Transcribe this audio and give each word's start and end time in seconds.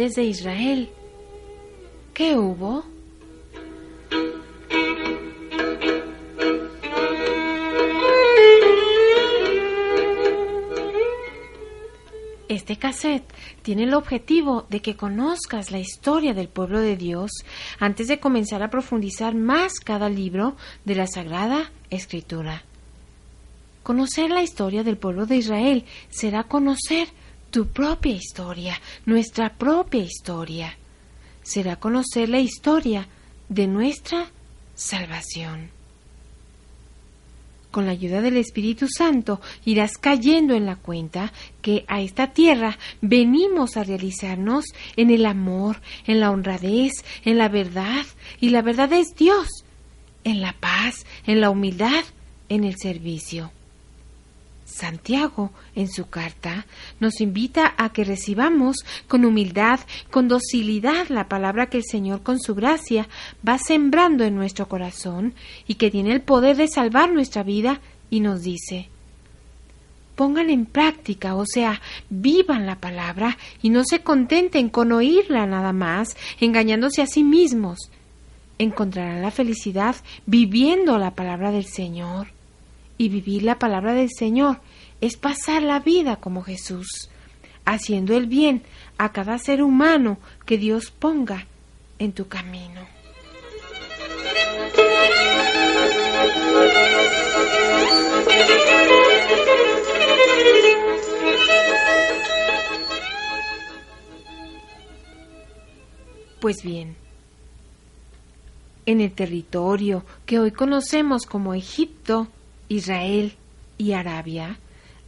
antes 0.00 0.16
de 0.16 0.24
Israel. 0.24 0.88
¿Qué 2.14 2.34
hubo? 2.34 2.84
Este 12.48 12.78
cassette 12.78 13.30
tiene 13.60 13.82
el 13.82 13.92
objetivo 13.92 14.64
de 14.70 14.80
que 14.80 14.96
conozcas 14.96 15.70
la 15.70 15.78
historia 15.78 16.32
del 16.32 16.48
pueblo 16.48 16.80
de 16.80 16.96
Dios 16.96 17.30
antes 17.78 18.08
de 18.08 18.20
comenzar 18.20 18.62
a 18.62 18.70
profundizar 18.70 19.34
más 19.34 19.80
cada 19.80 20.08
libro 20.08 20.56
de 20.86 20.94
la 20.94 21.08
Sagrada 21.08 21.72
Escritura. 21.90 22.64
Conocer 23.82 24.30
la 24.30 24.42
historia 24.42 24.82
del 24.82 24.96
pueblo 24.96 25.26
de 25.26 25.36
Israel 25.36 25.84
será 26.08 26.44
conocer 26.44 27.08
tu 27.50 27.68
propia 27.68 28.14
historia, 28.14 28.80
nuestra 29.06 29.54
propia 29.56 30.02
historia. 30.02 30.76
Será 31.42 31.76
conocer 31.76 32.28
la 32.28 32.40
historia 32.40 33.08
de 33.48 33.66
nuestra 33.66 34.30
salvación 34.74 35.80
con 37.70 37.86
la 37.86 37.92
ayuda 37.92 38.20
del 38.20 38.36
Espíritu 38.36 38.86
Santo, 38.88 39.40
irás 39.64 39.96
cayendo 39.96 40.54
en 40.54 40.66
la 40.66 40.76
cuenta 40.76 41.32
que 41.62 41.84
a 41.88 42.00
esta 42.00 42.28
tierra 42.28 42.78
venimos 43.00 43.76
a 43.76 43.84
realizarnos 43.84 44.64
en 44.96 45.10
el 45.10 45.26
amor, 45.26 45.80
en 46.06 46.20
la 46.20 46.30
honradez, 46.30 47.04
en 47.24 47.38
la 47.38 47.48
verdad, 47.48 48.04
y 48.40 48.50
la 48.50 48.62
verdad 48.62 48.92
es 48.92 49.14
Dios, 49.16 49.46
en 50.24 50.40
la 50.40 50.54
paz, 50.58 51.06
en 51.26 51.40
la 51.40 51.50
humildad, 51.50 52.04
en 52.48 52.64
el 52.64 52.76
servicio. 52.76 53.52
Santiago, 54.70 55.50
en 55.74 55.88
su 55.88 56.08
carta, 56.08 56.66
nos 57.00 57.20
invita 57.20 57.74
a 57.76 57.92
que 57.92 58.04
recibamos 58.04 58.78
con 59.08 59.24
humildad, 59.24 59.80
con 60.10 60.28
docilidad 60.28 61.08
la 61.08 61.28
palabra 61.28 61.66
que 61.66 61.78
el 61.78 61.84
Señor 61.84 62.22
con 62.22 62.40
su 62.40 62.54
gracia 62.54 63.08
va 63.46 63.58
sembrando 63.58 64.24
en 64.24 64.34
nuestro 64.34 64.68
corazón 64.68 65.34
y 65.66 65.74
que 65.74 65.90
tiene 65.90 66.12
el 66.12 66.22
poder 66.22 66.56
de 66.56 66.68
salvar 66.68 67.12
nuestra 67.12 67.42
vida 67.42 67.80
y 68.10 68.20
nos 68.20 68.42
dice, 68.42 68.88
pongan 70.16 70.50
en 70.50 70.66
práctica, 70.66 71.34
o 71.34 71.44
sea, 71.46 71.80
vivan 72.08 72.66
la 72.66 72.76
palabra 72.76 73.38
y 73.62 73.70
no 73.70 73.82
se 73.84 74.00
contenten 74.00 74.68
con 74.68 74.92
oírla 74.92 75.46
nada 75.46 75.72
más, 75.72 76.16
engañándose 76.40 77.02
a 77.02 77.06
sí 77.06 77.24
mismos. 77.24 77.90
Encontrarán 78.58 79.22
la 79.22 79.30
felicidad 79.30 79.96
viviendo 80.26 80.98
la 80.98 81.12
palabra 81.12 81.50
del 81.50 81.64
Señor 81.64 82.39
y 83.00 83.08
vivir 83.08 83.44
la 83.44 83.58
palabra 83.58 83.94
del 83.94 84.10
Señor 84.10 84.60
es 85.00 85.16
pasar 85.16 85.62
la 85.62 85.80
vida 85.80 86.16
como 86.16 86.42
Jesús, 86.42 87.08
haciendo 87.64 88.14
el 88.14 88.26
bien 88.26 88.62
a 88.98 89.10
cada 89.10 89.38
ser 89.38 89.62
humano 89.62 90.18
que 90.44 90.58
Dios 90.58 90.90
ponga 90.90 91.46
en 91.98 92.12
tu 92.12 92.28
camino. 92.28 92.82
Pues 106.38 106.62
bien, 106.62 106.96
en 108.84 109.00
el 109.00 109.12
territorio 109.12 110.04
que 110.26 110.38
hoy 110.38 110.50
conocemos 110.50 111.24
como 111.24 111.54
Egipto, 111.54 112.28
Israel 112.70 113.34
y 113.76 113.92
Arabia, 113.92 114.58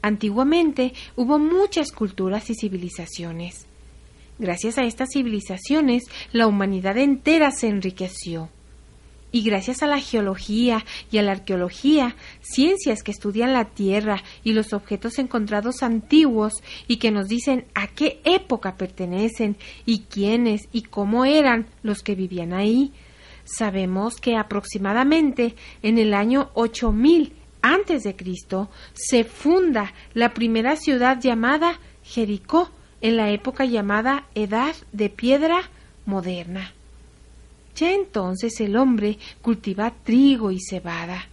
antiguamente 0.03 0.92
hubo 1.16 1.38
muchas 1.38 1.92
culturas 1.92 2.50
y 2.50 2.54
civilizaciones. 2.54 3.66
Gracias 4.38 4.76
a 4.78 4.82
estas 4.82 5.10
civilizaciones, 5.12 6.03
la 6.32 6.48
humanidad 6.48 6.98
entera 6.98 7.53
se 7.53 7.69
enriqueció. 7.69 8.50
Y 9.31 9.42
gracias 9.42 9.82
a 9.82 9.86
la 9.86 10.00
geología 10.00 10.84
y 11.10 11.19
a 11.19 11.22
la 11.22 11.32
arqueología, 11.32 12.16
ciencias 12.42 13.03
que 13.03 13.12
estudian 13.12 13.53
la 13.53 13.66
Tierra 13.66 14.22
y 14.42 14.53
los 14.53 14.72
objetos 14.72 15.19
encontrados 15.19 15.82
antiguos 15.82 16.54
y 16.88 16.97
que 16.97 17.12
nos 17.12 17.28
dicen 17.28 17.65
a 17.75 17.86
qué 17.86 18.20
época 18.25 18.76
pertenecen 18.76 19.56
y 19.86 20.00
quiénes 20.00 20.69
y 20.72 20.82
cómo 20.82 21.25
eran 21.25 21.66
los 21.82 22.03
que 22.03 22.16
vivían 22.16 22.53
ahí, 22.53 22.92
sabemos 23.44 24.16
que 24.16 24.36
aproximadamente 24.36 25.54
en 25.82 25.98
el 25.98 26.12
año 26.12 26.50
8000 26.54 27.32
antes 27.62 28.02
de 28.02 28.16
Cristo, 28.16 28.68
se 28.92 29.24
funda 29.24 29.94
la 30.14 30.34
primera 30.34 30.76
ciudad 30.76 31.20
llamada 31.20 31.78
Jericó, 32.02 32.70
en 33.00 33.16
la 33.16 33.30
época 33.30 33.64
llamada 33.64 34.26
Edad 34.34 34.74
de 34.92 35.10
Piedra 35.10 35.68
Moderna. 36.06 36.72
Ya 37.74 37.92
entonces 37.92 38.60
el 38.60 38.76
hombre 38.76 39.18
cultiva 39.42 39.92
trigo 40.04 40.50
y 40.50 40.58
cebada. 40.60 41.28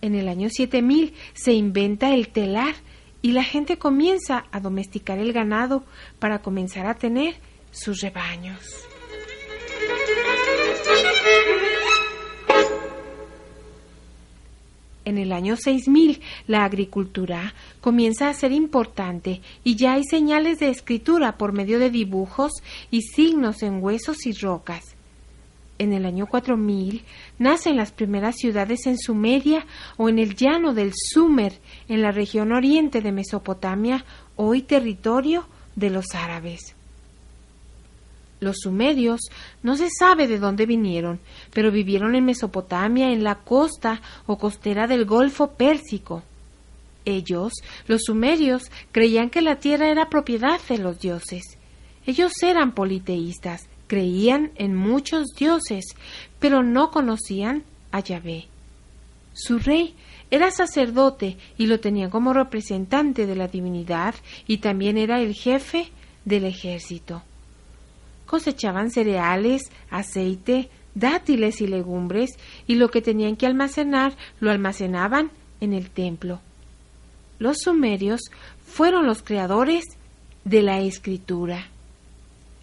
En 0.00 0.14
el 0.14 0.28
año 0.28 0.48
7000 0.50 1.14
se 1.34 1.52
inventa 1.52 2.14
el 2.14 2.28
telar 2.28 2.74
y 3.20 3.32
la 3.32 3.44
gente 3.44 3.78
comienza 3.78 4.46
a 4.50 4.60
domesticar 4.60 5.18
el 5.18 5.32
ganado 5.32 5.84
para 6.18 6.40
comenzar 6.40 6.86
a 6.86 6.94
tener 6.94 7.34
sus 7.70 8.00
rebaños. 8.00 8.91
En 15.04 15.18
el 15.18 15.32
año 15.32 15.56
6000 15.56 16.20
la 16.46 16.64
agricultura 16.64 17.54
comienza 17.80 18.28
a 18.28 18.34
ser 18.34 18.52
importante 18.52 19.40
y 19.64 19.76
ya 19.76 19.94
hay 19.94 20.04
señales 20.04 20.60
de 20.60 20.68
escritura 20.68 21.36
por 21.36 21.52
medio 21.52 21.78
de 21.78 21.90
dibujos 21.90 22.52
y 22.90 23.02
signos 23.02 23.62
en 23.62 23.82
huesos 23.82 24.26
y 24.26 24.32
rocas. 24.32 24.94
En 25.78 25.92
el 25.92 26.06
año 26.06 26.26
4000 26.26 27.02
nacen 27.40 27.76
las 27.76 27.90
primeras 27.90 28.36
ciudades 28.36 28.86
en 28.86 28.96
Sumeria 28.96 29.66
o 29.96 30.08
en 30.08 30.20
el 30.20 30.36
llano 30.36 30.74
del 30.74 30.92
Sumer, 30.94 31.58
en 31.88 32.02
la 32.02 32.12
región 32.12 32.52
oriente 32.52 33.00
de 33.00 33.10
Mesopotamia, 33.10 34.04
hoy 34.36 34.62
territorio 34.62 35.48
de 35.74 35.90
los 35.90 36.14
árabes. 36.14 36.76
Los 38.42 38.56
sumerios 38.62 39.20
no 39.62 39.76
se 39.76 39.88
sabe 39.88 40.26
de 40.26 40.40
dónde 40.40 40.66
vinieron, 40.66 41.20
pero 41.54 41.70
vivieron 41.70 42.16
en 42.16 42.24
Mesopotamia, 42.24 43.12
en 43.12 43.22
la 43.22 43.36
costa 43.36 44.02
o 44.26 44.36
costera 44.36 44.88
del 44.88 45.04
Golfo 45.04 45.52
Pérsico. 45.52 46.24
Ellos, 47.04 47.52
los 47.86 48.02
sumerios, 48.02 48.64
creían 48.90 49.30
que 49.30 49.42
la 49.42 49.60
tierra 49.60 49.88
era 49.88 50.08
propiedad 50.08 50.60
de 50.68 50.78
los 50.78 50.98
dioses. 50.98 51.56
Ellos 52.04 52.32
eran 52.42 52.74
politeístas, 52.74 53.68
creían 53.86 54.50
en 54.56 54.74
muchos 54.74 55.28
dioses, 55.38 55.84
pero 56.40 56.64
no 56.64 56.90
conocían 56.90 57.62
a 57.92 58.00
Yahvé. 58.00 58.48
Su 59.34 59.60
rey 59.60 59.94
era 60.32 60.50
sacerdote 60.50 61.36
y 61.58 61.66
lo 61.66 61.78
tenían 61.78 62.10
como 62.10 62.32
representante 62.32 63.24
de 63.24 63.36
la 63.36 63.46
divinidad 63.46 64.16
y 64.48 64.58
también 64.58 64.98
era 64.98 65.20
el 65.20 65.32
jefe 65.32 65.92
del 66.24 66.44
ejército 66.44 67.22
cosechaban 68.32 68.90
cereales, 68.90 69.70
aceite, 69.90 70.70
dátiles 70.94 71.60
y 71.60 71.66
legumbres, 71.66 72.30
y 72.66 72.76
lo 72.76 72.88
que 72.88 73.02
tenían 73.02 73.36
que 73.36 73.44
almacenar 73.44 74.16
lo 74.40 74.50
almacenaban 74.50 75.30
en 75.60 75.74
el 75.74 75.90
templo. 75.90 76.40
Los 77.38 77.58
sumerios 77.58 78.22
fueron 78.64 79.04
los 79.04 79.22
creadores 79.22 79.84
de 80.46 80.62
la 80.62 80.80
escritura. 80.80 81.66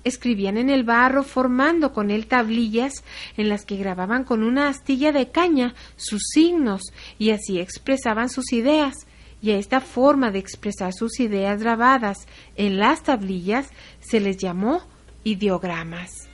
Escribían 0.03 0.57
en 0.57 0.71
el 0.71 0.83
barro 0.83 1.21
formando 1.21 1.93
con 1.93 2.09
él 2.09 2.25
tablillas 2.25 3.03
en 3.37 3.47
las 3.47 3.63
que 3.63 3.77
grababan 3.77 4.23
con 4.23 4.41
una 4.41 4.69
astilla 4.69 5.11
de 5.11 5.29
caña 5.29 5.75
sus 5.97 6.23
signos 6.33 6.81
y 7.19 7.29
así 7.29 7.59
expresaban 7.59 8.29
sus 8.29 8.53
ideas. 8.53 8.95
Y 9.39 9.51
a 9.51 9.57
esta 9.59 9.81
forma 9.81 10.31
de 10.31 10.39
expresar 10.39 10.93
sus 10.93 11.19
ideas 11.19 11.61
grabadas 11.61 12.27
en 12.55 12.79
las 12.79 13.03
tablillas 13.03 13.69
se 13.99 14.19
les 14.19 14.37
llamó 14.37 14.81
ideogramas. 15.23 16.29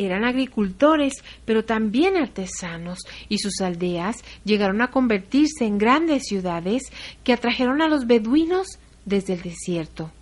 Eran 0.00 0.24
agricultores, 0.24 1.14
pero 1.44 1.64
también 1.64 2.16
artesanos, 2.16 3.00
y 3.28 3.38
sus 3.38 3.60
aldeas 3.60 4.16
llegaron 4.44 4.80
a 4.80 4.92
convertirse 4.92 5.64
en 5.64 5.76
grandes 5.76 6.22
ciudades 6.26 6.84
que 7.24 7.32
atrajeron 7.32 7.82
a 7.82 7.88
los 7.88 8.06
beduinos 8.06 8.78
desde 9.04 9.34
el 9.34 9.42
desierto. 9.42 10.12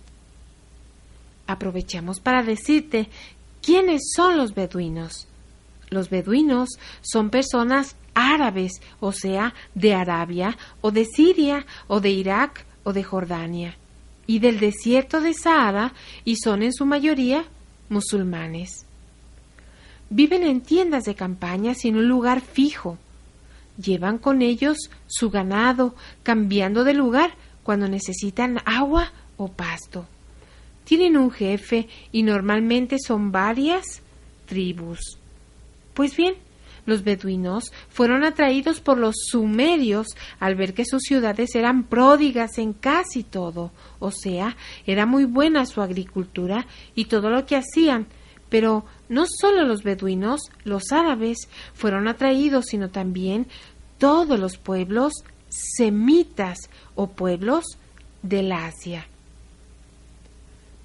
Aprovechamos 1.45 2.19
para 2.19 2.41
decirte 2.41 3.07
quiénes 3.61 4.01
son 4.15 4.35
los 4.37 4.55
beduinos. 4.55 5.27
Los 5.89 6.09
beduinos 6.09 6.69
son 7.01 7.29
personas 7.29 7.95
árabes, 8.13 8.81
o 8.99 9.11
sea, 9.11 9.53
de 9.75 9.93
Arabia, 9.93 10.57
o 10.81 10.91
de 10.91 11.05
Siria, 11.05 11.65
o 11.87 12.01
de 12.01 12.09
Irak, 12.09 12.65
o 12.83 12.91
de 12.93 13.03
Jordania, 13.03 13.77
y 14.25 14.39
del 14.39 14.59
desierto 14.59 15.21
de 15.21 15.33
Sahara, 15.33 15.93
y 16.25 16.37
son 16.37 16.63
en 16.63 16.73
su 16.73 16.85
mayoría 16.85 17.45
musulmanes. 17.89 18.85
viven 20.09 20.43
en 20.43 20.61
tiendas 20.61 21.03
de 21.03 21.15
campaña 21.15 21.73
sin 21.73 21.97
un 21.97 22.07
lugar 22.07 22.41
fijo. 22.41 22.97
Llevan 23.77 24.17
con 24.17 24.41
ellos 24.41 24.77
su 25.05 25.29
ganado, 25.29 25.95
cambiando 26.23 26.83
de 26.83 26.93
lugar 26.93 27.31
cuando 27.63 27.87
necesitan 27.87 28.59
agua 28.65 29.11
o 29.35 29.49
pasto. 29.49 30.07
Tienen 30.85 31.17
un 31.17 31.29
jefe 31.29 31.89
y 32.13 32.23
normalmente 32.23 32.97
son 33.05 33.31
varias 33.31 34.01
tribus. 34.45 35.16
Pues 35.97 36.15
bien, 36.15 36.35
los 36.85 37.03
beduinos 37.03 37.73
fueron 37.89 38.23
atraídos 38.23 38.81
por 38.81 38.99
los 38.99 39.15
sumerios 39.31 40.05
al 40.39 40.53
ver 40.53 40.75
que 40.75 40.85
sus 40.85 41.01
ciudades 41.01 41.55
eran 41.55 41.85
pródigas 41.85 42.59
en 42.59 42.73
casi 42.73 43.23
todo, 43.23 43.71
o 43.97 44.11
sea, 44.11 44.55
era 44.85 45.07
muy 45.07 45.25
buena 45.25 45.65
su 45.65 45.81
agricultura 45.81 46.67
y 46.93 47.05
todo 47.05 47.31
lo 47.31 47.47
que 47.47 47.55
hacían, 47.55 48.05
pero 48.47 48.85
no 49.09 49.25
solo 49.25 49.63
los 49.63 49.81
beduinos, 49.81 50.39
los 50.65 50.91
árabes 50.91 51.49
fueron 51.73 52.07
atraídos, 52.07 52.65
sino 52.67 52.91
también 52.91 53.47
todos 53.97 54.39
los 54.39 54.59
pueblos 54.59 55.13
semitas 55.49 56.59
o 56.93 57.07
pueblos 57.07 57.65
del 58.21 58.51
Asia. 58.51 59.07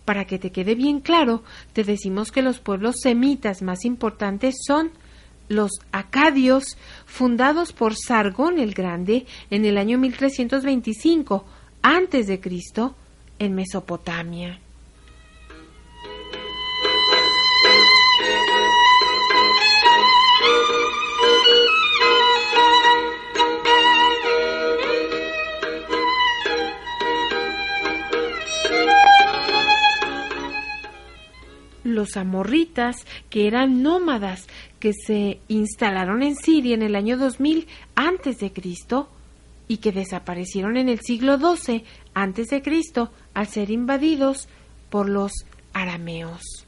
Para 0.05 0.25
que 0.25 0.39
te 0.39 0.51
quede 0.51 0.75
bien 0.75 1.01
claro, 1.01 1.43
te 1.73 1.85
decimos 1.85 2.33
que 2.33 2.43
los 2.43 2.59
pueblos 2.59 2.97
semitas 3.01 3.63
más 3.63 3.85
importantes 3.85 4.57
son 4.67 4.91
los 5.49 5.71
acadios, 5.93 6.77
fundados 7.07 7.73
por 7.73 7.95
Sargón 7.97 8.59
el 8.59 8.75
Grande 8.75 9.27
en 9.51 9.65
el 9.65 9.79
año 9.79 9.99
1325 9.99 11.45
antes 11.83 12.27
de 12.27 12.41
Cristo 12.41 12.95
en 13.39 13.55
Mesopotamia. 13.55 14.61
los 31.85 32.17
amorritas, 32.17 33.07
que 33.31 33.47
eran 33.47 33.83
nómadas, 33.83 34.49
que 34.83 34.95
se 34.95 35.39
instalaron 35.47 36.25
en 36.25 36.35
Siria 36.35 36.75
en 36.75 36.83
el 36.83 36.97
año 36.97 37.17
2000 37.17 37.69
antes 37.95 38.39
de 38.41 38.53
Cristo 38.53 39.09
y 39.69 39.77
que 39.77 39.93
desaparecieron 39.93 40.77
en 40.77 40.89
el 40.89 40.99
siglo 40.99 41.39
XII 41.39 41.85
antes 42.15 42.49
de 42.49 42.63
Cristo 42.63 43.13
al 43.33 43.47
ser 43.47 43.71
invadidos 43.71 44.49
por 44.91 45.09
los 45.09 45.31
arameos. 45.73 46.67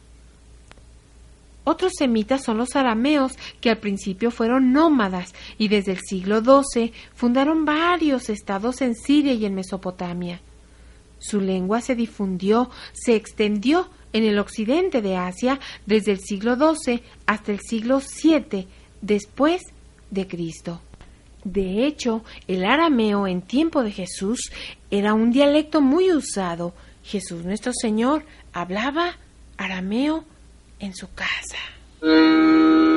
Otros 1.64 1.94
semitas 1.98 2.44
son 2.44 2.56
los 2.56 2.76
arameos, 2.76 3.36
que 3.60 3.70
al 3.70 3.78
principio 3.78 4.30
fueron 4.30 4.72
nómadas 4.72 5.34
y 5.58 5.66
desde 5.66 5.90
el 5.90 5.98
siglo 5.98 6.40
XII 6.40 6.92
fundaron 7.16 7.64
varios 7.64 8.30
estados 8.30 8.80
en 8.80 8.94
Siria 8.94 9.32
y 9.32 9.44
en 9.44 9.56
Mesopotamia. 9.56 10.40
Su 11.18 11.40
lengua 11.40 11.80
se 11.80 11.96
difundió, 11.96 12.70
se 12.92 13.16
extendió 13.16 13.88
en 14.14 14.24
el 14.24 14.38
occidente 14.38 15.02
de 15.02 15.16
Asia 15.16 15.60
desde 15.84 16.12
el 16.12 16.20
siglo 16.20 16.56
XII 16.56 17.02
hasta 17.26 17.52
el 17.52 17.60
siglo 17.60 18.00
VII 18.00 18.66
después 19.02 19.60
de 20.10 20.26
Cristo. 20.26 20.80
De 21.44 21.84
hecho, 21.84 22.24
el 22.48 22.64
arameo 22.64 23.26
en 23.26 23.42
tiempo 23.42 23.82
de 23.82 23.90
Jesús 23.90 24.50
era 24.90 25.12
un 25.12 25.30
dialecto 25.30 25.82
muy 25.82 26.10
usado. 26.10 26.72
Jesús 27.02 27.44
nuestro 27.44 27.72
Señor 27.74 28.24
hablaba 28.54 29.18
arameo 29.58 30.24
en 30.80 30.94
su 30.94 31.08
casa. 31.12 32.93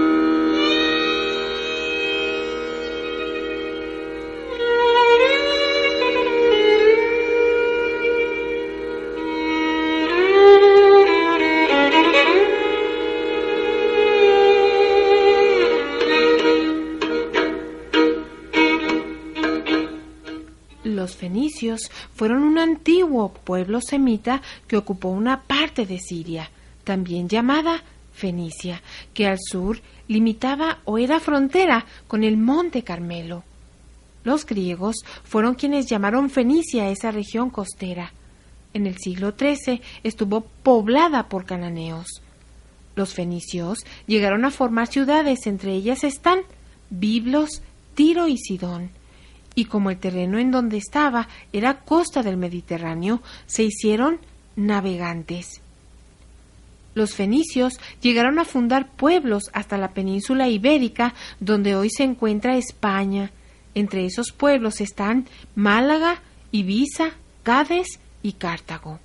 Fueron 22.13 22.43
un 22.43 22.57
antiguo 22.57 23.33
pueblo 23.33 23.81
semita 23.81 24.41
que 24.67 24.77
ocupó 24.77 25.09
una 25.09 25.41
parte 25.41 25.85
de 25.85 25.99
Siria, 25.99 26.49
también 26.83 27.27
llamada 27.27 27.83
Fenicia, 28.13 28.81
que 29.13 29.27
al 29.27 29.37
sur 29.39 29.79
limitaba 30.07 30.79
o 30.85 30.97
era 30.97 31.19
frontera 31.19 31.85
con 32.07 32.23
el 32.23 32.37
monte 32.37 32.83
Carmelo. 32.83 33.43
Los 34.23 34.45
griegos 34.45 34.97
fueron 35.23 35.55
quienes 35.55 35.85
llamaron 35.87 36.29
Fenicia 36.29 36.83
a 36.83 36.89
esa 36.89 37.11
región 37.11 37.49
costera. 37.49 38.11
En 38.73 38.85
el 38.87 38.97
siglo 38.97 39.33
XIII 39.37 39.81
estuvo 40.03 40.41
poblada 40.41 41.29
por 41.29 41.45
cananeos. 41.45 42.21
Los 42.95 43.13
fenicios 43.13 43.79
llegaron 44.07 44.43
a 44.43 44.51
formar 44.51 44.87
ciudades, 44.87 45.45
entre 45.45 45.73
ellas 45.73 46.03
están 46.03 46.39
Biblos, 46.89 47.61
Tiro 47.95 48.27
y 48.27 48.37
Sidón 48.37 48.96
y 49.57 49.65
como 49.65 49.89
el 49.89 49.97
terreno 49.97 50.37
en 50.37 50.51
donde 50.51 50.77
estaba 50.77 51.27
era 51.51 51.79
costa 51.79 52.21
del 52.21 52.37
Mediterráneo, 52.37 53.23
se 53.47 53.63
hicieron 53.63 54.19
navegantes. 54.55 55.61
Los 56.93 57.15
fenicios 57.15 57.73
llegaron 57.99 58.37
a 58.37 58.45
fundar 58.45 58.87
pueblos 58.91 59.45
hasta 59.53 59.79
la 59.79 59.95
península 59.95 60.47
ibérica, 60.47 61.15
donde 61.39 61.75
hoy 61.75 61.89
se 61.89 62.03
encuentra 62.03 62.55
España. 62.55 63.31
Entre 63.73 64.05
esos 64.05 64.31
pueblos 64.31 64.79
están 64.79 65.25
Málaga, 65.55 66.21
Ibiza, 66.51 67.13
Cádiz 67.41 67.99
y 68.21 68.33
Cartago. 68.33 68.99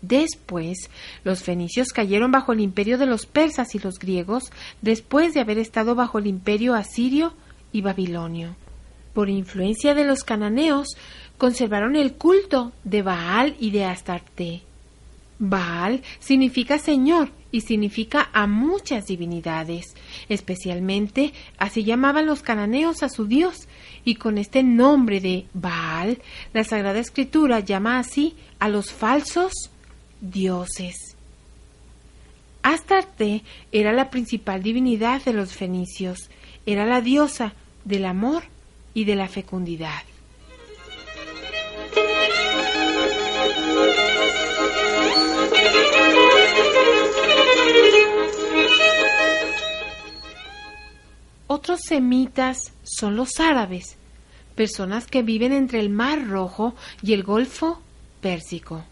Después, 0.00 0.90
los 1.24 1.42
fenicios 1.42 1.88
cayeron 1.88 2.30
bajo 2.30 2.52
el 2.52 2.60
imperio 2.60 2.98
de 2.98 3.06
los 3.06 3.26
persas 3.26 3.74
y 3.74 3.80
los 3.80 3.98
griegos, 3.98 4.44
después 4.80 5.34
de 5.34 5.40
haber 5.40 5.58
estado 5.58 5.96
bajo 5.96 6.20
el 6.20 6.28
imperio 6.28 6.74
asirio 6.74 7.34
y 7.72 7.80
babilonio 7.80 8.54
por 9.14 9.30
influencia 9.30 9.94
de 9.94 10.04
los 10.04 10.24
cananeos, 10.24 10.88
conservaron 11.38 11.96
el 11.96 12.14
culto 12.14 12.72
de 12.84 13.02
Baal 13.02 13.56
y 13.58 13.70
de 13.70 13.84
Astarte. 13.84 14.62
Baal 15.38 16.02
significa 16.20 16.78
Señor 16.78 17.30
y 17.50 17.62
significa 17.62 18.30
a 18.32 18.46
muchas 18.46 19.06
divinidades. 19.06 19.94
Especialmente 20.28 21.32
así 21.58 21.84
llamaban 21.84 22.26
los 22.26 22.42
cananeos 22.42 23.02
a 23.02 23.08
su 23.08 23.26
Dios, 23.26 23.68
y 24.04 24.16
con 24.16 24.38
este 24.38 24.62
nombre 24.62 25.20
de 25.20 25.46
Baal, 25.54 26.18
la 26.52 26.64
Sagrada 26.64 26.98
Escritura 26.98 27.60
llama 27.60 27.98
así 27.98 28.34
a 28.58 28.68
los 28.68 28.92
falsos 28.92 29.52
dioses. 30.20 31.16
Astarte 32.62 33.42
era 33.72 33.92
la 33.92 34.10
principal 34.10 34.62
divinidad 34.62 35.22
de 35.22 35.32
los 35.32 35.52
fenicios, 35.52 36.30
era 36.66 36.86
la 36.86 37.00
diosa 37.00 37.54
del 37.84 38.06
amor 38.06 38.44
y 38.94 39.04
de 39.04 39.16
la 39.16 39.28
fecundidad. 39.28 40.02
Otros 51.46 51.80
semitas 51.86 52.72
son 52.82 53.16
los 53.16 53.38
árabes, 53.38 53.96
personas 54.54 55.06
que 55.06 55.22
viven 55.22 55.52
entre 55.52 55.80
el 55.80 55.90
Mar 55.90 56.26
Rojo 56.26 56.74
y 57.02 57.12
el 57.12 57.22
Golfo 57.22 57.80
Pérsico. 58.20 58.84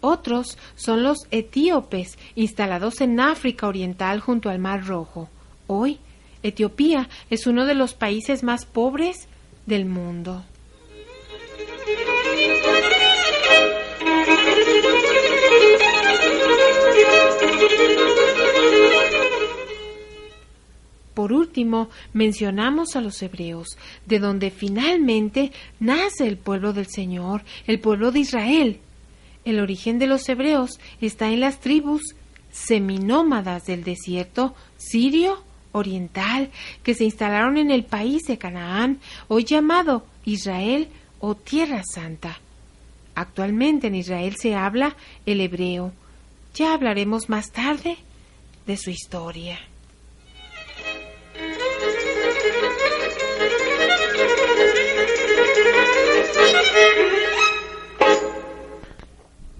Otros 0.00 0.56
son 0.76 1.02
los 1.02 1.18
etíopes, 1.30 2.18
instalados 2.36 3.00
en 3.00 3.18
África 3.18 3.66
Oriental 3.66 4.20
junto 4.20 4.50
al 4.50 4.58
Mar 4.58 4.86
Rojo. 4.86 5.28
Hoy 5.66 5.98
Etiopía 6.46 7.08
es 7.30 7.46
uno 7.46 7.66
de 7.66 7.74
los 7.74 7.94
países 7.94 8.42
más 8.42 8.66
pobres 8.66 9.28
del 9.66 9.84
mundo. 9.84 10.44
Por 21.14 21.32
último, 21.32 21.88
mencionamos 22.12 22.94
a 22.94 23.00
los 23.00 23.22
hebreos, 23.22 23.78
de 24.04 24.18
donde 24.18 24.50
finalmente 24.50 25.50
nace 25.80 26.28
el 26.28 26.36
pueblo 26.36 26.72
del 26.72 26.86
Señor, 26.86 27.42
el 27.66 27.80
pueblo 27.80 28.12
de 28.12 28.20
Israel. 28.20 28.80
El 29.44 29.60
origen 29.60 29.98
de 29.98 30.06
los 30.06 30.28
hebreos 30.28 30.78
está 31.00 31.30
en 31.30 31.40
las 31.40 31.58
tribus 31.60 32.02
seminómadas 32.50 33.64
del 33.64 33.82
desierto 33.82 34.54
sirio 34.76 35.45
oriental 35.76 36.50
que 36.82 36.94
se 36.94 37.04
instalaron 37.04 37.58
en 37.58 37.70
el 37.70 37.84
país 37.84 38.22
de 38.24 38.38
Canaán, 38.38 39.00
hoy 39.28 39.44
llamado 39.44 40.06
Israel 40.24 40.88
o 41.20 41.34
Tierra 41.34 41.82
Santa. 41.84 42.40
Actualmente 43.14 43.86
en 43.86 43.94
Israel 43.94 44.36
se 44.36 44.54
habla 44.54 44.96
el 45.24 45.40
hebreo. 45.40 45.92
Ya 46.54 46.74
hablaremos 46.74 47.28
más 47.28 47.50
tarde 47.52 47.96
de 48.66 48.76
su 48.76 48.90
historia. 48.90 49.58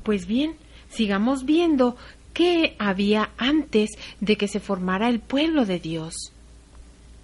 Pues 0.02 0.26
bien, 0.26 0.56
sigamos 0.88 1.44
viendo 1.44 1.96
qué 2.36 2.76
había 2.78 3.30
antes 3.38 3.88
de 4.20 4.36
que 4.36 4.46
se 4.46 4.60
formara 4.60 5.08
el 5.08 5.20
pueblo 5.20 5.64
de 5.64 5.80
Dios. 5.80 6.14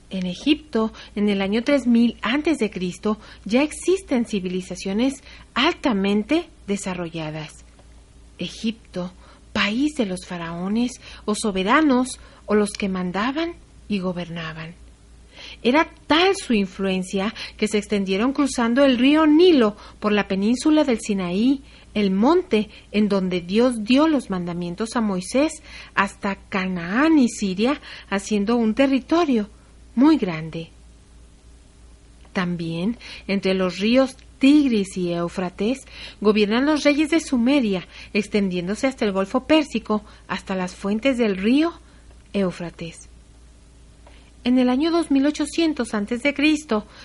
En 0.08 0.24
Egipto, 0.24 0.94
en 1.14 1.28
el 1.28 1.42
año 1.42 1.62
3000 1.62 2.16
antes 2.22 2.56
de 2.56 2.70
Cristo, 2.70 3.18
ya 3.44 3.62
existen 3.62 4.24
civilizaciones 4.24 5.22
altamente 5.52 6.46
desarrolladas. 6.66 7.52
Egipto, 8.38 9.12
país 9.52 9.92
de 9.98 10.06
los 10.06 10.24
faraones 10.26 10.92
o 11.26 11.34
soberanos 11.34 12.18
o 12.46 12.54
los 12.54 12.70
que 12.70 12.88
mandaban 12.88 13.56
y 13.88 13.98
gobernaban. 13.98 14.74
Era 15.62 15.90
tal 16.06 16.34
su 16.36 16.54
influencia 16.54 17.34
que 17.58 17.68
se 17.68 17.76
extendieron 17.76 18.32
cruzando 18.32 18.82
el 18.82 18.98
río 18.98 19.26
Nilo 19.26 19.76
por 20.00 20.12
la 20.12 20.26
península 20.26 20.84
del 20.84 21.00
Sinaí, 21.00 21.62
el 21.94 22.10
monte 22.10 22.68
en 22.90 23.08
donde 23.08 23.40
Dios 23.40 23.84
dio 23.84 24.08
los 24.08 24.30
mandamientos 24.30 24.96
a 24.96 25.00
Moisés, 25.00 25.62
hasta 25.94 26.36
Canaán 26.48 27.18
y 27.18 27.28
Siria, 27.28 27.80
haciendo 28.08 28.56
un 28.56 28.74
territorio 28.74 29.48
muy 29.94 30.16
grande. 30.16 30.70
También 32.32 32.98
entre 33.26 33.54
los 33.54 33.78
ríos 33.78 34.16
Tigris 34.38 34.96
y 34.96 35.12
Éufrates 35.12 35.82
gobiernan 36.20 36.66
los 36.66 36.82
reyes 36.82 37.10
de 37.10 37.20
Sumeria, 37.20 37.86
extendiéndose 38.12 38.88
hasta 38.88 39.04
el 39.04 39.12
Golfo 39.12 39.46
Pérsico, 39.46 40.04
hasta 40.26 40.56
las 40.56 40.74
fuentes 40.74 41.16
del 41.18 41.36
río 41.36 41.72
Éufrates. 42.32 43.11
En 44.44 44.58
el 44.58 44.68
año 44.68 44.90
2800 44.90 45.94
a.C. 45.94 46.34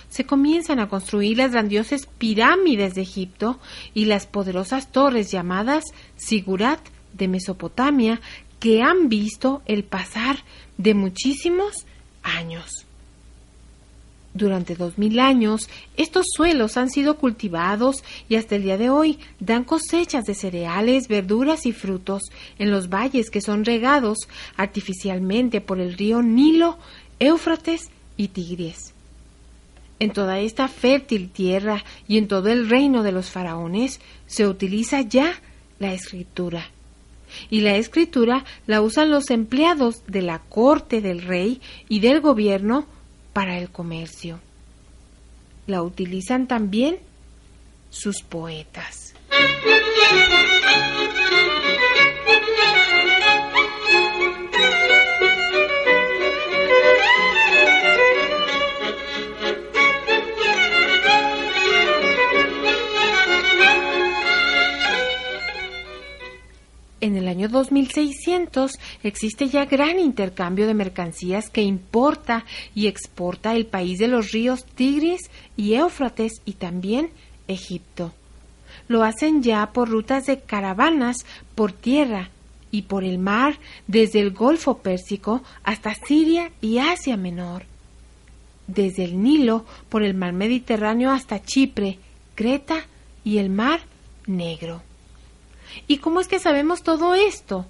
se 0.08 0.26
comienzan 0.26 0.80
a 0.80 0.88
construir 0.88 1.36
las 1.36 1.52
grandiosas 1.52 2.08
pirámides 2.18 2.94
de 2.94 3.02
Egipto 3.02 3.60
y 3.94 4.06
las 4.06 4.26
poderosas 4.26 4.90
torres 4.90 5.30
llamadas 5.30 5.84
Sigurat 6.16 6.80
de 7.12 7.28
Mesopotamia 7.28 8.20
que 8.58 8.82
han 8.82 9.08
visto 9.08 9.62
el 9.66 9.84
pasar 9.84 10.38
de 10.78 10.94
muchísimos 10.94 11.86
años. 12.24 12.88
Durante 14.34 14.76
dos 14.76 14.98
mil 14.98 15.18
años, 15.20 15.68
estos 15.96 16.26
suelos 16.32 16.76
han 16.76 16.90
sido 16.90 17.16
cultivados 17.16 18.04
y 18.28 18.36
hasta 18.36 18.56
el 18.56 18.62
día 18.62 18.78
de 18.78 18.90
hoy 18.90 19.18
dan 19.40 19.64
cosechas 19.64 20.24
de 20.24 20.34
cereales, 20.34 21.08
verduras 21.08 21.66
y 21.66 21.72
frutos 21.72 22.22
en 22.58 22.70
los 22.70 22.88
valles 22.88 23.30
que 23.30 23.40
son 23.40 23.64
regados 23.64 24.18
artificialmente 24.56 25.60
por 25.60 25.80
el 25.80 25.94
río 25.94 26.22
Nilo, 26.22 26.78
Éufrates 27.20 27.90
y 28.16 28.28
Tigris. 28.28 28.94
En 30.00 30.12
toda 30.12 30.38
esta 30.38 30.68
fértil 30.68 31.30
tierra 31.30 31.84
y 32.06 32.18
en 32.18 32.28
todo 32.28 32.48
el 32.48 32.68
reino 32.68 33.02
de 33.02 33.12
los 33.12 33.30
faraones 33.30 34.00
se 34.26 34.46
utiliza 34.46 35.00
ya 35.00 35.40
la 35.78 35.92
escritura. 35.92 36.70
Y 37.50 37.60
la 37.60 37.76
escritura 37.76 38.44
la 38.66 38.80
usan 38.80 39.10
los 39.10 39.30
empleados 39.30 40.04
de 40.06 40.22
la 40.22 40.38
corte 40.38 41.00
del 41.00 41.22
rey 41.22 41.60
y 41.88 42.00
del 42.00 42.20
gobierno 42.20 42.86
para 43.32 43.58
el 43.58 43.70
comercio. 43.70 44.40
La 45.66 45.82
utilizan 45.82 46.46
también 46.46 46.98
sus 47.90 48.22
poetas. 48.22 49.14
Año 67.38 67.48
2600 67.48 68.72
existe 69.04 69.48
ya 69.48 69.64
gran 69.64 70.00
intercambio 70.00 70.66
de 70.66 70.74
mercancías 70.74 71.50
que 71.50 71.62
importa 71.62 72.44
y 72.74 72.88
exporta 72.88 73.54
el 73.54 73.66
país 73.66 74.00
de 74.00 74.08
los 74.08 74.32
ríos 74.32 74.64
Tigris 74.64 75.30
y 75.56 75.74
Éufrates 75.74 76.42
y 76.44 76.54
también 76.54 77.10
Egipto. 77.46 78.12
Lo 78.88 79.04
hacen 79.04 79.44
ya 79.44 79.72
por 79.72 79.88
rutas 79.88 80.26
de 80.26 80.40
caravanas 80.40 81.18
por 81.54 81.70
tierra 81.70 82.30
y 82.72 82.82
por 82.82 83.04
el 83.04 83.18
mar 83.18 83.60
desde 83.86 84.18
el 84.18 84.32
Golfo 84.32 84.78
Pérsico 84.78 85.44
hasta 85.62 85.94
Siria 85.94 86.50
y 86.60 86.78
Asia 86.78 87.16
Menor. 87.16 87.66
Desde 88.66 89.04
el 89.04 89.22
Nilo 89.22 89.64
por 89.88 90.02
el 90.02 90.14
mar 90.14 90.32
Mediterráneo 90.32 91.12
hasta 91.12 91.40
Chipre, 91.40 92.00
Creta 92.34 92.84
y 93.22 93.38
el 93.38 93.48
mar 93.48 93.80
Negro. 94.26 94.87
¿Y 95.86 95.98
cómo 95.98 96.20
es 96.20 96.28
que 96.28 96.38
sabemos 96.38 96.82
todo 96.82 97.14
esto? 97.14 97.66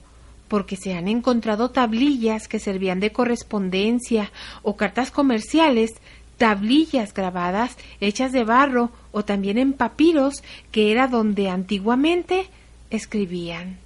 Porque 0.49 0.77
se 0.77 0.95
han 0.95 1.09
encontrado 1.09 1.71
tablillas 1.71 2.49
que 2.49 2.59
servían 2.59 3.01
de 3.01 3.13
correspondencia 3.13 4.33
o 4.63 4.77
cartas 4.77 5.11
comerciales, 5.11 5.95
tablillas 6.39 7.13
grabadas 7.13 7.77
hechas 8.01 8.33
de 8.33 8.45
barro 8.45 8.91
o 9.13 9.25
también 9.25 9.59
en 9.59 9.73
papiros, 9.73 10.43
que 10.71 10.91
era 10.93 11.09
donde 11.09 11.51
antiguamente 11.51 12.49
escribían. 12.91 13.79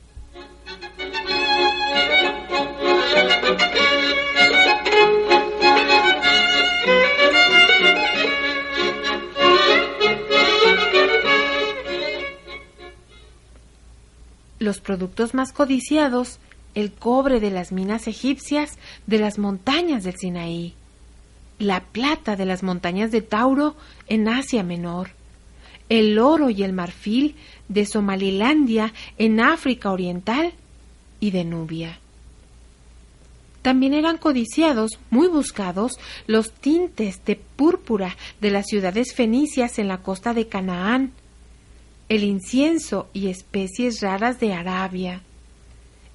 Los 14.63 14.81
productos 14.81 15.35
más 15.35 15.53
codiciados, 15.53 16.39
el 16.75 16.93
cobre 16.93 17.41
de 17.41 17.51
las 17.51 17.73
minas 17.73 18.07
egipcias 18.07 18.79
de 19.07 19.19
las 19.19 19.39
montañas 19.39 20.05
del 20.05 20.17
Sinaí, 20.17 20.75
la 21.59 21.81
plata 21.81 22.37
de 22.37 22.47
las 22.47 22.63
montañas 22.63 23.11
de 23.11 23.23
Tauro 23.23 23.77
en 24.09 24.29
Asia 24.29 24.63
Menor, 24.63 25.11
el 25.89 26.19
oro 26.19 26.49
y 26.49 26.63
el 26.63 26.73
marfil 26.73 27.37
de 27.69 27.85
Somalilandia 27.85 28.93
en 29.19 29.41
África 29.41 29.91
Oriental 29.91 30.53
y 31.21 31.31
de 31.31 31.45
Nubia. 31.45 31.99
También 33.61 33.95
eran 33.95 34.19
codiciados, 34.19 34.99
muy 35.11 35.29
buscados, 35.29 35.93
los 36.27 36.53
tintes 36.53 37.25
de 37.25 37.37
púrpura 37.37 38.17
de 38.41 38.51
las 38.51 38.67
ciudades 38.67 39.15
fenicias 39.15 39.79
en 39.79 39.87
la 39.87 39.99
costa 39.99 40.35
de 40.35 40.49
Canaán, 40.49 41.13
el 42.13 42.25
incienso 42.25 43.09
y 43.15 43.29
especies 43.29 44.03
raras 44.03 44.39
de 44.39 44.53
Arabia, 44.53 45.23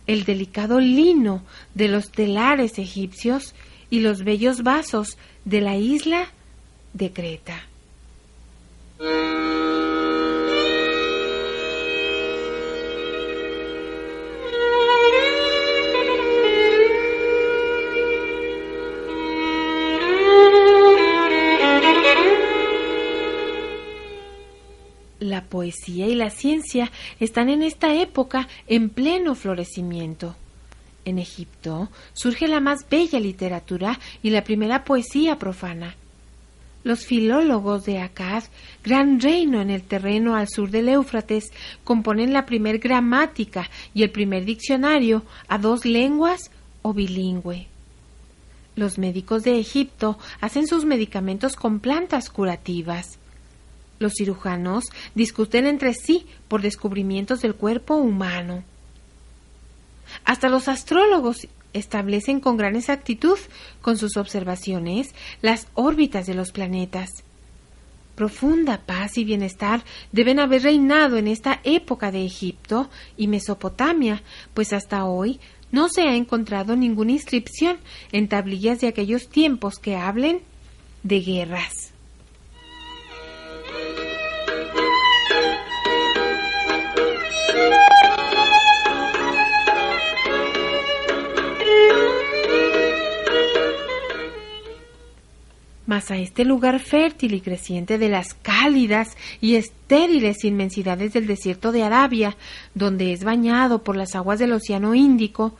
el 0.06 0.26
delicado 0.26 0.80
lino 0.80 1.42
de 1.74 1.88
los 1.88 2.12
telares 2.12 2.78
egipcios 2.78 3.56
y 3.90 4.02
los 4.02 4.24
bellos 4.24 4.62
vasos 4.62 5.18
de 5.44 5.60
la 5.62 5.76
isla 5.76 6.28
de 6.94 7.12
Creta. 7.12 7.64
La 25.30 25.44
poesía 25.44 26.08
y 26.08 26.16
la 26.16 26.30
ciencia 26.30 26.92
están 27.20 27.50
en 27.50 27.64
esta 27.64 27.94
época 27.96 28.48
en 28.68 28.90
pleno 28.90 29.36
florecimiento. 29.36 30.36
En 31.06 31.20
Egipto 31.20 31.90
surge 32.14 32.48
la 32.48 32.60
más 32.60 32.90
bella 32.90 33.20
literatura 33.20 34.00
y 34.22 34.30
la 34.30 34.44
primera 34.44 34.84
poesía 34.84 35.40
profana. 35.40 35.96
Los 36.84 37.06
filólogos 37.06 37.86
de 37.86 38.00
Akkad, 38.00 38.44
gran 38.84 39.20
reino 39.20 39.62
en 39.62 39.70
el 39.70 39.84
terreno 39.84 40.36
al 40.36 40.48
sur 40.48 40.70
del 40.70 40.90
Éufrates, 40.90 41.52
componen 41.84 42.34
la 42.34 42.46
primer 42.46 42.80
gramática 42.80 43.70
y 43.94 44.04
el 44.04 44.12
primer 44.12 44.46
diccionario 44.46 45.24
a 45.48 45.58
dos 45.58 45.86
lenguas 45.86 46.52
o 46.82 46.94
bilingüe. 46.94 47.68
Los 48.76 48.98
médicos 48.98 49.44
de 49.44 49.60
Egipto 49.60 50.20
hacen 50.40 50.68
sus 50.68 50.86
medicamentos 50.86 51.56
con 51.56 51.80
plantas 51.80 52.30
curativas. 52.30 53.18
Los 54.00 54.14
cirujanos 54.14 54.86
discuten 55.16 55.66
entre 55.66 55.94
sí 55.94 56.26
por 56.48 56.62
descubrimientos 56.62 57.42
del 57.42 57.56
cuerpo 57.56 57.96
humano. 57.96 58.64
Hasta 60.24 60.50
los 60.50 60.68
astrólogos 60.68 61.48
establecen 61.74 62.40
con 62.40 62.58
gran 62.58 62.76
exactitud, 62.76 63.38
con 63.82 63.98
sus 63.98 64.18
observaciones, 64.18 65.14
las 65.42 65.68
órbitas 65.74 66.26
de 66.26 66.34
los 66.34 66.52
planetas. 66.52 67.10
Profunda 68.16 68.82
paz 68.86 69.18
y 69.18 69.24
bienestar 69.24 69.84
deben 70.12 70.40
haber 70.40 70.64
reinado 70.64 71.18
en 71.18 71.28
esta 71.28 71.60
época 71.64 72.12
de 72.12 72.26
Egipto 72.26 72.90
y 73.16 73.28
Mesopotamia, 73.28 74.24
pues 74.54 74.74
hasta 74.74 75.06
hoy 75.06 75.40
No 75.70 75.90
se 75.90 76.04
ha 76.04 76.16
encontrado 76.16 76.78
ninguna 76.78 77.12
inscripción 77.12 77.78
en 78.14 78.30
tablillas 78.30 78.80
de 78.80 78.88
aquellos 78.88 79.28
tiempos 79.28 79.80
que 79.80 79.98
hablen 79.98 80.40
de 81.04 81.20
guerras. 81.20 81.92
Mas 95.88 96.12
a 96.12 96.18
este 96.18 96.46
lugar 96.46 96.80
fértil 96.80 97.34
y 97.34 97.42
creciente 97.42 97.98
de 97.98 98.10
las 98.10 98.36
cálidas 98.36 99.18
y 99.42 99.56
estériles 99.56 100.44
inmensidades 100.44 101.14
del 101.14 101.26
desierto 101.26 101.72
de 101.72 101.82
Arabia, 101.82 102.38
donde 102.76 103.14
es 103.14 103.24
bañado 103.24 103.84
por 103.84 103.96
las 103.96 104.14
aguas 104.14 104.38
del 104.38 104.52
Océano 104.52 104.94
Índico, 104.94 105.56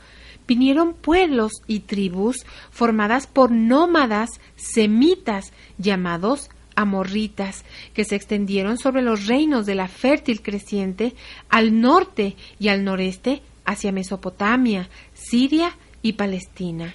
vinieron 0.46 0.94
pueblos 0.94 1.52
y 1.66 1.80
tribus 1.80 2.44
formadas 2.70 3.26
por 3.26 3.50
nómadas 3.50 4.30
semitas 4.54 5.52
llamados 5.78 6.50
amorritas, 6.78 7.64
que 7.92 8.04
se 8.04 8.14
extendieron 8.14 8.78
sobre 8.78 9.02
los 9.02 9.26
reinos 9.26 9.66
de 9.66 9.74
la 9.74 9.88
fértil 9.88 10.42
creciente 10.42 11.14
al 11.48 11.80
norte 11.80 12.36
y 12.60 12.68
al 12.68 12.84
noreste 12.84 13.42
hacia 13.64 13.90
Mesopotamia, 13.90 14.88
Siria 15.12 15.76
y 16.02 16.12
Palestina. 16.12 16.94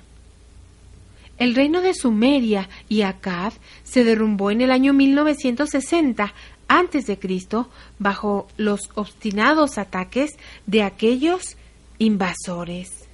El 1.37 1.55
reino 1.55 1.81
de 1.81 1.93
Sumeria 1.93 2.69
y 2.89 3.01
Akkad 3.01 3.53
se 3.83 4.03
derrumbó 4.03 4.51
en 4.51 4.61
el 4.61 4.71
año 4.71 4.93
1960 4.93 6.33
antes 6.67 7.05
de 7.07 7.17
Cristo 7.19 7.69
bajo 7.99 8.47
los 8.57 8.89
obstinados 8.95 9.77
ataques 9.77 10.31
de 10.65 10.83
aquellos 10.83 11.57
invasores. 11.97 13.07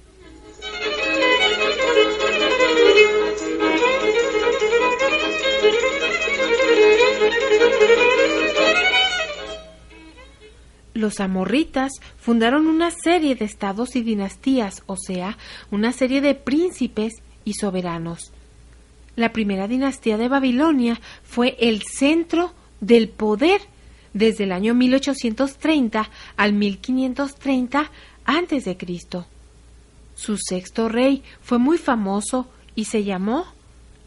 Los 10.92 11.20
amorritas 11.20 11.92
fundaron 12.18 12.66
una 12.66 12.90
serie 12.90 13.34
de 13.34 13.46
estados 13.46 13.96
y 13.96 14.02
dinastías, 14.02 14.82
o 14.86 14.96
sea, 14.96 15.38
una 15.70 15.92
serie 15.92 16.20
de 16.20 16.34
príncipes 16.34 17.22
y 17.44 17.54
soberanos. 17.54 18.32
La 19.16 19.32
primera 19.32 19.68
dinastía 19.68 20.16
de 20.16 20.28
Babilonia 20.28 21.00
fue 21.22 21.56
el 21.60 21.82
centro 21.82 22.52
del 22.80 23.08
poder 23.08 23.60
desde 24.14 24.44
el 24.44 24.52
año 24.52 24.74
1830 24.74 26.08
al 26.36 26.52
1530 26.52 27.90
a.C. 28.24 28.76
Su 30.14 30.36
sexto 30.36 30.88
rey 30.88 31.22
fue 31.40 31.58
muy 31.58 31.78
famoso 31.78 32.48
y 32.74 32.84
se 32.84 33.04
llamó 33.04 33.46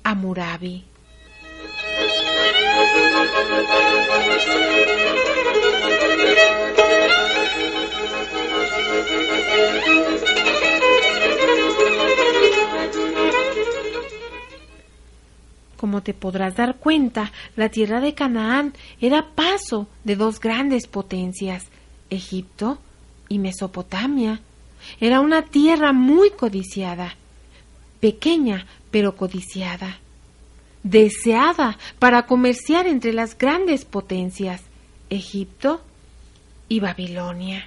Amurabi. 0.04 0.86
Como 15.84 16.02
te 16.02 16.14
podrás 16.14 16.56
dar 16.56 16.78
cuenta, 16.78 17.34
la 17.58 17.68
tierra 17.68 18.00
de 18.00 18.14
Canaán 18.14 18.72
era 19.02 19.32
paso 19.36 19.90
de 20.06 20.16
dos 20.16 20.40
grandes 20.40 20.88
potencias, 20.88 21.66
Egipto 22.10 22.78
y 23.28 23.38
Mesopotamia. 23.38 24.40
Era 25.02 25.20
una 25.20 25.42
tierra 25.42 25.92
muy 25.92 26.30
codiciada, 26.30 27.18
pequeña 28.00 28.66
pero 28.92 29.18
codiciada, 29.18 30.00
deseada 30.84 31.78
para 32.00 32.28
comerciar 32.28 32.88
entre 32.88 33.12
las 33.12 33.38
grandes 33.38 33.84
potencias, 33.84 34.62
Egipto 35.10 35.82
y 36.70 36.80
Babilonia. 36.80 37.66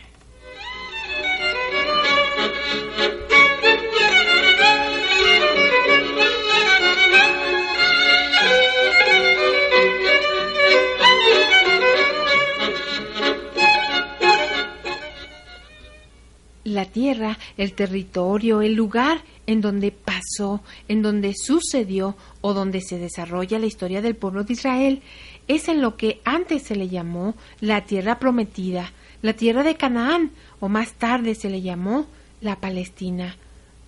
La 16.77 16.85
tierra, 16.85 17.39
el 17.57 17.73
territorio, 17.73 18.63
el 18.63 18.75
lugar 18.75 19.23
en 19.47 19.61
donde 19.61 19.91
pasó, 19.91 20.63
en 20.87 21.03
donde 21.03 21.35
sucedió 21.35 22.17
o 22.41 22.55
donde 22.55 22.81
se 22.81 22.99
desarrolla 22.99 23.59
la 23.59 23.67
historia 23.67 24.03
del 24.03 24.15
pueblo 24.15 24.45
de 24.45 24.53
Israel, 24.53 25.03
es 25.49 25.69
en 25.69 25.81
lo 25.81 25.97
que 25.97 26.21
antes 26.25 26.63
se 26.63 26.77
le 26.77 26.89
llamó 26.89 27.35
la 27.61 27.85
tierra 27.85 28.19
prometida, 28.19 28.93
la 29.23 29.33
tierra 29.33 29.63
de 29.63 29.77
Canaán, 29.77 30.31
o 30.61 30.69
más 30.69 30.93
tarde 30.93 31.35
se 31.35 31.51
le 31.51 31.63
llamó 31.63 32.07
la 32.41 32.57
Palestina. 32.57 33.37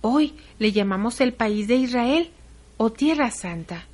Hoy 0.01 0.33
le 0.59 0.71
llamamos 0.71 1.21
el 1.21 1.33
país 1.33 1.67
de 1.67 1.75
Israel 1.75 2.29
o 2.77 2.91
Tierra 2.91 3.31
Santa. 3.31 3.85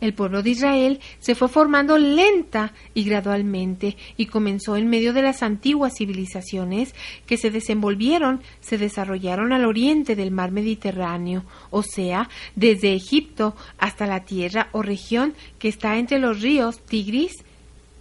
El 0.00 0.12
pueblo 0.12 0.42
de 0.42 0.50
Israel 0.50 1.00
se 1.20 1.34
fue 1.34 1.48
formando 1.48 1.96
lenta 1.96 2.74
y 2.92 3.04
gradualmente 3.04 3.96
y 4.16 4.26
comenzó 4.26 4.76
en 4.76 4.88
medio 4.88 5.14
de 5.14 5.22
las 5.22 5.42
antiguas 5.42 5.94
civilizaciones 5.96 6.94
que 7.26 7.38
se 7.38 7.50
desenvolvieron, 7.50 8.42
se 8.60 8.76
desarrollaron 8.76 9.54
al 9.54 9.64
oriente 9.64 10.14
del 10.14 10.32
mar 10.32 10.50
Mediterráneo, 10.50 11.44
o 11.70 11.82
sea, 11.82 12.28
desde 12.54 12.94
Egipto 12.94 13.56
hasta 13.78 14.06
la 14.06 14.24
tierra 14.24 14.68
o 14.72 14.82
región 14.82 15.34
que 15.58 15.68
está 15.68 15.96
entre 15.96 16.18
los 16.18 16.42
ríos 16.42 16.80
Tigris 16.80 17.44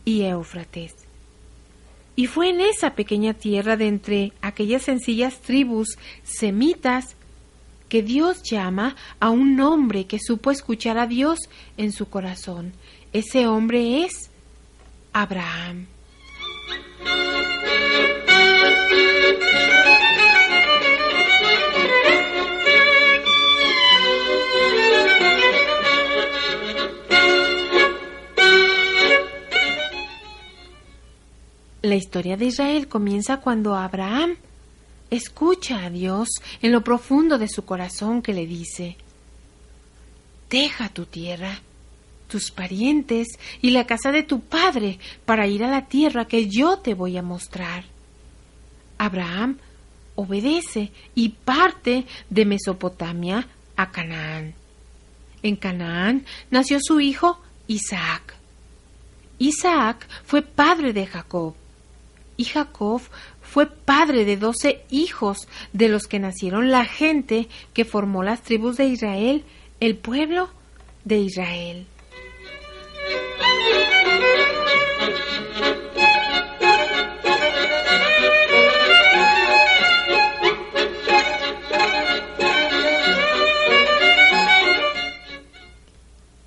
y 0.03 0.23
Éufrates. 0.23 0.93
Y 2.17 2.27
fue 2.27 2.49
en 2.49 2.61
esa 2.61 2.95
pequeña 2.95 3.33
tierra 3.33 3.75
de 3.75 3.87
entre 3.87 4.33
aquellas 4.41 4.83
sencillas 4.83 5.41
tribus 5.41 5.97
semitas 6.23 7.14
que 7.95 8.03
Dios 8.03 8.43
llama 8.43 8.93
a 9.21 9.29
un 9.29 9.57
hombre 9.61 10.05
que 10.05 10.19
supo 10.19 10.51
escuchar 10.51 10.97
a 10.97 11.07
Dios 11.07 11.39
en 11.77 11.93
su 11.93 12.09
corazón. 12.09 12.73
Ese 13.13 13.47
hombre 13.47 14.03
es 14.03 14.29
Abraham. 15.13 15.85
La 31.81 31.95
historia 31.95 32.35
de 32.35 32.47
Israel 32.47 32.89
comienza 32.89 33.39
cuando 33.39 33.73
Abraham 33.73 34.35
escucha 35.15 35.85
a 35.85 35.89
Dios 35.89 36.29
en 36.61 36.71
lo 36.71 36.83
profundo 36.83 37.37
de 37.37 37.47
su 37.47 37.65
corazón 37.65 38.21
que 38.21 38.33
le 38.33 38.45
dice, 38.45 38.97
deja 40.49 40.89
tu 40.89 41.05
tierra, 41.05 41.61
tus 42.27 42.51
parientes 42.51 43.27
y 43.61 43.71
la 43.71 43.85
casa 43.85 44.11
de 44.11 44.23
tu 44.23 44.41
padre 44.41 44.99
para 45.25 45.47
ir 45.47 45.63
a 45.63 45.69
la 45.69 45.87
tierra 45.87 46.25
que 46.25 46.47
yo 46.47 46.77
te 46.77 46.93
voy 46.93 47.17
a 47.17 47.21
mostrar. 47.21 47.85
Abraham 48.97 49.57
obedece 50.15 50.91
y 51.13 51.29
parte 51.29 52.05
de 52.29 52.45
Mesopotamia 52.45 53.47
a 53.75 53.91
Canaán. 53.91 54.53
En 55.43 55.55
Canaán 55.55 56.25
nació 56.49 56.79
su 56.81 56.99
hijo 56.99 57.39
Isaac. 57.67 58.35
Isaac 59.37 60.07
fue 60.23 60.41
padre 60.41 60.93
de 60.93 61.05
Jacob 61.05 61.53
y 62.37 62.45
Jacob 62.45 63.01
fue 63.55 63.67
padre 63.67 64.25
de 64.25 64.35
doce 64.35 64.83
hijos, 64.89 65.47
de 65.71 65.87
los 65.87 66.07
que 66.07 66.19
nacieron 66.19 66.71
la 66.71 66.83
gente 66.83 67.47
que 67.73 67.85
formó 67.85 68.21
las 68.21 68.41
tribus 68.41 68.75
de 68.75 68.87
Israel, 68.87 69.45
el 69.79 69.95
pueblo 69.95 70.49
de 71.05 71.19
Israel. 71.19 71.87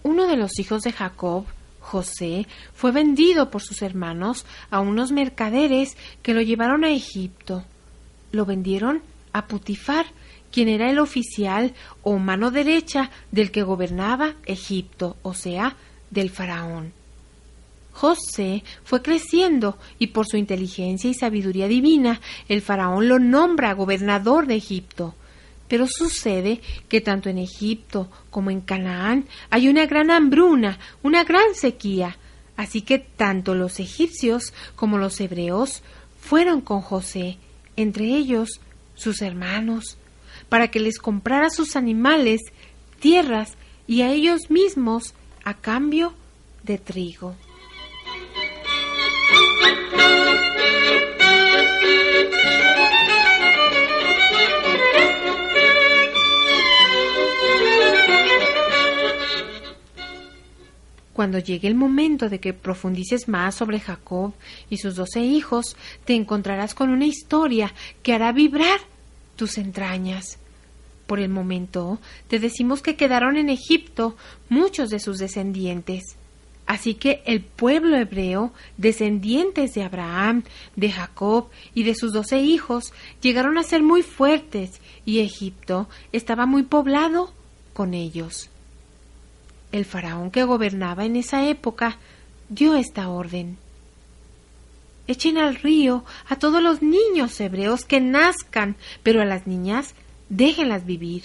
Uno 0.03 0.27
de 0.27 0.37
los 0.37 0.59
hijos 0.59 0.83
de 0.83 0.93
Jacob 0.93 1.47
José 1.89 2.47
fue 2.75 2.93
vendido 2.93 3.49
por 3.51 3.63
sus 3.63 3.81
hermanos 3.81 4.45
a 4.71 4.81
unos 4.81 5.11
mercaderes 5.11 5.97
que 6.23 6.35
lo 6.35 6.43
llevaron 6.43 6.85
a 6.85 6.91
Egipto. 6.91 7.65
Lo 8.31 8.45
vendieron 8.45 9.01
a 9.33 9.47
Putifar, 9.47 10.05
quien 10.53 10.69
era 10.69 10.91
el 10.91 10.99
oficial 10.99 11.73
o 12.03 12.19
mano 12.19 12.51
derecha 12.51 13.11
del 13.33 13.51
que 13.51 13.63
gobernaba 13.63 14.35
Egipto, 14.45 15.17
o 15.23 15.33
sea, 15.33 15.77
del 16.11 16.29
faraón. 16.29 16.93
José 17.93 18.65
fue 18.85 19.01
creciendo 19.01 19.79
y 19.99 20.09
por 20.09 20.27
su 20.27 20.37
inteligencia 20.37 21.09
y 21.09 21.15
sabiduría 21.15 21.69
divina 21.69 22.21
el 22.49 22.61
faraón 22.61 23.09
lo 23.09 23.19
nombra 23.19 23.73
gobernador 23.73 24.47
de 24.47 24.57
Egipto. 24.57 25.15
Pero 25.69 25.87
sucede 25.87 26.61
que 26.89 27.01
tanto 27.01 27.29
en 27.29 27.39
Egipto 27.39 28.11
como 28.31 28.51
en 28.51 28.61
Canaán 28.61 29.27
hay 29.51 29.69
una 29.69 29.87
gran 29.87 30.11
hambruna, 30.11 30.79
una 31.03 31.25
gran 31.25 31.55
sequía. 31.55 32.17
Así 32.57 32.83
que 32.83 32.99
tanto 32.99 33.55
los 33.55 33.79
egipcios 33.79 34.53
como 34.75 34.99
los 34.99 35.21
hebreos 35.21 35.83
fueron 36.21 36.61
con 36.61 36.81
José, 36.81 37.39
entre 37.77 38.07
ellos 38.07 38.61
sus 38.95 39.23
hermanos, 39.23 39.99
para 40.49 40.69
que 40.69 40.81
les 40.81 40.99
comprara 40.99 41.51
sus 41.51 41.77
animales, 41.77 42.41
tierras 42.99 43.55
y 43.87 44.03
a 44.03 44.11
ellos 44.11 44.51
mismos 44.51 45.15
a 45.45 45.55
cambio 45.55 46.15
de 46.65 46.79
trigo. 46.79 47.35
Cuando 61.19 61.41
llegue 61.41 61.67
el 61.67 61.75
momento 61.75 62.29
de 62.29 62.39
que 62.39 62.53
profundices 62.53 63.27
más 63.27 63.57
sobre 63.57 63.81
Jacob 63.81 64.35
y 64.71 64.77
sus 64.77 64.95
doce 64.95 65.19
hijos, 65.19 65.77
te 66.05 66.15
encontrarás 66.15 66.77
con 66.77 66.91
una 66.91 67.07
historia 67.07 67.75
que 68.05 68.13
hará 68.13 68.31
vibrar 68.31 68.79
tus 69.35 69.59
entrañas. 69.59 70.39
Por 71.09 71.19
el 71.19 71.29
momento, 71.29 71.99
te 72.29 72.39
decimos 72.39 72.83
que 72.83 72.95
quedaron 72.95 73.37
en 73.37 73.51
Egipto 73.51 74.15
muchos 74.49 74.91
de 74.91 75.01
sus 75.01 75.19
descendientes. 75.19 76.05
Así 76.67 76.95
que 76.95 77.21
el 77.27 77.41
pueblo 77.41 77.97
hebreo, 77.97 78.53
descendientes 78.77 79.75
de 79.75 79.83
Abraham, 79.83 80.45
de 80.77 80.93
Jacob 80.93 81.49
y 81.75 81.83
de 81.83 81.97
sus 81.97 82.13
doce 82.13 82.39
hijos, 82.43 82.93
llegaron 83.21 83.59
a 83.59 83.65
ser 83.65 83.83
muy 83.83 84.03
fuertes 84.03 84.81
y 85.05 85.19
Egipto 85.19 85.89
estaba 86.13 86.47
muy 86.47 86.63
poblado 86.63 87.33
con 87.73 87.93
ellos. 87.93 88.51
El 89.73 89.85
faraón 89.85 90.31
que 90.31 90.45
gobernaba 90.45 91.05
en 91.05 91.17
esa 91.17 91.49
época 91.49 91.99
dio 92.49 92.75
esta 92.75 93.09
orden. 93.09 93.59
Echen 95.07 95.39
al 95.39 95.57
río 95.57 96.05
a 96.29 96.37
todos 96.37 96.63
los 96.63 96.83
niños 96.83 97.41
hebreos 97.41 97.85
que 97.85 98.01
nazcan, 98.01 98.77
pero 99.03 99.23
a 99.23 99.25
las 99.25 99.47
niñas 99.47 99.95
déjenlas 100.29 100.85
vivir. 100.85 101.25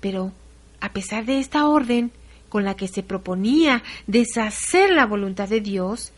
Pero, 0.00 0.32
a 0.80 0.92
pesar 0.92 1.24
de 1.24 1.38
esta 1.38 1.66
orden, 1.68 2.12
con 2.48 2.64
la 2.64 2.76
que 2.76 2.88
se 2.88 3.02
proponía 3.02 3.82
deshacer 4.06 4.90
la 4.90 5.06
voluntad 5.06 5.48
de 5.48 5.60
Dios, 5.60 6.12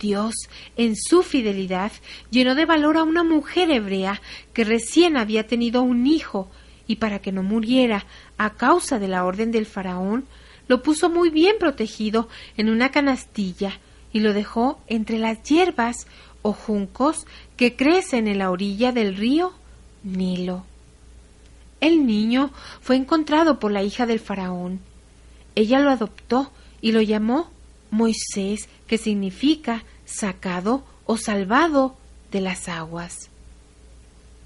Dios, 0.00 0.34
en 0.76 0.96
su 0.96 1.22
fidelidad, 1.22 1.92
llenó 2.30 2.54
de 2.54 2.64
valor 2.64 2.96
a 2.96 3.04
una 3.04 3.22
mujer 3.22 3.70
hebrea 3.70 4.20
que 4.52 4.64
recién 4.64 5.16
había 5.16 5.46
tenido 5.46 5.82
un 5.82 6.06
hijo 6.06 6.50
y 6.86 6.96
para 6.96 7.20
que 7.20 7.32
no 7.32 7.42
muriera 7.42 8.06
a 8.38 8.50
causa 8.50 8.98
de 8.98 9.08
la 9.08 9.24
orden 9.24 9.52
del 9.52 9.66
faraón, 9.66 10.24
lo 10.68 10.82
puso 10.82 11.10
muy 11.10 11.30
bien 11.30 11.56
protegido 11.58 12.28
en 12.56 12.68
una 12.68 12.90
canastilla 12.90 13.78
y 14.12 14.20
lo 14.20 14.32
dejó 14.32 14.80
entre 14.86 15.18
las 15.18 15.42
hierbas 15.42 16.06
o 16.42 16.52
juncos 16.52 17.26
que 17.56 17.76
crecen 17.76 18.28
en 18.28 18.38
la 18.38 18.50
orilla 18.50 18.92
del 18.92 19.16
río 19.16 19.52
Nilo. 20.02 20.64
El 21.80 22.06
niño 22.06 22.52
fue 22.80 22.96
encontrado 22.96 23.58
por 23.58 23.72
la 23.72 23.82
hija 23.82 24.06
del 24.06 24.20
faraón. 24.20 24.80
Ella 25.54 25.80
lo 25.80 25.90
adoptó 25.90 26.52
y 26.80 26.92
lo 26.92 27.02
llamó 27.02 27.50
Moisés, 27.90 28.68
que 28.86 28.98
significa 28.98 29.84
sacado 30.04 30.84
o 31.06 31.16
salvado 31.16 31.96
de 32.30 32.40
las 32.40 32.68
aguas. 32.68 33.31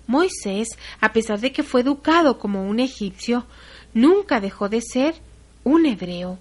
Moisés, 0.07 0.69
a 1.01 1.13
pesar 1.13 1.41
de 1.41 1.53
que 1.53 1.63
fue 1.63 1.81
educado 1.81 2.39
como 2.39 2.67
un 2.69 2.81
egipcio, 2.81 3.47
nunca 3.95 4.41
dejó 4.41 4.69
de 4.69 4.81
ser 4.81 5.15
un 5.65 5.87
hebreo. 5.87 6.39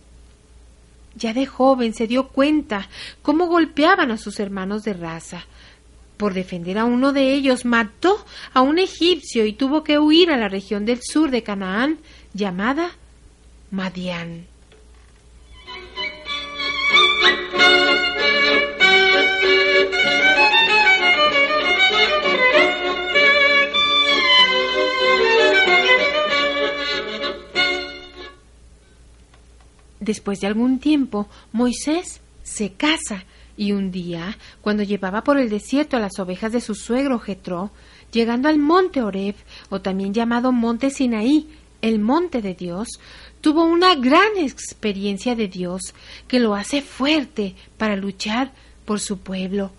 Ya 1.15 1.34
de 1.34 1.45
joven 1.45 1.93
se 1.93 2.08
dio 2.08 2.28
cuenta 2.28 2.89
cómo 3.21 3.47
golpeaban 3.47 4.12
a 4.12 4.17
sus 4.17 4.39
hermanos 4.39 4.84
de 4.84 4.93
raza. 4.93 5.45
Por 6.17 6.34
defender 6.34 6.78
a 6.78 6.86
uno 6.86 7.13
de 7.13 7.34
ellos 7.34 7.65
mató 7.65 8.23
a 8.54 8.62
un 8.62 8.80
egipcio 8.80 9.45
y 9.45 9.54
tuvo 9.54 9.84
que 9.84 9.99
huir 9.99 10.32
a 10.32 10.38
la 10.38 10.47
región 10.47 10.86
del 10.86 10.99
sur 11.01 11.32
de 11.32 11.43
Canaán 11.43 11.99
llamada 12.34 12.91
Madián. 13.71 14.55
Después 30.06 30.39
de 30.39 30.46
algún 30.46 30.78
tiempo, 30.78 31.28
Moisés 31.52 32.22
se 32.44 32.74
casa 32.74 33.26
y 33.58 33.72
un 33.72 33.89
día, 33.89 34.38
cuando 34.62 34.84
llevaba 34.84 35.24
por 35.24 35.39
el 35.39 35.50
desierto 35.50 35.98
a 35.98 36.00
las 36.00 36.20
ovejas 36.20 36.52
de 36.52 36.62
su 36.62 36.76
suegro 36.76 37.18
Jetro, 37.18 37.72
llegando 38.12 38.48
al 38.48 38.60
monte 38.60 39.02
Oreb, 39.02 39.34
o 39.70 39.82
también 39.82 40.13
llamado 40.13 40.52
monte 40.52 40.91
Sinaí, 40.91 41.50
el 41.82 41.98
monte 41.98 42.44
de 42.44 42.54
Dios, 42.54 42.88
tuvo 43.41 43.63
una 43.63 43.96
gran 43.96 44.38
experiencia 44.38 45.36
de 45.36 45.48
Dios 45.48 45.96
que 46.28 46.39
lo 46.39 46.54
hace 46.54 46.84
fuerte 46.84 47.56
para 47.80 47.96
luchar 47.96 48.52
por 48.86 49.00
su 49.00 49.18
pueblo. 49.18 49.72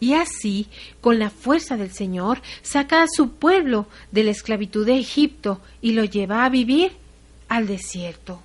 Y 0.00 0.14
así, 0.14 0.66
con 1.02 1.18
la 1.18 1.28
fuerza 1.28 1.76
del 1.76 1.92
Señor, 1.92 2.40
saca 2.62 3.02
a 3.02 3.08
su 3.08 3.32
pueblo 3.32 3.86
de 4.12 4.24
la 4.24 4.30
esclavitud 4.30 4.86
de 4.86 4.98
Egipto 4.98 5.60
y 5.82 5.92
lo 5.92 6.04
lleva 6.04 6.46
a 6.46 6.48
vivir 6.48 6.92
al 7.48 7.66
desierto. 7.66 8.40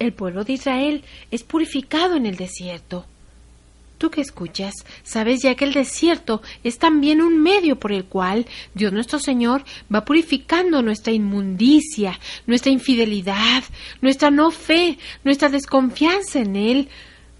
El 0.00 0.12
pueblo 0.12 0.42
de 0.42 0.54
Israel 0.54 1.04
es 1.30 1.44
purificado 1.44 2.16
en 2.16 2.26
el 2.26 2.36
desierto. 2.36 3.06
Tú 3.98 4.10
que 4.10 4.22
escuchas, 4.22 4.72
sabes 5.02 5.42
ya 5.42 5.54
que 5.54 5.66
el 5.66 5.74
desierto 5.74 6.40
es 6.64 6.78
también 6.78 7.20
un 7.20 7.42
medio 7.42 7.78
por 7.78 7.92
el 7.92 8.06
cual 8.06 8.46
Dios 8.72 8.94
nuestro 8.94 9.18
Señor 9.18 9.62
va 9.94 10.06
purificando 10.06 10.80
nuestra 10.80 11.12
inmundicia, 11.12 12.18
nuestra 12.46 12.72
infidelidad, 12.72 13.62
nuestra 14.00 14.30
no 14.30 14.50
fe, 14.50 14.96
nuestra 15.22 15.50
desconfianza 15.50 16.40
en 16.40 16.56
Él, 16.56 16.88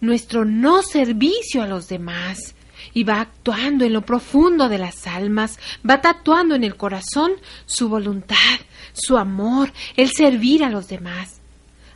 nuestro 0.03 0.44
no 0.44 0.83
servicio 0.83 1.62
a 1.62 1.66
los 1.66 1.88
demás. 1.88 2.55
Y 2.92 3.05
va 3.05 3.20
actuando 3.20 3.85
en 3.85 3.92
lo 3.94 4.03
profundo 4.03 4.68
de 4.68 4.79
las 4.79 5.07
almas, 5.07 5.59
va 5.88 6.01
tatuando 6.03 6.57
en 6.57 6.64
el 6.64 6.77
corazón 6.77 7.33
su 7.64 7.88
voluntad, 7.88 8.37
su 8.92 9.16
amor, 9.16 9.73
el 9.96 10.11
servir 10.11 10.64
a 10.64 10.70
los 10.70 10.88
demás. 10.88 11.39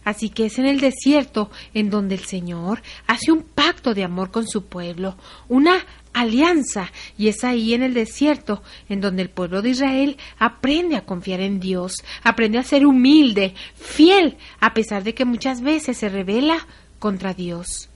Así 0.04 0.28
que 0.28 0.46
es 0.46 0.58
en 0.58 0.66
el 0.66 0.80
desierto 0.80 1.50
en 1.72 1.90
donde 1.90 2.14
el 2.14 2.24
Señor 2.24 2.82
hace 3.06 3.32
un 3.32 3.42
pacto 3.42 3.94
de 3.94 4.04
amor 4.04 4.30
con 4.30 4.46
su 4.46 4.66
pueblo, 4.66 5.16
una 5.48 5.84
alianza, 6.12 6.92
y 7.18 7.28
es 7.28 7.42
ahí 7.42 7.74
en 7.74 7.82
el 7.82 7.94
desierto 7.94 8.62
en 8.88 9.00
donde 9.00 9.22
el 9.22 9.30
pueblo 9.30 9.62
de 9.62 9.70
Israel 9.70 10.16
aprende 10.38 10.96
a 10.96 11.04
confiar 11.04 11.40
en 11.40 11.58
Dios, 11.58 12.04
aprende 12.22 12.58
a 12.58 12.62
ser 12.62 12.86
humilde, 12.86 13.54
fiel, 13.74 14.36
a 14.60 14.74
pesar 14.74 15.02
de 15.02 15.14
que 15.14 15.24
muchas 15.24 15.60
veces 15.60 15.96
se 15.96 16.08
revela 16.08 16.66
contra 16.98 17.34
Dios 17.34 17.88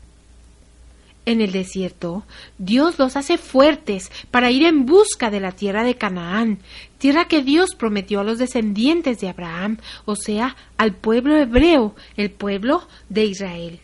en 1.28 1.42
el 1.42 1.52
desierto, 1.52 2.24
Dios 2.56 2.98
los 2.98 3.14
hace 3.14 3.36
fuertes 3.36 4.10
para 4.30 4.50
ir 4.50 4.64
en 4.64 4.86
busca 4.86 5.30
de 5.30 5.40
la 5.40 5.52
tierra 5.52 5.84
de 5.84 5.94
Canaán, 5.94 6.58
tierra 6.96 7.28
que 7.28 7.42
Dios 7.42 7.74
prometió 7.74 8.20
a 8.20 8.24
los 8.24 8.38
descendientes 8.38 9.20
de 9.20 9.28
Abraham, 9.28 9.76
o 10.06 10.16
sea, 10.16 10.56
al 10.78 10.94
pueblo 10.94 11.36
hebreo, 11.36 11.94
el 12.16 12.30
pueblo 12.30 12.88
de 13.10 13.26
Israel. 13.26 13.80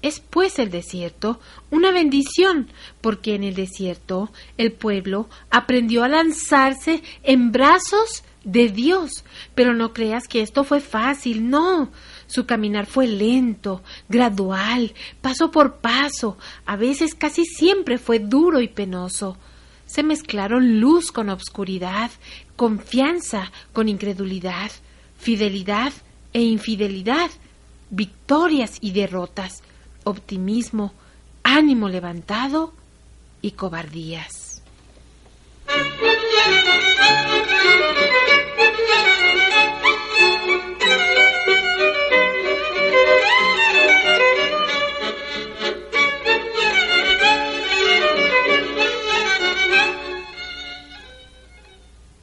Es 0.00 0.20
pues 0.20 0.58
el 0.58 0.70
desierto 0.70 1.40
una 1.70 1.92
bendición, 1.92 2.68
porque 3.02 3.34
en 3.34 3.44
el 3.44 3.54
desierto 3.54 4.30
el 4.56 4.72
pueblo 4.72 5.28
aprendió 5.50 6.04
a 6.04 6.08
lanzarse 6.08 7.02
en 7.22 7.52
brazos 7.52 8.24
de 8.44 8.70
Dios. 8.70 9.24
Pero 9.54 9.74
no 9.74 9.92
creas 9.92 10.26
que 10.26 10.40
esto 10.40 10.64
fue 10.64 10.80
fácil, 10.80 11.50
no. 11.50 11.90
Su 12.26 12.46
caminar 12.46 12.86
fue 12.86 13.06
lento, 13.06 13.82
gradual, 14.08 14.94
paso 15.20 15.50
por 15.50 15.76
paso, 15.76 16.36
a 16.66 16.76
veces 16.76 17.14
casi 17.14 17.44
siempre 17.44 17.98
fue 17.98 18.18
duro 18.18 18.60
y 18.60 18.68
penoso. 18.68 19.36
Se 19.86 20.02
mezclaron 20.02 20.80
luz 20.80 21.12
con 21.12 21.28
obscuridad, 21.28 22.10
confianza 22.56 23.52
con 23.72 23.88
incredulidad, 23.88 24.70
fidelidad 25.18 25.92
e 26.32 26.42
infidelidad, 26.42 27.30
victorias 27.90 28.78
y 28.80 28.92
derrotas. 28.92 29.62
optimismo, 30.06 30.92
ánimo 31.42 31.88
levantado 31.88 32.74
y 33.40 33.52
cobardías. 33.52 34.62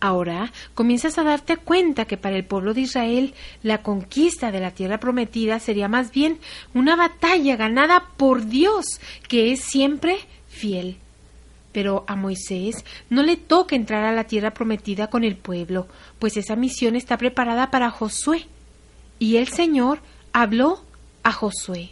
Ahora 0.04 0.52
comienzas 0.74 1.20
a 1.20 1.24
darte 1.24 1.58
cuenta 1.58 2.06
que 2.06 2.18
para 2.18 2.36
el 2.36 2.44
pueblo 2.44 2.74
de 2.74 2.82
Israel 2.82 3.36
la 3.62 3.84
conquista 3.84 4.52
de 4.52 4.60
la 4.60 4.72
tierra 4.72 5.00
prometida 5.00 5.60
sería 5.60 5.88
más 5.88 6.12
bien 6.12 6.40
una 6.74 6.96
batalla 6.96 7.56
ganada 7.56 8.08
por 8.18 8.48
Dios, 8.48 9.00
que 9.30 9.52
es 9.52 9.62
siempre 9.62 10.18
fiel. 10.50 10.98
Pero 11.72 12.04
a 12.08 12.16
Moisés 12.16 12.84
no 13.12 13.22
le 13.22 13.38
toca 13.38 13.76
entrar 13.76 14.04
a 14.04 14.12
la 14.12 14.24
tierra 14.24 14.56
prometida 14.56 15.08
con 15.12 15.24
el 15.24 15.38
pueblo, 15.38 15.88
pues 16.18 16.36
esa 16.36 16.56
misión 16.56 16.96
está 16.96 17.18
preparada 17.18 17.70
para 17.70 17.92
Josué. 17.92 18.48
Y 19.20 19.38
el 19.38 19.50
Señor 19.50 20.00
habló 20.34 20.82
a 21.22 21.32
Josué. 21.32 21.92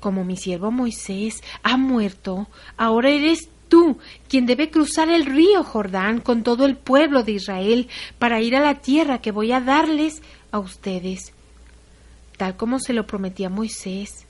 Como 0.00 0.22
mi 0.22 0.36
siervo 0.36 0.70
Moisés 0.70 1.42
ha 1.62 1.78
muerto, 1.78 2.46
ahora 2.76 3.08
eres 3.08 3.48
tú 3.68 3.98
quien 4.28 4.46
debe 4.46 4.70
cruzar 4.70 5.08
el 5.08 5.26
río 5.26 5.62
Jordán 5.62 6.20
con 6.20 6.42
todo 6.42 6.66
el 6.66 6.76
pueblo 6.76 7.22
de 7.22 7.32
Israel 7.32 7.88
para 8.18 8.40
ir 8.40 8.56
a 8.56 8.60
la 8.60 8.76
tierra 8.76 9.20
que 9.20 9.30
voy 9.30 9.52
a 9.52 9.60
darles 9.60 10.22
a 10.50 10.58
ustedes, 10.58 11.32
tal 12.36 12.56
como 12.56 12.80
se 12.80 12.92
lo 12.92 13.06
prometí 13.06 13.44
a 13.44 13.50
Moisés. 13.50 14.26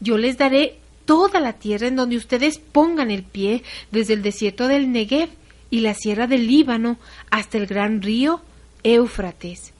Yo 0.00 0.18
les 0.18 0.36
daré 0.36 0.78
toda 1.04 1.40
la 1.40 1.54
tierra 1.54 1.86
en 1.86 1.96
donde 1.96 2.16
ustedes 2.16 2.58
pongan 2.58 3.10
el 3.10 3.22
pie, 3.22 3.62
desde 3.90 4.14
el 4.14 4.22
desierto 4.22 4.68
del 4.68 4.92
Negev 4.92 5.30
y 5.70 5.80
la 5.80 5.94
sierra 5.94 6.26
del 6.26 6.46
Líbano 6.46 6.98
hasta 7.30 7.58
el 7.58 7.66
gran 7.66 8.02
río 8.02 8.42
Éufrates. 8.82 9.72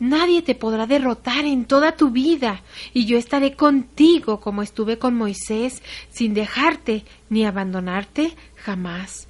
Nadie 0.00 0.42
te 0.42 0.54
podrá 0.54 0.86
derrotar 0.86 1.44
en 1.44 1.64
toda 1.64 1.96
tu 1.96 2.10
vida, 2.10 2.62
y 2.94 3.06
yo 3.06 3.18
estaré 3.18 3.54
contigo 3.54 4.40
como 4.40 4.62
estuve 4.62 4.98
con 4.98 5.14
Moisés, 5.14 5.82
sin 6.10 6.34
dejarte 6.34 7.04
ni 7.30 7.44
abandonarte 7.44 8.32
jamás. 8.54 9.26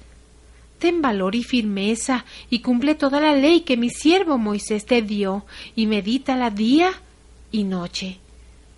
Ten 0.77 1.01
valor 1.01 1.35
y 1.35 1.43
firmeza, 1.43 2.23
y 2.51 2.59
cumple 2.59 2.93
toda 2.93 3.19
la 3.19 3.35
ley 3.35 3.61
que 3.61 3.77
mi 3.77 3.89
siervo 3.89 4.37
Moisés 4.37 4.85
te 4.85 5.01
dio, 5.01 5.43
y 5.75 5.87
medítala 5.87 6.51
día 6.51 6.91
y 7.51 7.63
noche. 7.63 8.19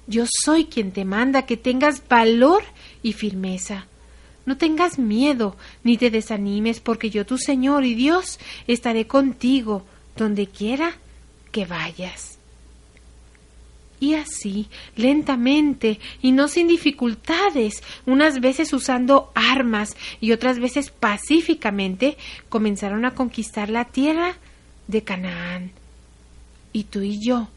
Yo 0.08 0.24
soy 0.28 0.66
quien 0.66 0.94
te 0.94 1.04
manda 1.04 1.46
que 1.46 1.58
tengas 1.58 2.08
valor 2.08 2.64
y 3.04 3.14
firmeza. 3.14 3.86
No 4.46 4.58
tengas 4.58 4.98
miedo, 4.98 5.58
ni 5.84 5.98
te 5.98 6.10
desanimes, 6.10 6.80
porque 6.80 7.10
yo, 7.10 7.26
tu 7.26 7.38
Señor 7.38 7.84
y 7.84 7.96
Dios, 7.96 8.40
estaré 8.68 9.08
contigo 9.08 9.86
donde 10.16 10.48
quiera 10.48 10.96
que 11.52 11.66
vayas. 11.66 12.38
Y 14.00 14.16
así, 14.16 14.68
lentamente 14.96 16.00
y 16.24 16.32
no 16.32 16.48
sin 16.48 16.68
dificultades, 16.68 17.84
unas 18.08 18.42
veces 18.42 18.74
usando 18.74 19.32
armas 19.36 19.96
y 20.20 20.32
otras 20.32 20.58
veces 20.58 20.90
pacíficamente, 20.90 22.18
comenzaron 22.50 23.06
a 23.06 23.14
conquistar 23.14 23.70
la 23.70 23.86
tierra 23.86 24.38
de 24.88 25.04
Canaán. 25.04 25.72
Y 26.74 26.86
tú 26.86 27.02
y 27.02 27.24
yo, 27.24 27.50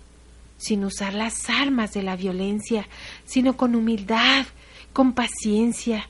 sin 0.59 0.85
usar 0.85 1.15
las 1.15 1.49
armas 1.49 1.95
de 1.95 2.03
la 2.03 2.15
violencia, 2.15 2.89
sino 3.25 3.57
con 3.57 3.75
humildad, 3.75 4.45
con 4.93 5.15
paciencia, 5.15 6.09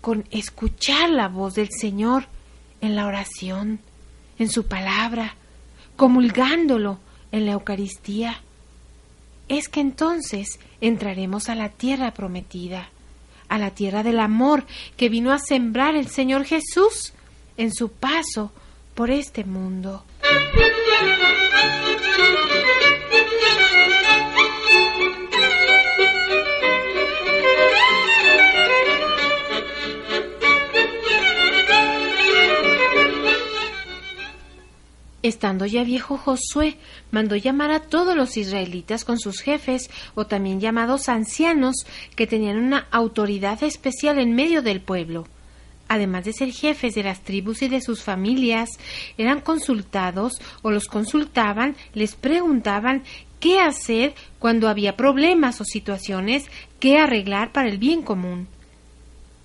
con 0.00 0.26
escuchar 0.32 1.10
la 1.10 1.28
voz 1.28 1.54
del 1.54 1.68
Señor 1.70 2.26
en 2.80 2.96
la 2.96 3.06
oración, 3.06 3.78
en 4.38 4.48
su 4.48 4.66
palabra, 4.66 5.36
comulgándolo 6.00 6.98
en 7.30 7.44
la 7.44 7.52
Eucaristía, 7.52 8.40
es 9.48 9.68
que 9.68 9.80
entonces 9.80 10.58
entraremos 10.80 11.50
a 11.50 11.54
la 11.54 11.68
tierra 11.68 12.14
prometida, 12.14 12.88
a 13.50 13.58
la 13.58 13.72
tierra 13.72 14.02
del 14.02 14.18
amor 14.18 14.64
que 14.96 15.10
vino 15.10 15.30
a 15.30 15.38
sembrar 15.38 15.96
el 15.96 16.08
Señor 16.08 16.46
Jesús 16.46 17.12
en 17.58 17.70
su 17.70 17.90
paso 17.90 18.50
por 18.94 19.10
este 19.10 19.44
mundo. 19.44 20.02
Estando 35.22 35.66
ya 35.66 35.84
viejo 35.84 36.16
Josué, 36.16 36.78
mandó 37.10 37.36
llamar 37.36 37.70
a 37.72 37.80
todos 37.80 38.16
los 38.16 38.38
israelitas 38.38 39.04
con 39.04 39.18
sus 39.18 39.40
jefes, 39.40 39.90
o 40.14 40.26
también 40.26 40.60
llamados 40.60 41.10
ancianos, 41.10 41.84
que 42.16 42.26
tenían 42.26 42.56
una 42.56 42.86
autoridad 42.90 43.62
especial 43.62 44.18
en 44.18 44.34
medio 44.34 44.62
del 44.62 44.80
pueblo. 44.80 45.26
Además 45.88 46.24
de 46.24 46.32
ser 46.32 46.52
jefes 46.52 46.94
de 46.94 47.02
las 47.02 47.20
tribus 47.20 47.60
y 47.62 47.68
de 47.68 47.82
sus 47.82 48.02
familias, 48.02 48.70
eran 49.18 49.40
consultados 49.40 50.40
o 50.62 50.70
los 50.70 50.86
consultaban, 50.86 51.76
les 51.92 52.14
preguntaban 52.14 53.02
qué 53.40 53.58
hacer 53.58 54.14
cuando 54.38 54.68
había 54.68 54.96
problemas 54.96 55.60
o 55.60 55.64
situaciones 55.64 56.46
que 56.78 56.96
arreglar 56.96 57.52
para 57.52 57.68
el 57.68 57.76
bien 57.76 58.02
común. 58.02 58.46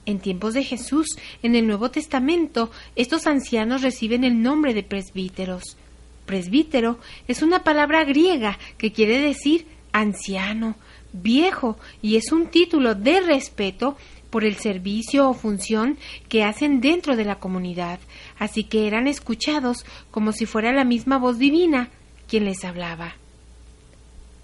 En 0.05 0.19
tiempos 0.19 0.53
de 0.53 0.63
Jesús, 0.63 1.07
en 1.41 1.55
el 1.55 1.65
Nuevo 1.65 1.89
Testamento, 1.89 2.69
estos 2.95 3.25
ancianos 3.25 3.81
reciben 3.81 4.23
el 4.23 4.41
nombre 4.41 4.73
de 4.73 4.83
presbíteros. 4.83 5.77
Presbítero 6.25 6.99
es 7.27 7.41
una 7.41 7.63
palabra 7.63 8.03
griega 8.03 8.59
que 8.77 8.91
quiere 8.91 9.19
decir 9.19 9.65
anciano, 9.91 10.75
viejo, 11.13 11.77
y 12.01 12.17
es 12.17 12.31
un 12.31 12.47
título 12.47 12.93
de 12.93 13.21
respeto 13.21 13.97
por 14.29 14.43
el 14.43 14.57
servicio 14.57 15.29
o 15.29 15.33
función 15.33 15.97
que 16.27 16.43
hacen 16.43 16.81
dentro 16.81 17.15
de 17.15 17.25
la 17.25 17.39
comunidad, 17.39 17.99
así 18.37 18.65
que 18.65 18.85
eran 18.85 19.07
escuchados 19.07 19.85
como 20.11 20.33
si 20.33 20.45
fuera 20.45 20.73
la 20.73 20.83
misma 20.83 21.17
voz 21.17 21.39
divina 21.39 21.89
quien 22.27 22.45
les 22.45 22.65
hablaba. 22.65 23.15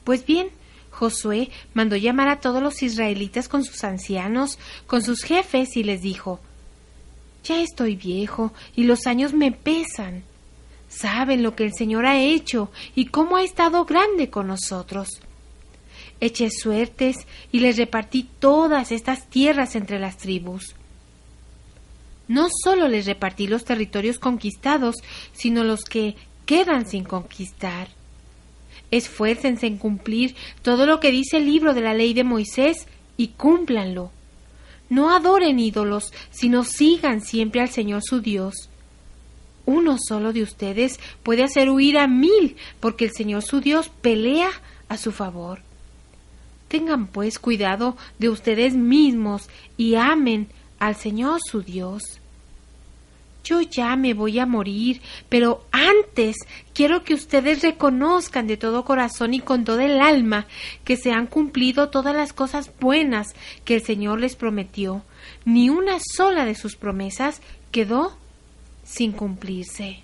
Pues 0.03 0.25
bien, 0.25 0.47
Josué 1.01 1.49
mandó 1.73 1.95
llamar 1.95 2.29
a 2.29 2.39
todos 2.39 2.61
los 2.61 2.83
israelitas 2.83 3.47
con 3.47 3.63
sus 3.63 3.83
ancianos, 3.83 4.59
con 4.85 5.01
sus 5.01 5.23
jefes, 5.23 5.75
y 5.75 5.83
les 5.83 6.03
dijo 6.03 6.39
Ya 7.43 7.59
estoy 7.59 7.95
viejo 7.95 8.53
y 8.75 8.83
los 8.83 9.07
años 9.07 9.33
me 9.33 9.51
pesan. 9.51 10.21
Saben 10.89 11.41
lo 11.41 11.55
que 11.55 11.63
el 11.63 11.73
Señor 11.73 12.05
ha 12.05 12.21
hecho 12.21 12.69
y 12.93 13.05
cómo 13.05 13.37
ha 13.37 13.43
estado 13.43 13.83
grande 13.85 14.29
con 14.29 14.45
nosotros. 14.45 15.09
Eché 16.19 16.51
suertes 16.51 17.15
y 17.51 17.61
les 17.61 17.77
repartí 17.77 18.29
todas 18.37 18.91
estas 18.91 19.27
tierras 19.27 19.75
entre 19.75 19.97
las 19.97 20.17
tribus. 20.17 20.75
No 22.27 22.47
solo 22.63 22.87
les 22.87 23.07
repartí 23.07 23.47
los 23.47 23.65
territorios 23.65 24.19
conquistados, 24.19 24.97
sino 25.33 25.63
los 25.63 25.83
que 25.83 26.15
quedan 26.45 26.85
sin 26.85 27.05
conquistar 27.05 27.87
Esfuércense 28.91 29.65
en 29.65 29.77
cumplir 29.77 30.35
todo 30.61 30.85
lo 30.85 30.99
que 30.99 31.11
dice 31.11 31.37
el 31.37 31.45
libro 31.45 31.73
de 31.73 31.81
la 31.81 31.93
ley 31.93 32.13
de 32.13 32.23
Moisés 32.23 32.87
y 33.17 33.29
cúmplanlo. 33.29 34.11
No 34.89 35.15
adoren 35.15 35.59
ídolos, 35.59 36.11
sino 36.29 36.63
sigan 36.63 37.21
siempre 37.21 37.61
al 37.61 37.69
Señor 37.69 38.01
su 38.03 38.19
Dios. 38.19 38.69
Uno 39.65 39.97
solo 39.97 40.33
de 40.33 40.43
ustedes 40.43 40.99
puede 41.23 41.43
hacer 41.43 41.69
huir 41.69 41.97
a 41.97 42.07
mil, 42.07 42.57
porque 42.79 43.05
el 43.05 43.11
Señor 43.11 43.43
su 43.43 43.61
Dios 43.61 43.89
pelea 43.89 44.49
a 44.89 44.97
su 44.97 45.11
favor. 45.11 45.61
Tengan 46.67 47.07
pues 47.07 47.39
cuidado 47.39 47.95
de 48.19 48.29
ustedes 48.29 48.75
mismos 48.75 49.49
y 49.77 49.95
amen 49.95 50.47
al 50.79 50.95
Señor 50.95 51.39
su 51.45 51.61
Dios 51.61 52.20
yo 53.43 53.61
ya 53.61 53.95
me 53.95 54.13
voy 54.13 54.39
a 54.39 54.45
morir, 54.45 55.01
pero 55.29 55.65
antes 55.71 56.37
quiero 56.73 57.03
que 57.03 57.13
ustedes 57.13 57.61
reconozcan 57.61 58.47
de 58.47 58.57
todo 58.57 58.85
corazón 58.85 59.33
y 59.33 59.39
con 59.39 59.65
todo 59.65 59.79
el 59.79 59.99
alma 59.99 60.47
que 60.83 60.97
se 60.97 61.11
han 61.11 61.27
cumplido 61.27 61.89
todas 61.89 62.15
las 62.15 62.33
cosas 62.33 62.71
buenas 62.79 63.35
que 63.65 63.75
el 63.75 63.81
Señor 63.81 64.19
les 64.19 64.35
prometió. 64.35 65.03
Ni 65.45 65.69
una 65.69 65.97
sola 65.99 66.45
de 66.45 66.55
sus 66.55 66.75
promesas 66.75 67.41
quedó 67.71 68.17
sin 68.83 69.11
cumplirse. 69.11 70.03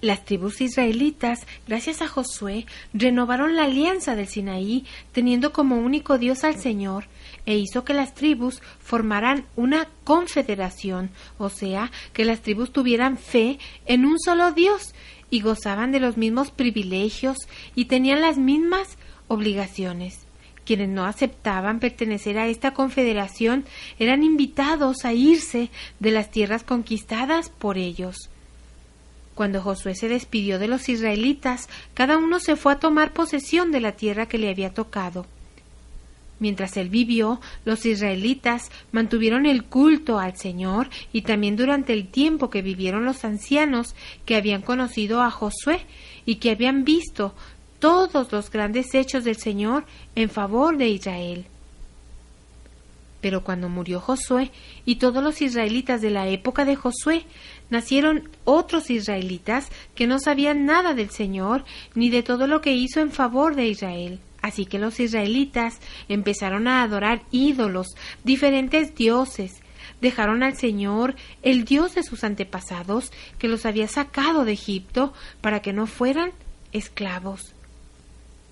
Las 0.00 0.24
tribus 0.24 0.62
israelitas, 0.62 1.46
gracias 1.68 2.00
a 2.00 2.08
Josué, 2.08 2.64
renovaron 2.94 3.54
la 3.54 3.64
alianza 3.64 4.16
del 4.16 4.28
Sinaí, 4.28 4.86
teniendo 5.12 5.52
como 5.52 5.76
único 5.76 6.16
Dios 6.16 6.42
al 6.42 6.56
Señor, 6.56 7.04
e 7.44 7.58
hizo 7.58 7.84
que 7.84 7.92
las 7.92 8.14
tribus 8.14 8.62
formaran 8.78 9.44
una 9.56 9.88
confederación, 10.04 11.10
o 11.36 11.50
sea, 11.50 11.92
que 12.14 12.24
las 12.24 12.40
tribus 12.40 12.72
tuvieran 12.72 13.18
fe 13.18 13.58
en 13.84 14.06
un 14.06 14.18
solo 14.18 14.52
Dios 14.52 14.94
y 15.28 15.42
gozaban 15.42 15.92
de 15.92 16.00
los 16.00 16.16
mismos 16.16 16.50
privilegios 16.50 17.36
y 17.74 17.84
tenían 17.84 18.22
las 18.22 18.38
mismas 18.38 18.96
obligaciones. 19.28 20.20
Quienes 20.64 20.88
no 20.88 21.04
aceptaban 21.04 21.78
pertenecer 21.78 22.38
a 22.38 22.46
esta 22.46 22.72
confederación 22.72 23.66
eran 23.98 24.22
invitados 24.22 25.04
a 25.04 25.12
irse 25.12 25.68
de 25.98 26.10
las 26.10 26.30
tierras 26.30 26.64
conquistadas 26.64 27.50
por 27.50 27.76
ellos. 27.76 28.29
Cuando 29.40 29.62
Josué 29.62 29.94
se 29.94 30.06
despidió 30.06 30.58
de 30.58 30.68
los 30.68 30.90
israelitas, 30.90 31.70
cada 31.94 32.18
uno 32.18 32.40
se 32.40 32.56
fue 32.56 32.74
a 32.74 32.78
tomar 32.78 33.14
posesión 33.14 33.72
de 33.72 33.80
la 33.80 33.92
tierra 33.92 34.26
que 34.26 34.36
le 34.36 34.50
había 34.50 34.74
tocado. 34.74 35.24
Mientras 36.40 36.76
él 36.76 36.90
vivió, 36.90 37.40
los 37.64 37.86
israelitas 37.86 38.70
mantuvieron 38.92 39.46
el 39.46 39.64
culto 39.64 40.18
al 40.18 40.36
Señor 40.36 40.90
y 41.10 41.22
también 41.22 41.56
durante 41.56 41.94
el 41.94 42.08
tiempo 42.08 42.50
que 42.50 42.60
vivieron 42.60 43.06
los 43.06 43.24
ancianos 43.24 43.94
que 44.26 44.36
habían 44.36 44.60
conocido 44.60 45.22
a 45.22 45.30
Josué 45.30 45.86
y 46.26 46.34
que 46.34 46.50
habían 46.50 46.84
visto 46.84 47.34
todos 47.78 48.30
los 48.32 48.50
grandes 48.50 48.94
hechos 48.94 49.24
del 49.24 49.36
Señor 49.36 49.86
en 50.16 50.28
favor 50.28 50.76
de 50.76 50.90
Israel. 50.90 51.46
Pero 53.20 53.44
cuando 53.44 53.68
murió 53.68 54.00
Josué 54.00 54.50
y 54.84 54.96
todos 54.96 55.22
los 55.22 55.42
israelitas 55.42 56.00
de 56.00 56.10
la 56.10 56.28
época 56.28 56.64
de 56.64 56.76
Josué, 56.76 57.26
nacieron 57.70 58.28
otros 58.44 58.90
israelitas 58.90 59.68
que 59.94 60.06
no 60.06 60.18
sabían 60.18 60.66
nada 60.66 60.94
del 60.94 61.10
Señor 61.10 61.64
ni 61.94 62.10
de 62.10 62.22
todo 62.22 62.46
lo 62.46 62.60
que 62.60 62.74
hizo 62.74 63.00
en 63.00 63.10
favor 63.10 63.54
de 63.54 63.68
Israel. 63.68 64.20
Así 64.42 64.66
que 64.66 64.78
los 64.78 65.00
israelitas 65.00 65.78
empezaron 66.08 66.66
a 66.66 66.82
adorar 66.82 67.22
ídolos, 67.30 67.88
diferentes 68.24 68.94
dioses, 68.94 69.60
dejaron 70.00 70.42
al 70.42 70.56
Señor, 70.56 71.14
el 71.42 71.64
Dios 71.64 71.94
de 71.94 72.02
sus 72.02 72.24
antepasados, 72.24 73.12
que 73.38 73.48
los 73.48 73.66
había 73.66 73.86
sacado 73.86 74.44
de 74.44 74.52
Egipto, 74.52 75.12
para 75.40 75.60
que 75.60 75.72
no 75.72 75.86
fueran 75.86 76.32
esclavos. 76.72 77.54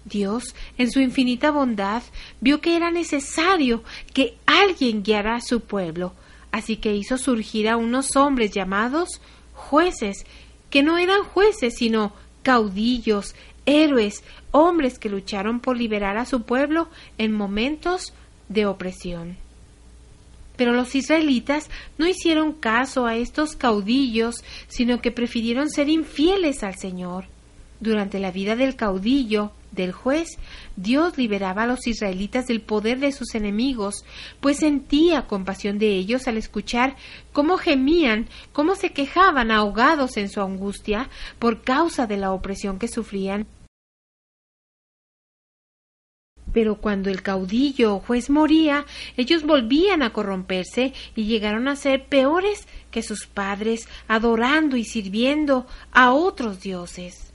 Dios, 0.04 0.54
en 0.76 0.90
su 0.90 1.00
infinita 1.00 1.50
bondad, 1.50 2.02
vio 2.40 2.61
que 2.61 2.76
era 2.76 2.90
necesario 2.90 3.83
que 4.14 4.37
alguien 4.46 5.02
guiara 5.02 5.37
a 5.37 5.40
su 5.40 5.61
pueblo, 5.61 6.14
así 6.59 6.77
que 6.77 6.94
hizo 6.94 7.18
surgir 7.18 7.68
a 7.68 7.77
unos 7.77 8.16
hombres 8.16 8.53
llamados 8.53 9.21
jueces, 9.55 10.25
que 10.71 10.83
no 10.83 10.99
eran 10.99 11.25
jueces, 11.25 11.75
sino 11.77 12.12
caudillos, 12.42 13.35
héroes, 13.66 14.23
hombres 14.51 14.99
que 14.99 15.09
lucharon 15.09 15.61
por 15.61 15.77
liberar 15.77 16.16
a 16.16 16.25
su 16.25 16.42
pueblo 16.42 16.88
en 17.18 17.33
momentos 17.33 18.12
de 18.49 18.66
opresión. 18.66 19.37
Pero 20.57 20.73
los 20.73 20.94
israelitas 20.94 21.71
no 21.99 22.07
hicieron 22.07 22.53
caso 22.53 23.07
a 23.07 23.16
estos 23.16 23.55
caudillos, 23.55 24.42
sino 24.66 25.01
que 25.01 25.12
prefirieron 25.12 25.71
ser 25.71 25.88
infieles 25.88 26.64
al 26.64 26.77
Señor. 26.77 27.27
Durante 27.80 28.18
la 28.18 28.32
vida 28.32 28.56
del 28.56 28.74
caudillo, 28.74 29.52
del 29.70 29.92
juez, 29.92 30.38
Dios 30.76 31.16
liberaba 31.16 31.62
a 31.62 31.66
los 31.66 31.86
israelitas 31.86 32.46
del 32.46 32.60
poder 32.60 32.98
de 32.98 33.12
sus 33.12 33.34
enemigos, 33.34 34.04
pues 34.40 34.58
sentía 34.58 35.26
compasión 35.26 35.78
de 35.78 35.90
ellos 35.90 36.26
al 36.26 36.38
escuchar 36.38 36.96
cómo 37.32 37.56
gemían, 37.56 38.28
cómo 38.52 38.74
se 38.74 38.90
quejaban 38.90 39.50
ahogados 39.50 40.16
en 40.16 40.28
su 40.28 40.40
angustia 40.40 41.08
por 41.38 41.62
causa 41.62 42.06
de 42.06 42.16
la 42.16 42.32
opresión 42.32 42.78
que 42.78 42.88
sufrían. 42.88 43.46
Pero 46.52 46.80
cuando 46.80 47.10
el 47.10 47.22
caudillo 47.22 47.96
o 47.96 48.00
juez 48.00 48.30
moría, 48.30 48.86
ellos 49.16 49.44
volvían 49.44 50.02
a 50.02 50.12
corromperse 50.12 50.94
y 51.14 51.24
llegaron 51.24 51.68
a 51.68 51.76
ser 51.76 52.06
peores 52.06 52.66
que 52.90 53.02
sus 53.02 53.26
padres, 53.26 53.86
adorando 54.08 54.76
y 54.76 54.84
sirviendo 54.84 55.66
a 55.92 56.12
otros 56.12 56.60
dioses. 56.60 57.27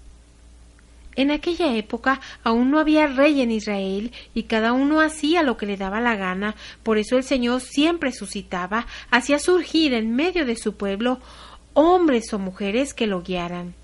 En 1.15 1.31
aquella 1.31 1.75
época 1.75 2.19
aún 2.43 2.71
no 2.71 2.79
había 2.79 3.07
rey 3.07 3.41
en 3.41 3.51
Israel 3.51 4.11
y 4.33 4.43
cada 4.43 4.73
uno 4.73 5.01
hacía 5.01 5.43
lo 5.43 5.57
que 5.57 5.65
le 5.65 5.77
daba 5.77 6.01
la 6.01 6.15
gana, 6.15 6.55
por 6.81 6.97
eso 6.97 7.17
el 7.17 7.23
Señor 7.23 7.61
siempre 7.61 8.11
suscitaba, 8.11 8.87
hacía 9.11 9.39
surgir 9.39 9.93
en 9.93 10.15
medio 10.15 10.45
de 10.45 10.55
su 10.55 10.75
pueblo 10.75 11.19
hombres 11.73 12.33
o 12.33 12.39
mujeres 12.39 12.93
que 12.93 13.07
lo 13.07 13.21
guiaran. 13.21 13.75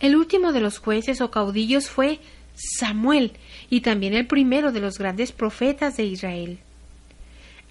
El 0.00 0.16
último 0.16 0.52
de 0.52 0.60
los 0.60 0.78
jueces 0.78 1.20
o 1.20 1.30
caudillos 1.30 1.88
fue 1.88 2.20
Samuel 2.54 3.32
y 3.70 3.80
también 3.80 4.14
el 4.14 4.26
primero 4.26 4.72
de 4.72 4.80
los 4.80 4.98
grandes 4.98 5.32
profetas 5.32 5.96
de 5.96 6.04
Israel. 6.04 6.58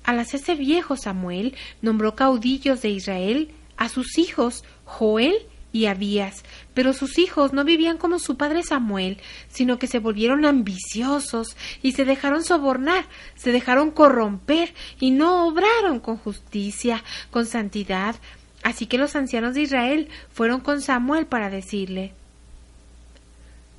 Al 0.03 0.19
hacerse 0.19 0.55
viejo 0.55 0.97
Samuel 0.97 1.55
nombró 1.81 2.15
caudillos 2.15 2.81
de 2.81 2.89
Israel 2.89 3.49
a 3.77 3.89
sus 3.89 4.17
hijos 4.17 4.63
Joel 4.85 5.35
y 5.75 5.87
Abías, 5.87 6.45
pero 6.73 6.93
sus 6.93 7.17
hijos 7.19 7.51
no 7.51 7.65
vivían 7.65 7.97
como 7.97 8.17
su 8.17 8.37
padre 8.37 8.63
Samuel, 8.63 9.17
sino 9.49 9.77
que 9.77 9.87
se 9.87 9.99
volvieron 9.99 10.45
ambiciosos 10.45 11.57
y 11.81 11.91
se 11.91 12.05
dejaron 12.05 12.45
sobornar, 12.45 13.03
se 13.35 13.51
dejaron 13.51 13.91
corromper 13.91 14.73
y 15.01 15.11
no 15.11 15.45
obraron 15.45 15.99
con 15.99 16.15
justicia, 16.15 17.03
con 17.29 17.45
santidad. 17.45 18.15
Así 18.63 18.85
que 18.85 18.97
los 18.97 19.17
ancianos 19.17 19.53
de 19.53 19.63
Israel 19.63 20.07
fueron 20.31 20.61
con 20.61 20.81
Samuel 20.81 21.25
para 21.25 21.49
decirle 21.49 22.13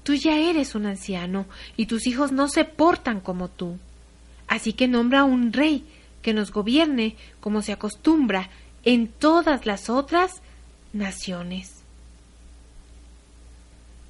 Tú 0.02 0.12
ya 0.12 0.36
eres 0.36 0.74
un 0.74 0.84
anciano 0.84 1.46
y 1.78 1.86
tus 1.86 2.06
hijos 2.06 2.30
no 2.30 2.48
se 2.48 2.66
portan 2.66 3.20
como 3.20 3.48
tú. 3.48 3.78
Así 4.48 4.74
que 4.74 4.86
nombra 4.86 5.24
un 5.24 5.50
rey 5.54 5.86
que 6.20 6.34
nos 6.34 6.52
gobierne 6.52 7.16
como 7.40 7.62
se 7.62 7.72
acostumbra 7.72 8.50
en 8.84 9.08
todas 9.08 9.64
las 9.64 9.88
otras 9.88 10.42
naciones. 10.92 11.75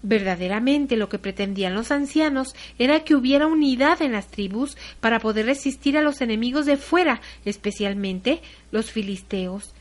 Verdaderamente 0.08 0.96
lo 0.96 1.08
que 1.08 1.18
pretendían 1.18 1.74
los 1.74 1.90
ancianos 1.90 2.54
era 2.78 3.02
que 3.02 3.16
hubiera 3.16 3.48
unidad 3.48 4.00
en 4.02 4.12
las 4.12 4.28
tribus 4.28 4.76
para 5.00 5.18
poder 5.18 5.46
resistir 5.46 5.98
a 5.98 6.00
los 6.00 6.20
enemigos 6.20 6.64
de 6.64 6.76
fuera, 6.76 7.20
especialmente 7.44 8.40
los 8.70 8.92
filisteos. 8.92 9.74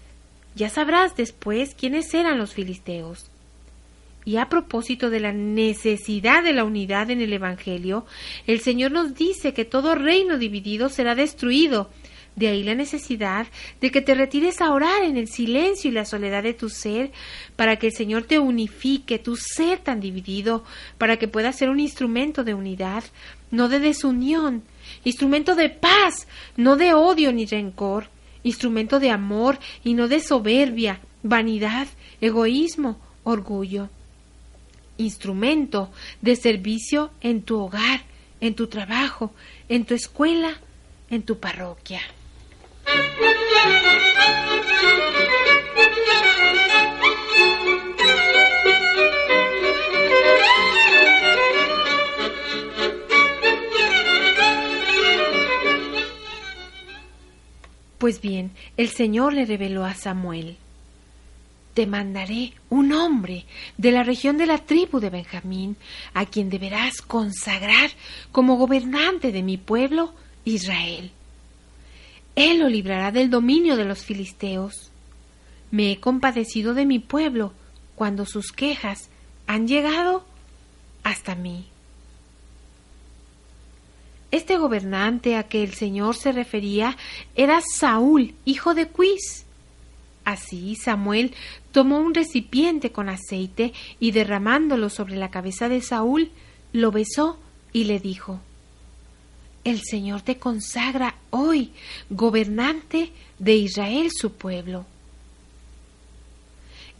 Ya 0.55 0.71
sabrás 0.71 1.15
después 1.15 1.75
quiénes 1.75 2.11
eran 2.15 2.39
los 2.39 2.55
filisteos. 2.55 3.29
Y 4.25 4.37
a 4.37 4.49
propósito 4.49 5.11
de 5.11 5.19
la 5.19 5.31
necesidad 5.31 6.43
de 6.43 6.53
la 6.53 6.63
unidad 6.63 7.11
en 7.11 7.21
el 7.21 7.31
Evangelio, 7.31 8.07
el 8.47 8.61
Señor 8.61 8.93
nos 8.93 9.13
dice 9.13 9.53
que 9.53 9.63
todo 9.63 9.93
reino 9.93 10.39
dividido 10.39 10.89
será 10.89 11.13
destruido, 11.13 11.91
de 12.35 12.47
ahí 12.47 12.63
la 12.63 12.75
necesidad 12.75 13.47
de 13.81 13.91
que 13.91 14.01
te 14.01 14.13
retires 14.13 14.61
a 14.61 14.71
orar 14.71 15.03
en 15.03 15.17
el 15.17 15.27
silencio 15.27 15.89
y 15.89 15.93
la 15.93 16.05
soledad 16.05 16.43
de 16.43 16.53
tu 16.53 16.69
ser, 16.69 17.11
para 17.55 17.77
que 17.77 17.87
el 17.87 17.93
Señor 17.93 18.23
te 18.23 18.39
unifique, 18.39 19.19
tu 19.19 19.35
ser 19.35 19.79
tan 19.79 19.99
dividido, 19.99 20.63
para 20.97 21.17
que 21.17 21.27
puedas 21.27 21.55
ser 21.55 21.69
un 21.69 21.79
instrumento 21.79 22.43
de 22.43 22.53
unidad, 22.53 23.03
no 23.51 23.69
de 23.69 23.79
desunión, 23.79 24.63
instrumento 25.03 25.55
de 25.55 25.69
paz, 25.69 26.27
no 26.57 26.75
de 26.75 26.93
odio 26.93 27.31
ni 27.31 27.45
rencor, 27.45 28.09
instrumento 28.43 28.99
de 28.99 29.11
amor 29.11 29.57
y 29.83 29.93
no 29.93 30.07
de 30.07 30.19
soberbia, 30.19 30.99
vanidad, 31.23 31.87
egoísmo, 32.21 32.99
orgullo. 33.23 33.89
Instrumento 34.97 35.91
de 36.21 36.35
servicio 36.35 37.11
en 37.21 37.41
tu 37.41 37.59
hogar, 37.59 38.03
en 38.39 38.55
tu 38.55 38.67
trabajo, 38.67 39.33
en 39.67 39.85
tu 39.85 39.93
escuela, 39.93 40.53
en 41.09 41.23
tu 41.23 41.39
parroquia. 41.39 42.01
Pues 58.05 58.21
bien, 58.21 58.51
el 58.77 58.89
Señor 58.89 59.33
le 59.33 59.45
reveló 59.45 59.83
a 59.83 59.95
Samuel, 59.95 60.57
Te 61.73 61.87
mandaré 61.87 62.53
un 62.69 62.93
hombre 62.93 63.45
de 63.79 63.91
la 63.91 64.03
región 64.03 64.37
de 64.37 64.45
la 64.45 64.59
tribu 64.59 64.99
de 64.99 65.09
Benjamín, 65.09 65.75
a 66.13 66.27
quien 66.27 66.51
deberás 66.51 67.01
consagrar 67.01 67.89
como 68.31 68.57
gobernante 68.57 69.31
de 69.31 69.41
mi 69.41 69.57
pueblo 69.57 70.13
Israel. 70.43 71.09
Él 72.35 72.59
lo 72.59 72.69
librará 72.69 73.11
del 73.11 73.29
dominio 73.29 73.77
de 73.77 73.85
los 73.85 74.03
filisteos. 74.03 74.91
Me 75.71 75.91
he 75.91 75.99
compadecido 75.99 76.73
de 76.73 76.85
mi 76.85 76.99
pueblo 76.99 77.53
cuando 77.95 78.25
sus 78.25 78.51
quejas 78.51 79.09
han 79.47 79.67
llegado 79.67 80.25
hasta 81.03 81.35
mí. 81.35 81.67
Este 84.31 84.57
gobernante 84.57 85.37
a 85.37 85.43
que 85.43 85.63
el 85.63 85.73
Señor 85.73 86.15
se 86.15 86.33
refería 86.33 86.97
era 87.35 87.61
Saúl, 87.61 88.33
hijo 88.43 88.73
de 88.73 88.87
Cuis. 88.87 89.45
Así 90.25 90.75
Samuel 90.75 91.33
tomó 91.71 91.99
un 91.99 92.13
recipiente 92.13 92.91
con 92.91 93.07
aceite 93.07 93.73
y 93.99 94.11
derramándolo 94.11 94.89
sobre 94.89 95.15
la 95.15 95.29
cabeza 95.29 95.69
de 95.69 95.81
Saúl, 95.81 96.31
lo 96.73 96.91
besó 96.91 97.39
y 97.71 97.85
le 97.85 97.99
dijo 97.99 98.41
El 99.65 99.81
Señor 99.81 100.21
te 100.21 100.37
consagra 100.37 101.15
hoy 101.31 101.71
gobernante 102.11 103.11
de 103.39 103.55
Israel 103.55 104.11
su 104.15 104.31
pueblo. 104.31 104.85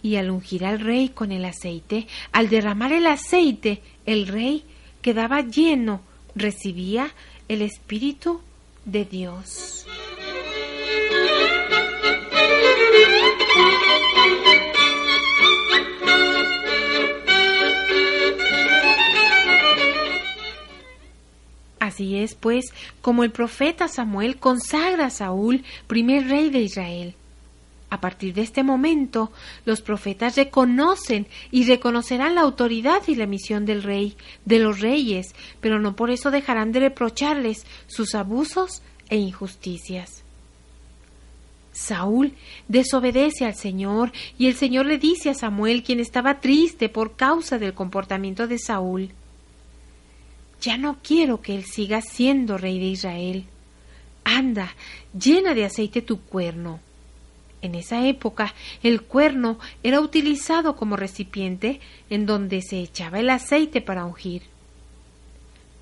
Y 0.02 0.16
al 0.16 0.32
ungir 0.32 0.66
al 0.66 0.80
rey 0.80 1.10
con 1.10 1.32
el 1.32 1.46
aceite, 1.46 2.08
al 2.32 2.50
derramar 2.50 2.92
el 2.92 3.06
aceite, 3.06 3.82
el 4.08 4.28
rey 4.28 4.64
quedaba 5.04 5.42
lleno, 5.42 6.02
recibía 6.36 7.14
el 7.48 7.62
Espíritu 7.62 8.42
de 8.84 9.06
Dios. 9.06 9.86
Así 21.96 22.18
es, 22.18 22.36
pues, 22.36 22.66
como 23.00 23.24
el 23.24 23.32
profeta 23.32 23.88
Samuel 23.88 24.36
consagra 24.36 25.06
a 25.06 25.10
Saúl 25.10 25.64
primer 25.88 26.28
rey 26.28 26.50
de 26.50 26.60
Israel. 26.60 27.16
A 27.90 28.02
partir 28.02 28.34
de 28.34 28.42
este 28.42 28.64
momento, 28.64 29.32
los 29.64 29.80
profetas 29.80 30.36
reconocen 30.36 31.26
y 31.52 31.64
reconocerán 31.64 32.36
la 32.36 32.42
autoridad 32.42 33.02
y 33.08 33.16
la 33.16 33.28
misión 33.28 33.66
del 33.66 33.82
rey, 33.82 34.18
de 34.44 34.60
los 34.60 34.82
reyes, 34.82 35.34
pero 35.62 35.80
no 35.80 35.96
por 35.96 36.10
eso 36.10 36.32
dejarán 36.32 36.74
de 36.74 36.82
reprocharles 36.82 37.66
sus 37.88 38.14
abusos 38.14 38.82
e 39.08 39.16
injusticias. 39.16 40.26
Saúl 41.72 42.34
desobedece 42.68 43.46
al 43.46 43.56
Señor 43.56 44.12
y 44.38 44.48
el 44.48 44.56
Señor 44.56 44.86
le 44.86 44.98
dice 44.98 45.30
a 45.30 45.34
Samuel, 45.34 45.82
quien 45.82 46.02
estaba 46.02 46.42
triste 46.42 46.90
por 46.90 47.16
causa 47.16 47.58
del 47.58 47.74
comportamiento 47.74 48.48
de 48.48 48.60
Saúl, 48.60 49.14
ya 50.66 50.78
no 50.78 50.98
quiero 51.04 51.42
que 51.42 51.56
él 51.56 51.64
siga 51.64 52.02
siendo 52.02 52.58
rey 52.58 52.80
de 52.80 52.86
Israel. 52.86 53.46
Anda, 54.24 54.74
llena 55.14 55.54
de 55.54 55.64
aceite 55.64 56.02
tu 56.02 56.22
cuerno. 56.22 56.80
En 57.62 57.76
esa 57.76 58.08
época 58.08 58.56
el 58.82 59.04
cuerno 59.04 59.60
era 59.84 60.02
utilizado 60.02 60.76
como 60.76 60.96
recipiente 60.96 61.82
en 62.10 62.26
donde 62.26 62.64
se 62.64 62.80
echaba 62.80 63.20
el 63.20 63.30
aceite 63.30 63.80
para 63.80 64.06
ungir. 64.06 64.42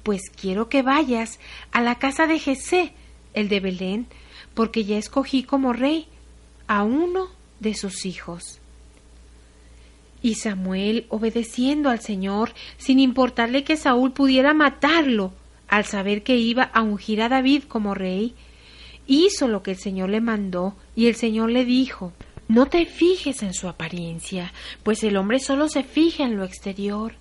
Pues 0.04 0.24
quiero 0.30 0.68
que 0.68 0.82
vayas 0.82 1.40
a 1.72 1.80
la 1.80 1.96
casa 1.96 2.28
de 2.28 2.38
Jesé, 2.38 2.92
el 3.34 3.48
de 3.48 3.62
Belén, 3.62 4.08
porque 4.54 4.84
ya 4.84 4.98
escogí 4.98 5.44
como 5.44 5.72
rey 5.72 6.08
a 6.68 6.84
uno 6.84 7.30
de 7.62 7.74
sus 7.74 8.06
hijos. 8.06 8.60
Y 10.24 10.36
Samuel, 10.36 11.06
obedeciendo 11.10 11.90
al 11.90 12.00
Señor, 12.00 12.54
sin 12.78 12.98
importarle 12.98 13.64
que 13.64 13.78
Saúl 13.78 14.14
pudiera 14.14 14.54
matarlo, 14.56 15.34
al 15.68 15.86
saber 15.86 16.24
que 16.24 16.38
iba 16.38 16.64
a 16.64 16.82
ungir 16.82 17.22
a 17.22 17.30
David 17.30 17.64
como 17.64 17.94
rey, 17.94 18.34
hizo 19.06 19.48
lo 19.50 19.62
que 19.62 19.72
el 19.72 19.78
Señor 19.78 20.10
le 20.10 20.22
mandó, 20.22 20.76
y 20.96 21.08
el 21.08 21.16
Señor 21.16 21.52
le 21.52 21.66
dijo 21.66 22.14
No 22.48 22.68
te 22.68 22.86
fijes 22.86 23.44
en 23.44 23.54
su 23.54 23.68
apariencia, 23.68 24.54
pues 24.84 25.04
el 25.04 25.18
hombre 25.18 25.40
solo 25.40 25.68
se 25.68 25.84
fija 25.84 26.24
en 26.24 26.38
lo 26.38 26.46
exterior. 26.46 27.16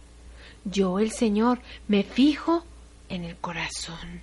Yo, 0.64 1.00
el 1.00 1.10
Señor, 1.10 1.60
me 1.88 2.04
fijo 2.04 2.64
en 3.08 3.24
el 3.24 3.36
corazón. 3.36 4.22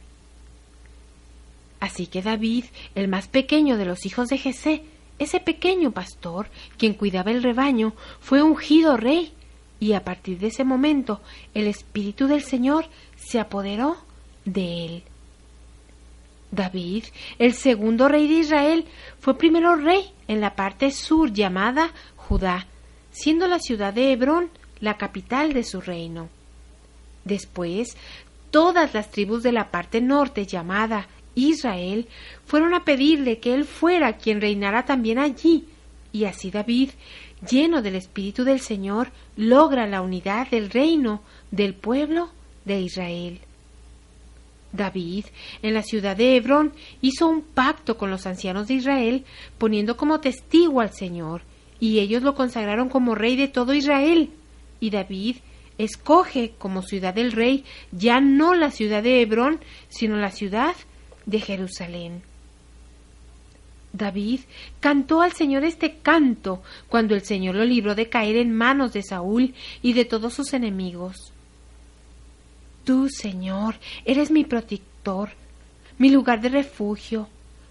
Así 1.81 2.07
que 2.07 2.21
David, 2.21 2.65
el 2.95 3.09
más 3.09 3.27
pequeño 3.27 3.77
de 3.77 3.85
los 3.85 4.05
hijos 4.05 4.29
de 4.29 4.37
Jesé, 4.37 4.83
ese 5.19 5.39
pequeño 5.39 5.91
pastor, 5.91 6.47
quien 6.77 6.93
cuidaba 6.93 7.31
el 7.31 7.43
rebaño, 7.43 7.93
fue 8.19 8.41
ungido 8.41 8.97
rey, 8.97 9.33
y 9.79 9.93
a 9.93 10.03
partir 10.03 10.39
de 10.39 10.47
ese 10.47 10.63
momento 10.63 11.21
el 11.53 11.67
Espíritu 11.67 12.27
del 12.27 12.43
Señor 12.43 12.85
se 13.15 13.39
apoderó 13.39 13.97
de 14.45 14.85
él. 14.85 15.03
David, 16.51 17.05
el 17.37 17.53
segundo 17.53 18.07
rey 18.07 18.27
de 18.27 18.39
Israel, 18.39 18.85
fue 19.19 19.37
primero 19.37 19.75
rey 19.75 20.11
en 20.27 20.41
la 20.41 20.55
parte 20.55 20.91
sur 20.91 21.31
llamada 21.31 21.91
Judá, 22.15 22.67
siendo 23.11 23.47
la 23.47 23.59
ciudad 23.59 23.93
de 23.93 24.11
Hebrón 24.11 24.49
la 24.79 24.97
capital 24.97 25.53
de 25.53 25.63
su 25.63 25.81
reino. 25.81 26.29
Después, 27.23 27.97
todas 28.49 28.93
las 28.93 29.11
tribus 29.11 29.43
de 29.43 29.51
la 29.51 29.69
parte 29.69 30.01
norte 30.01 30.45
llamada 30.45 31.07
Israel 31.35 32.07
fueron 32.45 32.73
a 32.73 32.83
pedirle 32.83 33.39
que 33.39 33.53
él 33.53 33.65
fuera 33.65 34.17
quien 34.17 34.41
reinara 34.41 34.85
también 34.85 35.19
allí, 35.19 35.65
y 36.11 36.25
así 36.25 36.51
David, 36.51 36.91
lleno 37.49 37.81
del 37.81 37.95
Espíritu 37.95 38.43
del 38.43 38.59
Señor, 38.59 39.11
logra 39.35 39.87
la 39.87 40.01
unidad 40.01 40.49
del 40.49 40.69
reino 40.69 41.21
del 41.51 41.73
pueblo 41.73 42.29
de 42.65 42.81
Israel. 42.81 43.39
David, 44.71 45.25
en 45.63 45.73
la 45.73 45.81
ciudad 45.81 46.15
de 46.15 46.35
Hebrón, 46.35 46.73
hizo 47.01 47.27
un 47.27 47.41
pacto 47.41 47.97
con 47.97 48.11
los 48.11 48.27
ancianos 48.27 48.67
de 48.67 48.75
Israel, 48.75 49.25
poniendo 49.57 49.97
como 49.97 50.19
testigo 50.19 50.81
al 50.81 50.93
Señor, 50.93 51.41
y 51.79 51.99
ellos 51.99 52.23
lo 52.23 52.35
consagraron 52.35 52.89
como 52.89 53.15
rey 53.15 53.35
de 53.35 53.47
todo 53.47 53.73
Israel. 53.73 54.29
Y 54.79 54.89
David 54.91 55.37
escoge 55.77 56.53
como 56.57 56.83
ciudad 56.83 57.13
del 57.13 57.31
rey 57.31 57.63
ya 57.91 58.19
no 58.19 58.53
la 58.53 58.69
ciudad 58.69 59.01
de 59.01 59.21
Hebrón, 59.21 59.59
sino 59.87 60.17
la 60.17 60.31
ciudad 60.31 60.75
de 61.29 61.39
Jerusalén. 61.39 62.23
David 63.93 64.41
cantó 64.79 65.21
al 65.21 65.33
Señor 65.33 65.63
este 65.63 65.97
canto 65.97 66.61
cuando 66.87 67.15
el 67.15 67.21
Señor 67.21 67.55
lo 67.55 67.65
libró 67.65 67.95
de 67.95 68.09
caer 68.09 68.37
en 68.37 68.55
manos 68.55 68.93
de 68.93 69.03
Saúl 69.03 69.53
y 69.81 69.93
de 69.93 70.05
todos 70.05 70.33
sus 70.33 70.53
enemigos. 70.53 71.33
Tú, 72.83 73.09
Señor, 73.09 73.75
eres 74.05 74.31
mi 74.31 74.43
protector, 74.43 75.31
mi 75.97 76.09
lugar 76.09 76.41
de 76.41 76.49
refugio, 76.49 77.27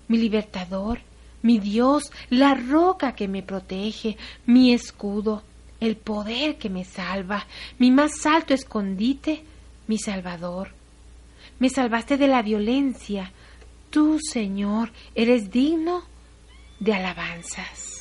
mi 0.08 0.18
libertador, 0.18 1.00
mi 1.42 1.58
Dios, 1.58 2.04
la 2.30 2.54
roca 2.54 3.14
que 3.14 3.28
me 3.28 3.42
protege, 3.42 4.16
mi 4.46 4.72
escudo, 4.72 5.42
el 5.80 5.96
poder 5.96 6.58
que 6.58 6.68
me 6.68 6.84
salva, 6.84 7.46
mi 7.78 7.90
más 7.90 8.26
alto 8.26 8.54
escondite, 8.54 9.42
mi 9.86 9.98
Salvador. 9.98 10.70
Me 11.60 11.68
salvaste 11.68 12.16
de 12.16 12.28
la 12.28 12.42
violencia, 12.42 13.32
Tú, 13.90 14.18
Señor, 14.20 14.92
eres 15.14 15.50
digno 15.50 16.02
de 16.78 16.94
alabanzas. 16.94 17.97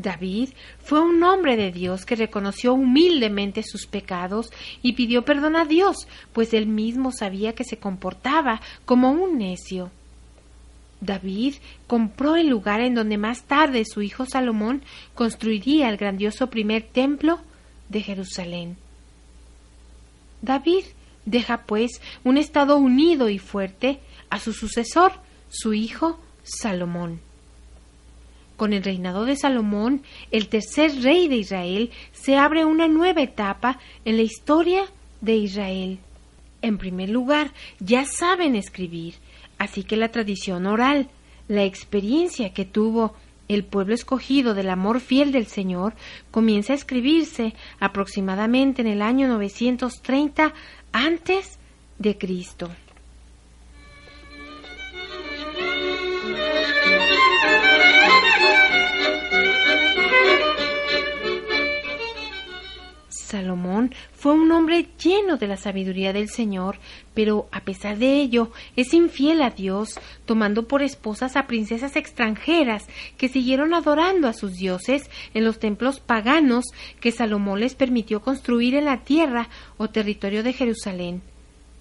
David 0.00 0.50
fue 0.78 1.00
un 1.00 1.22
hombre 1.22 1.56
de 1.56 1.72
Dios 1.72 2.04
que 2.04 2.16
reconoció 2.16 2.74
humildemente 2.74 3.62
sus 3.62 3.86
pecados 3.86 4.50
y 4.82 4.92
pidió 4.92 5.24
perdón 5.24 5.56
a 5.56 5.64
Dios, 5.64 6.08
pues 6.32 6.54
él 6.54 6.66
mismo 6.66 7.12
sabía 7.12 7.54
que 7.54 7.64
se 7.64 7.78
comportaba 7.78 8.60
como 8.84 9.10
un 9.10 9.38
necio. 9.38 9.90
David 11.00 11.54
compró 11.86 12.36
el 12.36 12.48
lugar 12.48 12.80
en 12.80 12.94
donde 12.94 13.16
más 13.16 13.44
tarde 13.44 13.84
su 13.84 14.02
hijo 14.02 14.26
Salomón 14.26 14.82
construiría 15.14 15.88
el 15.88 15.96
grandioso 15.96 16.48
primer 16.48 16.82
templo 16.82 17.40
de 17.88 18.02
Jerusalén. 18.02 18.76
David 20.42 20.84
deja 21.24 21.62
pues 21.62 22.00
un 22.24 22.36
estado 22.36 22.76
unido 22.76 23.28
y 23.28 23.38
fuerte 23.38 24.00
a 24.28 24.38
su 24.38 24.52
sucesor, 24.52 25.12
su 25.48 25.74
hijo 25.74 26.20
Salomón. 26.42 27.20
Con 28.60 28.74
el 28.74 28.84
reinado 28.84 29.24
de 29.24 29.36
Salomón, 29.36 30.02
el 30.30 30.48
tercer 30.48 31.00
rey 31.00 31.28
de 31.28 31.36
Israel, 31.36 31.90
se 32.12 32.36
abre 32.36 32.66
una 32.66 32.88
nueva 32.88 33.22
etapa 33.22 33.78
en 34.04 34.18
la 34.18 34.22
historia 34.22 34.82
de 35.22 35.34
Israel. 35.34 35.98
En 36.60 36.76
primer 36.76 37.08
lugar, 37.08 37.54
ya 37.78 38.04
saben 38.04 38.54
escribir, 38.56 39.14
así 39.56 39.82
que 39.82 39.96
la 39.96 40.10
tradición 40.10 40.66
oral, 40.66 41.08
la 41.48 41.64
experiencia 41.64 42.52
que 42.52 42.66
tuvo 42.66 43.14
el 43.48 43.64
pueblo 43.64 43.94
escogido 43.94 44.52
del 44.52 44.68
amor 44.68 45.00
fiel 45.00 45.32
del 45.32 45.46
Señor 45.46 45.94
comienza 46.30 46.74
a 46.74 46.76
escribirse 46.76 47.54
aproximadamente 47.78 48.82
en 48.82 48.88
el 48.88 49.00
año 49.00 49.26
930 49.26 50.52
antes 50.92 51.58
de 51.98 52.18
Cristo. 52.18 52.68
Salomón 63.30 63.94
fue 64.12 64.32
un 64.32 64.50
hombre 64.50 64.88
lleno 65.02 65.36
de 65.36 65.46
la 65.46 65.56
sabiduría 65.56 66.12
del 66.12 66.28
Señor, 66.28 66.78
pero 67.14 67.48
a 67.52 67.60
pesar 67.60 67.96
de 67.98 68.20
ello 68.20 68.50
es 68.74 68.92
infiel 68.92 69.42
a 69.42 69.50
Dios, 69.50 70.00
tomando 70.26 70.66
por 70.66 70.82
esposas 70.82 71.36
a 71.36 71.46
princesas 71.46 71.94
extranjeras 71.94 72.86
que 73.16 73.28
siguieron 73.28 73.72
adorando 73.72 74.26
a 74.26 74.32
sus 74.32 74.54
dioses 74.54 75.08
en 75.32 75.44
los 75.44 75.60
templos 75.60 76.00
paganos 76.00 76.64
que 77.00 77.12
Salomón 77.12 77.60
les 77.60 77.74
permitió 77.74 78.20
construir 78.20 78.74
en 78.74 78.86
la 78.86 79.04
tierra 79.04 79.48
o 79.76 79.88
territorio 79.88 80.42
de 80.42 80.52
Jerusalén. 80.52 81.22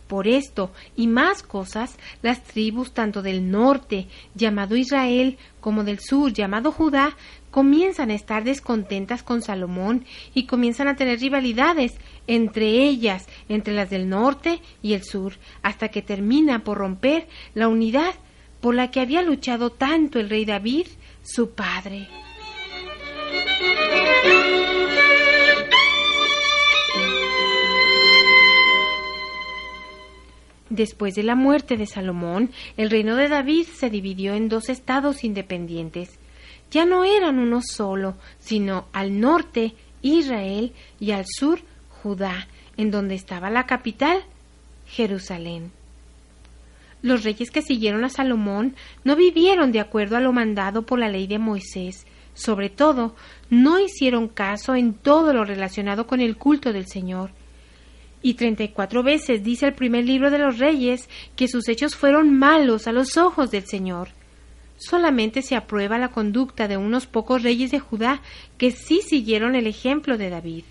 Por 0.10 0.28
esto 0.28 0.72
y 0.96 1.06
más 1.06 1.44
cosas, 1.44 1.96
las 2.24 2.44
tribus 2.44 2.94
tanto 2.94 3.22
del 3.22 3.52
norte, 3.52 4.08
llamado 4.34 4.76
Israel, 4.76 5.38
como 5.62 5.84
del 5.84 6.00
sur, 6.00 6.34
llamado 6.34 6.72
Judá, 6.72 7.16
comienzan 7.52 8.12
a 8.12 8.16
estar 8.16 8.44
descontentas 8.44 9.24
con 9.24 9.42
Salomón 9.42 10.06
y 10.34 10.46
comienzan 10.46 10.88
a 10.88 10.96
tener 10.96 11.20
rivalidades 11.20 11.98
entre 12.28 12.84
ellas, 12.84 13.28
entre 13.48 13.74
las 13.74 13.90
del 13.90 14.08
norte 14.08 14.62
y 14.82 14.94
el 14.94 15.04
sur, 15.04 15.34
hasta 15.64 15.90
que 15.90 16.02
termina 16.02 16.64
por 16.64 16.78
romper 16.78 17.28
la 17.56 17.68
unidad 17.68 18.14
por 18.62 18.76
la 18.76 18.92
que 18.92 19.00
había 19.00 19.22
luchado 19.22 19.72
tanto 19.72 20.20
el 20.20 20.30
rey 20.30 20.46
David, 20.46 20.88
su 21.24 21.52
padre. 21.52 22.08
Después 30.70 31.16
de 31.16 31.24
la 31.24 31.34
muerte 31.34 31.78
de 31.78 31.88
Salomón, 31.88 32.52
el 32.78 32.92
reino 32.92 33.16
de 33.16 33.28
David 33.28 33.66
se 33.66 33.90
dividió 33.90 34.36
en 34.36 34.50
dos 34.50 34.70
estados 34.70 35.24
independientes. 35.24 36.19
Ya 36.72 36.86
no 36.86 37.04
eran 37.04 37.40
uno 37.40 37.62
solo, 37.62 38.16
sino 38.40 38.88
al 38.94 39.20
norte 39.20 39.74
Israel 40.02 40.74
y 41.00 41.12
al 41.12 41.26
sur 41.28 41.62
Judá, 42.02 42.48
en 42.78 42.92
donde 42.92 43.16
estaba 43.16 43.50
la 43.50 43.66
capital, 43.66 44.24
Jerusalén. 44.88 45.72
Los 47.02 47.24
reyes 47.24 47.50
que 47.52 47.62
siguieron 47.62 48.04
a 48.04 48.10
Salomón 48.10 48.76
no 49.04 49.16
vivieron 49.16 49.72
de 49.72 49.80
acuerdo 49.80 50.18
a 50.18 50.20
lo 50.20 50.34
mandado 50.34 50.86
por 50.86 51.00
la 51.00 51.10
ley 51.10 51.28
de 51.28 51.40
Moisés, 51.40 52.06
sobre 52.34 52.70
todo, 52.70 53.16
no 53.50 53.80
hicieron 53.80 54.28
caso 54.28 54.76
en 54.76 54.94
todo 54.94 55.34
lo 55.34 55.44
relacionado 55.44 56.08
con 56.08 56.22
el 56.22 56.38
culto 56.38 56.72
del 56.72 56.88
Señor. 56.88 57.32
Y 58.22 58.36
treinta 58.36 58.64
y 58.64 58.70
cuatro 58.70 59.02
veces 59.02 59.44
dice 59.44 59.66
el 59.66 59.74
primer 59.74 60.06
libro 60.06 60.30
de 60.30 60.40
los 60.40 60.58
reyes 60.58 61.10
que 61.36 61.48
sus 61.48 61.68
hechos 61.70 61.96
fueron 61.96 62.38
malos 62.38 62.88
a 62.88 62.92
los 62.92 63.18
ojos 63.18 63.52
del 63.52 63.66
Señor. 63.66 64.10
Solamente 64.80 65.42
se 65.42 65.58
aprueba 65.58 65.98
la 65.98 66.08
conducta 66.08 66.70
de 66.70 66.78
unos 66.78 67.06
pocos 67.06 67.44
reyes 67.44 67.70
de 67.70 67.80
Judá 67.80 68.22
que 68.58 68.72
sí 68.72 69.02
siguieron 69.06 69.56
el 69.56 69.68
ejemplo 69.68 70.18
de 70.18 70.30
David. 70.30 70.64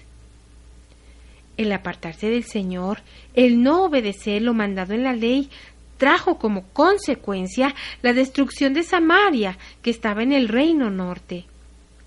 El 1.58 1.70
apartarse 1.72 2.30
del 2.30 2.44
Señor, 2.44 3.02
el 3.34 3.62
no 3.62 3.84
obedecer 3.84 4.40
lo 4.40 4.54
mandado 4.54 4.94
en 4.94 5.02
la 5.02 5.12
ley, 5.12 5.50
trajo 5.98 6.38
como 6.38 6.62
consecuencia 6.72 7.74
la 8.00 8.14
destrucción 8.14 8.72
de 8.72 8.82
Samaria, 8.82 9.58
que 9.82 9.90
estaba 9.90 10.22
en 10.22 10.32
el 10.32 10.48
reino 10.48 10.88
norte. 10.88 11.44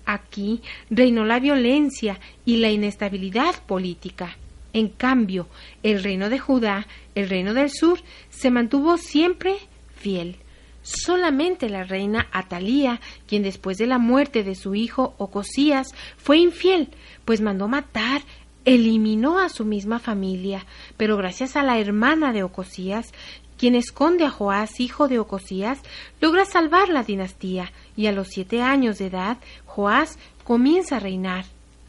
Aquí 0.04 0.60
reinó 0.90 1.24
la 1.24 1.38
violencia 1.38 2.18
y 2.44 2.56
la 2.56 2.70
inestabilidad 2.70 3.54
política. 3.66 4.36
En 4.72 4.88
cambio, 4.88 5.46
el 5.84 6.02
reino 6.02 6.30
de 6.30 6.40
Judá, 6.40 6.88
el 7.14 7.28
reino 7.28 7.54
del 7.54 7.70
sur, 7.70 8.00
se 8.30 8.50
mantuvo 8.50 8.96
siempre 8.96 9.54
fiel. 9.94 10.36
Solamente 10.82 11.68
la 11.68 11.84
reina 11.84 12.28
Atalía, 12.32 13.00
quien 13.26 13.42
después 13.42 13.78
de 13.78 13.86
la 13.86 13.98
muerte 13.98 14.42
de 14.42 14.54
su 14.54 14.74
hijo 14.74 15.14
Ocosías 15.18 15.94
fue 16.16 16.38
infiel, 16.38 16.88
pues 17.24 17.40
mandó 17.40 17.68
matar, 17.68 18.22
eliminó 18.64 19.38
a 19.38 19.48
su 19.48 19.64
misma 19.64 19.98
familia, 19.98 20.66
pero 20.96 21.16
gracias 21.16 21.56
a 21.56 21.62
la 21.62 21.78
hermana 21.78 22.32
de 22.32 22.42
Ocosías, 22.42 23.12
quien 23.58 23.74
esconde 23.76 24.24
a 24.24 24.30
Joás, 24.30 24.80
hijo 24.80 25.06
de 25.06 25.20
Ocosías, 25.20 25.78
logra 26.20 26.44
salvar 26.44 26.88
la 26.88 27.04
dinastía, 27.04 27.70
y 27.96 28.06
a 28.06 28.12
los 28.12 28.28
siete 28.28 28.60
años 28.60 28.98
de 28.98 29.06
edad, 29.06 29.38
Joás 29.66 30.18
comienza 30.42 30.96
a 30.96 31.00
reinar. 31.00 31.44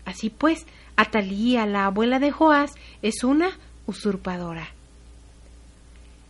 Así 0.06 0.30
pues, 0.30 0.68
Atalía, 0.96 1.66
la 1.66 1.86
abuela 1.86 2.20
de 2.20 2.32
Joás, 2.32 2.74
es 3.02 3.24
una 3.24 3.58
usurpadora. 3.88 4.68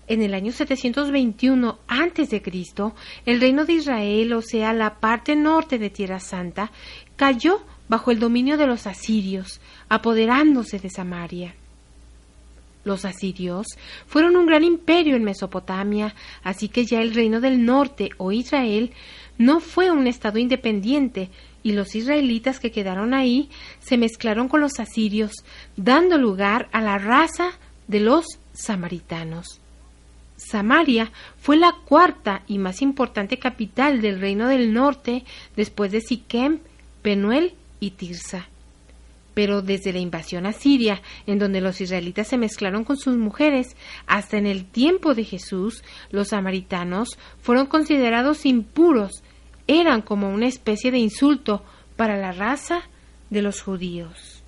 En 0.07 0.21
el 0.21 0.33
año 0.33 0.51
721 0.51 1.79
a.C., 1.87 2.43
el 3.25 3.39
reino 3.39 3.65
de 3.65 3.73
Israel, 3.73 4.33
o 4.33 4.41
sea, 4.41 4.73
la 4.73 4.95
parte 4.99 5.35
norte 5.35 5.77
de 5.77 5.89
Tierra 5.89 6.19
Santa, 6.19 6.71
cayó 7.15 7.61
bajo 7.87 8.11
el 8.11 8.19
dominio 8.19 8.57
de 8.57 8.67
los 8.67 8.85
asirios, 8.85 9.61
apoderándose 9.87 10.79
de 10.79 10.89
Samaria. 10.89 11.55
Los 12.83 13.05
asirios 13.05 13.65
fueron 14.07 14.35
un 14.35 14.45
gran 14.45 14.65
imperio 14.65 15.15
en 15.15 15.23
Mesopotamia, 15.23 16.13
así 16.43 16.67
que 16.67 16.85
ya 16.85 17.01
el 17.01 17.13
reino 17.13 17.39
del 17.39 17.63
norte 17.63 18.09
o 18.17 18.33
Israel 18.33 18.91
no 19.37 19.61
fue 19.61 19.89
un 19.89 20.07
estado 20.07 20.37
independiente, 20.37 21.29
y 21.63 21.71
los 21.71 21.95
israelitas 21.95 22.59
que 22.59 22.71
quedaron 22.71 23.13
ahí 23.13 23.49
se 23.79 23.97
mezclaron 23.97 24.49
con 24.49 24.59
los 24.59 24.81
asirios, 24.81 25.31
dando 25.77 26.17
lugar 26.17 26.67
a 26.73 26.81
la 26.81 26.97
raza 26.97 27.51
de 27.87 28.01
los 28.01 28.25
samaritanos. 28.51 29.61
Samaria 30.35 31.11
fue 31.37 31.57
la 31.57 31.73
cuarta 31.85 32.43
y 32.47 32.57
más 32.57 32.81
importante 32.81 33.39
capital 33.39 34.01
del 34.01 34.19
reino 34.19 34.47
del 34.47 34.73
norte 34.73 35.23
después 35.55 35.91
de 35.91 36.01
Siquem, 36.01 36.59
Penuel 37.01 37.53
y 37.79 37.91
Tirsa. 37.91 38.47
Pero 39.33 39.61
desde 39.61 39.93
la 39.93 39.99
invasión 39.99 40.45
a 40.45 40.53
Siria, 40.53 41.01
en 41.25 41.39
donde 41.39 41.59
los 41.59 41.81
israelitas 41.81 42.27
se 42.27 42.37
mezclaron 42.37 42.83
con 42.83 42.97
sus 42.97 43.17
mujeres, 43.17 43.75
hasta 44.05 44.37
en 44.37 44.45
el 44.45 44.65
tiempo 44.65 45.15
de 45.15 45.23
Jesús, 45.23 45.83
los 46.11 46.29
samaritanos 46.29 47.17
fueron 47.41 47.65
considerados 47.65 48.45
impuros, 48.45 49.23
eran 49.65 50.01
como 50.01 50.29
una 50.29 50.47
especie 50.47 50.91
de 50.91 50.99
insulto 50.99 51.63
para 51.95 52.17
la 52.17 52.31
raza 52.31 52.83
de 53.29 53.41
los 53.41 53.61
judíos. 53.61 54.43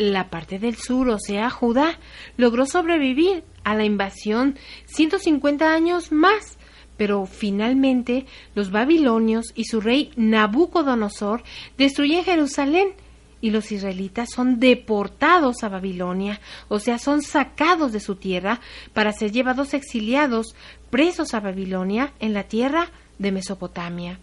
La 0.00 0.30
parte 0.30 0.58
del 0.58 0.76
sur, 0.76 1.10
o 1.10 1.18
sea, 1.18 1.50
Judá, 1.50 1.98
logró 2.38 2.64
sobrevivir 2.64 3.44
a 3.64 3.74
la 3.74 3.84
invasión 3.84 4.58
150 4.86 5.72
años 5.72 6.10
más, 6.10 6.58
pero 6.96 7.26
finalmente 7.26 8.24
los 8.54 8.70
babilonios 8.70 9.52
y 9.54 9.64
su 9.64 9.80
rey 9.80 10.10
Nabucodonosor 10.16 11.42
destruyen 11.76 12.24
Jerusalén 12.24 12.94
y 13.42 13.50
los 13.50 13.72
israelitas 13.72 14.30
son 14.30 14.58
deportados 14.58 15.62
a 15.62 15.68
Babilonia, 15.68 16.40
o 16.68 16.78
sea, 16.78 16.98
son 16.98 17.20
sacados 17.20 17.92
de 17.92 18.00
su 18.00 18.16
tierra 18.16 18.60
para 18.94 19.12
ser 19.12 19.32
llevados 19.32 19.74
exiliados, 19.74 20.54
presos 20.88 21.34
a 21.34 21.40
Babilonia 21.40 22.14
en 22.20 22.32
la 22.32 22.44
tierra 22.44 22.88
de 23.18 23.32
Mesopotamia. 23.32 24.18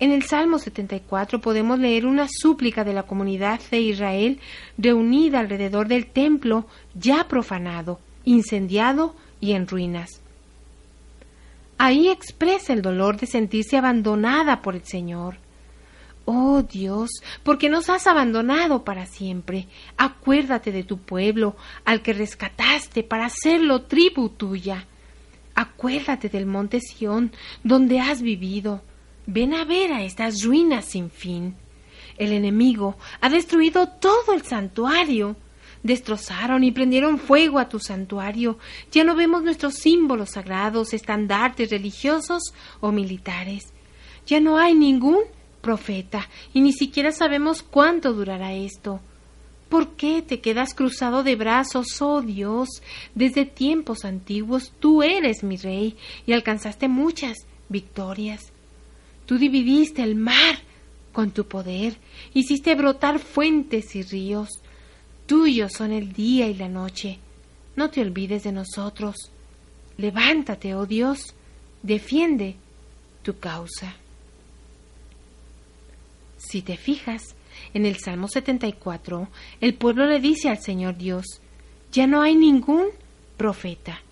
En 0.00 0.12
el 0.12 0.22
Salmo 0.22 0.58
74 0.58 1.42
podemos 1.42 1.78
leer 1.78 2.06
una 2.06 2.26
súplica 2.26 2.84
de 2.84 2.94
la 2.94 3.02
comunidad 3.02 3.60
de 3.70 3.80
Israel 3.80 4.40
reunida 4.78 5.40
alrededor 5.40 5.88
del 5.88 6.06
templo 6.06 6.66
ya 6.94 7.28
profanado, 7.28 8.00
incendiado 8.24 9.14
y 9.40 9.52
en 9.52 9.68
ruinas. 9.68 10.22
Ahí 11.76 12.08
expresa 12.08 12.72
el 12.72 12.80
dolor 12.80 13.18
de 13.18 13.26
sentirse 13.26 13.76
abandonada 13.76 14.62
por 14.62 14.74
el 14.74 14.84
Señor. 14.84 15.36
Oh 16.24 16.62
Dios, 16.62 17.10
¿por 17.42 17.58
qué 17.58 17.68
nos 17.68 17.90
has 17.90 18.06
abandonado 18.06 18.84
para 18.84 19.04
siempre? 19.04 19.66
Acuérdate 19.98 20.72
de 20.72 20.82
tu 20.82 20.96
pueblo, 20.96 21.56
al 21.84 22.00
que 22.00 22.14
rescataste 22.14 23.02
para 23.02 23.26
hacerlo 23.26 23.82
tribu 23.82 24.30
tuya. 24.30 24.86
Acuérdate 25.54 26.30
del 26.30 26.46
monte 26.46 26.80
Sión, 26.80 27.32
donde 27.64 28.00
has 28.00 28.22
vivido. 28.22 28.82
Ven 29.26 29.54
a 29.54 29.64
ver 29.64 29.92
a 29.92 30.02
estas 30.02 30.42
ruinas 30.42 30.86
sin 30.86 31.10
fin. 31.10 31.54
El 32.16 32.32
enemigo 32.32 32.96
ha 33.20 33.28
destruido 33.28 33.88
todo 33.88 34.34
el 34.34 34.42
santuario. 34.42 35.36
Destrozaron 35.82 36.62
y 36.64 36.72
prendieron 36.72 37.18
fuego 37.18 37.58
a 37.58 37.68
tu 37.68 37.78
santuario. 37.78 38.58
Ya 38.92 39.04
no 39.04 39.14
vemos 39.14 39.42
nuestros 39.42 39.76
símbolos 39.76 40.30
sagrados, 40.30 40.92
estandartes 40.92 41.70
religiosos 41.70 42.42
o 42.80 42.92
militares. 42.92 43.72
Ya 44.26 44.40
no 44.40 44.58
hay 44.58 44.74
ningún 44.74 45.20
profeta 45.62 46.28
y 46.52 46.60
ni 46.60 46.72
siquiera 46.72 47.12
sabemos 47.12 47.62
cuánto 47.62 48.12
durará 48.12 48.52
esto. 48.52 49.00
¿Por 49.70 49.90
qué 49.90 50.20
te 50.20 50.40
quedas 50.40 50.74
cruzado 50.74 51.22
de 51.22 51.36
brazos, 51.36 52.02
oh 52.02 52.20
Dios? 52.22 52.68
Desde 53.14 53.46
tiempos 53.46 54.04
antiguos 54.04 54.72
tú 54.80 55.02
eres 55.02 55.44
mi 55.44 55.56
rey 55.56 55.96
y 56.26 56.32
alcanzaste 56.32 56.88
muchas 56.88 57.38
victorias. 57.68 58.52
Tú 59.30 59.38
dividiste 59.38 60.02
el 60.02 60.16
mar 60.16 60.58
con 61.12 61.30
tu 61.30 61.46
poder, 61.46 61.96
hiciste 62.34 62.74
brotar 62.74 63.20
fuentes 63.20 63.94
y 63.94 64.02
ríos. 64.02 64.48
Tuyos 65.26 65.70
son 65.72 65.92
el 65.92 66.12
día 66.12 66.48
y 66.48 66.54
la 66.54 66.68
noche. 66.68 67.20
No 67.76 67.90
te 67.90 68.00
olvides 68.00 68.42
de 68.42 68.50
nosotros. 68.50 69.30
Levántate, 69.98 70.74
oh 70.74 70.84
Dios, 70.84 71.36
defiende 71.80 72.56
tu 73.22 73.38
causa. 73.38 73.94
Si 76.36 76.62
te 76.62 76.76
fijas, 76.76 77.22
en 77.72 77.86
el 77.86 77.98
Salmo 77.98 78.26
74, 78.26 79.28
el 79.60 79.74
pueblo 79.74 80.06
le 80.06 80.18
dice 80.18 80.48
al 80.48 80.58
Señor 80.58 80.96
Dios, 80.96 81.24
ya 81.92 82.08
no 82.08 82.20
hay 82.20 82.34
ningún 82.34 82.88
profeta. 83.36 84.02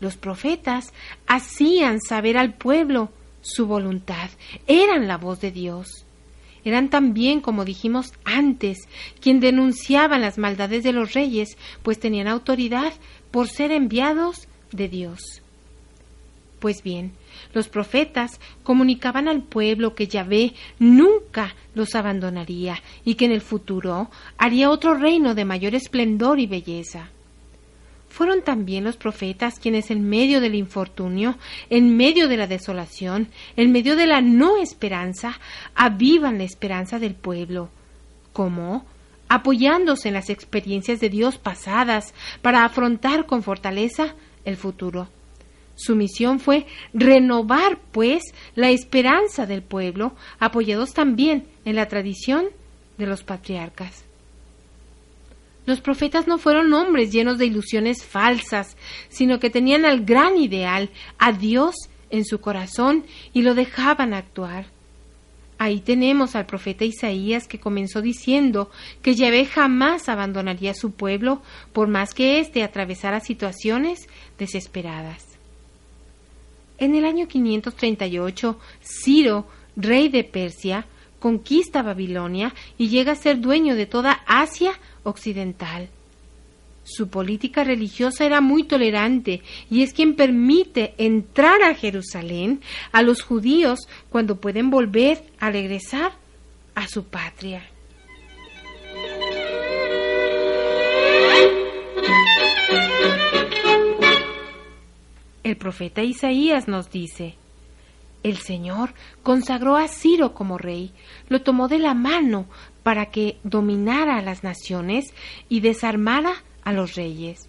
Los 0.00 0.16
profetas 0.16 0.92
hacían 1.28 2.00
saber 2.00 2.36
al 2.36 2.54
pueblo 2.54 3.12
su 3.46 3.66
voluntad, 3.66 4.30
eran 4.66 5.06
la 5.06 5.16
voz 5.16 5.40
de 5.40 5.52
Dios. 5.52 6.04
Eran 6.64 6.90
también, 6.90 7.40
como 7.40 7.64
dijimos 7.64 8.12
antes, 8.24 8.88
quien 9.20 9.38
denunciaban 9.38 10.20
las 10.20 10.36
maldades 10.36 10.82
de 10.82 10.92
los 10.92 11.12
reyes, 11.12 11.56
pues 11.82 12.00
tenían 12.00 12.26
autoridad 12.26 12.92
por 13.30 13.48
ser 13.48 13.70
enviados 13.70 14.48
de 14.72 14.88
Dios. 14.88 15.20
Pues 16.58 16.82
bien, 16.82 17.12
los 17.54 17.68
profetas 17.68 18.40
comunicaban 18.64 19.28
al 19.28 19.42
pueblo 19.42 19.94
que 19.94 20.08
Yahvé 20.08 20.54
nunca 20.80 21.54
los 21.74 21.94
abandonaría 21.94 22.82
y 23.04 23.14
que 23.14 23.26
en 23.26 23.32
el 23.32 23.42
futuro 23.42 24.10
haría 24.36 24.70
otro 24.70 24.94
reino 24.94 25.34
de 25.34 25.44
mayor 25.44 25.74
esplendor 25.74 26.40
y 26.40 26.46
belleza. 26.46 27.10
Fueron 28.16 28.40
también 28.40 28.82
los 28.82 28.96
profetas 28.96 29.58
quienes 29.58 29.90
en 29.90 30.08
medio 30.08 30.40
del 30.40 30.54
infortunio, 30.54 31.36
en 31.68 31.98
medio 31.98 32.28
de 32.28 32.38
la 32.38 32.46
desolación, 32.46 33.28
en 33.56 33.72
medio 33.72 33.94
de 33.94 34.06
la 34.06 34.22
no 34.22 34.56
esperanza, 34.56 35.38
avivan 35.74 36.38
la 36.38 36.44
esperanza 36.44 36.98
del 36.98 37.14
pueblo. 37.14 37.68
¿Cómo? 38.32 38.86
Apoyándose 39.28 40.08
en 40.08 40.14
las 40.14 40.30
experiencias 40.30 40.98
de 40.98 41.10
Dios 41.10 41.36
pasadas 41.36 42.14
para 42.40 42.64
afrontar 42.64 43.26
con 43.26 43.42
fortaleza 43.42 44.14
el 44.46 44.56
futuro. 44.56 45.10
Su 45.74 45.94
misión 45.94 46.40
fue 46.40 46.64
renovar, 46.94 47.80
pues, 47.92 48.22
la 48.54 48.70
esperanza 48.70 49.44
del 49.44 49.60
pueblo, 49.60 50.14
apoyados 50.38 50.94
también 50.94 51.48
en 51.66 51.76
la 51.76 51.86
tradición 51.86 52.46
de 52.96 53.08
los 53.08 53.22
patriarcas. 53.22 54.05
Los 55.66 55.80
profetas 55.80 56.26
no 56.26 56.38
fueron 56.38 56.72
hombres 56.72 57.12
llenos 57.12 57.38
de 57.38 57.46
ilusiones 57.46 58.04
falsas, 58.04 58.76
sino 59.08 59.40
que 59.40 59.50
tenían 59.50 59.84
al 59.84 60.04
gran 60.04 60.36
ideal, 60.36 60.90
a 61.18 61.32
Dios, 61.32 61.74
en 62.10 62.24
su 62.24 62.40
corazón 62.40 63.04
y 63.32 63.42
lo 63.42 63.54
dejaban 63.54 64.14
actuar. 64.14 64.66
Ahí 65.58 65.80
tenemos 65.80 66.36
al 66.36 66.46
profeta 66.46 66.84
Isaías 66.84 67.48
que 67.48 67.58
comenzó 67.58 68.02
diciendo 68.02 68.70
que 69.02 69.14
Yahvé 69.14 69.46
jamás 69.46 70.08
abandonaría 70.08 70.72
a 70.72 70.74
su 70.74 70.92
pueblo 70.92 71.42
por 71.72 71.88
más 71.88 72.12
que 72.12 72.38
éste 72.40 72.62
atravesara 72.62 73.20
situaciones 73.20 74.08
desesperadas. 74.38 75.24
En 76.78 76.94
el 76.94 77.06
año 77.06 77.26
538, 77.26 78.58
Ciro, 78.82 79.46
rey 79.76 80.10
de 80.10 80.24
Persia, 80.24 80.86
conquista 81.18 81.82
Babilonia 81.82 82.54
y 82.76 82.88
llega 82.88 83.12
a 83.12 83.16
ser 83.16 83.40
dueño 83.40 83.74
de 83.74 83.86
toda 83.86 84.20
Asia 84.26 84.72
occidental. 85.06 85.88
Su 86.84 87.08
política 87.08 87.64
religiosa 87.64 88.24
era 88.24 88.40
muy 88.40 88.62
tolerante 88.62 89.42
y 89.70 89.82
es 89.82 89.92
quien 89.92 90.14
permite 90.14 90.94
entrar 90.98 91.62
a 91.62 91.74
Jerusalén 91.74 92.60
a 92.92 93.02
los 93.02 93.22
judíos 93.22 93.88
cuando 94.08 94.36
pueden 94.36 94.70
volver 94.70 95.24
a 95.40 95.50
regresar 95.50 96.12
a 96.74 96.86
su 96.86 97.04
patria. 97.04 97.64
El 105.42 105.56
profeta 105.56 106.02
Isaías 106.02 106.68
nos 106.68 106.90
dice, 106.90 107.36
el 108.22 108.38
Señor 108.38 108.94
consagró 109.22 109.76
a 109.76 109.88
Ciro 109.88 110.34
como 110.34 110.58
rey, 110.58 110.92
lo 111.28 111.42
tomó 111.42 111.68
de 111.68 111.78
la 111.78 111.94
mano 111.94 112.46
para 112.82 113.06
que 113.06 113.38
dominara 113.44 114.18
a 114.18 114.22
las 114.22 114.42
naciones 114.42 115.14
y 115.48 115.60
desarmara 115.60 116.32
a 116.64 116.72
los 116.72 116.94
reyes. 116.94 117.48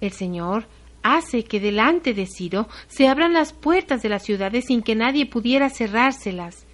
El 0.00 0.12
Señor 0.12 0.66
hace 1.02 1.44
que 1.44 1.60
delante 1.60 2.14
de 2.14 2.26
Ciro 2.26 2.68
se 2.88 3.06
abran 3.06 3.32
las 3.32 3.52
puertas 3.52 4.02
de 4.02 4.08
las 4.08 4.24
ciudades 4.24 4.66
sin 4.66 4.82
que 4.82 4.96
nadie 4.96 5.26
pudiera 5.26 5.70
cerrárselas. 5.70 6.66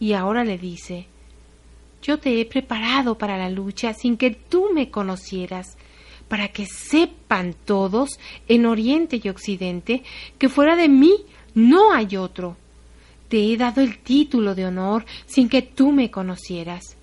Y 0.00 0.12
ahora 0.12 0.44
le 0.44 0.58
dice, 0.58 1.06
yo 2.02 2.18
te 2.18 2.40
he 2.40 2.44
preparado 2.44 3.16
para 3.16 3.38
la 3.38 3.48
lucha 3.48 3.94
sin 3.94 4.16
que 4.16 4.30
tú 4.30 4.70
me 4.74 4.90
conocieras, 4.90 5.76
para 6.28 6.48
que 6.48 6.66
sepan 6.66 7.54
todos 7.64 8.18
en 8.48 8.66
Oriente 8.66 9.20
y 9.22 9.28
Occidente 9.28 10.02
que 10.38 10.48
fuera 10.48 10.74
de 10.76 10.88
mí 10.88 11.24
no 11.56 11.92
hay 11.92 12.16
otro. 12.16 12.56
Te 13.28 13.38
he 13.38 13.56
dado 13.56 13.80
el 13.80 13.98
título 13.98 14.54
de 14.54 14.66
honor 14.66 15.04
sin 15.26 15.48
que 15.48 15.62
tú 15.62 15.90
me 15.90 16.12
conocieras 16.12 16.96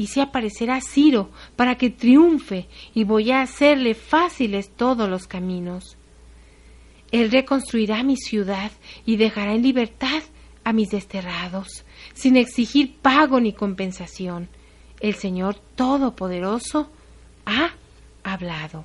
hice 0.00 0.22
aparecer 0.22 0.70
a 0.70 0.80
Ciro 0.80 1.30
para 1.56 1.76
que 1.76 1.90
triunfe 1.90 2.66
y 2.94 3.04
voy 3.04 3.30
a 3.30 3.42
hacerle 3.42 3.94
fáciles 3.94 4.70
todos 4.70 5.08
los 5.08 5.26
caminos. 5.26 5.96
Él 7.12 7.30
reconstruirá 7.30 8.02
mi 8.02 8.16
ciudad 8.16 8.70
y 9.04 9.16
dejará 9.16 9.54
en 9.54 9.62
libertad 9.62 10.22
a 10.64 10.72
mis 10.72 10.90
desterrados, 10.90 11.84
sin 12.14 12.36
exigir 12.36 12.94
pago 13.02 13.40
ni 13.40 13.52
compensación. 13.52 14.48
El 15.00 15.14
Señor 15.14 15.56
Todopoderoso 15.74 16.90
ha 17.46 17.72
hablado. 18.22 18.84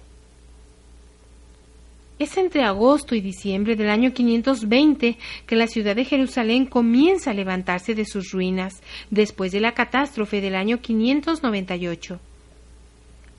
Es 2.18 2.38
entre 2.38 2.64
agosto 2.64 3.14
y 3.14 3.20
diciembre 3.20 3.76
del 3.76 3.90
año 3.90 4.14
520 4.14 5.18
que 5.46 5.56
la 5.58 5.68
ciudad 5.68 5.98
de 5.98 6.06
Jerusalén 6.06 6.66
comienza 6.66 7.32
a 7.32 7.34
levantarse 7.34 7.94
de 7.94 8.06
sus 8.06 8.32
ruinas 8.32 8.82
después 9.10 9.52
de 9.52 9.60
la 9.60 9.74
catástrofe 9.74 10.40
del 10.40 10.56
año 10.56 10.80
598. 10.80 12.22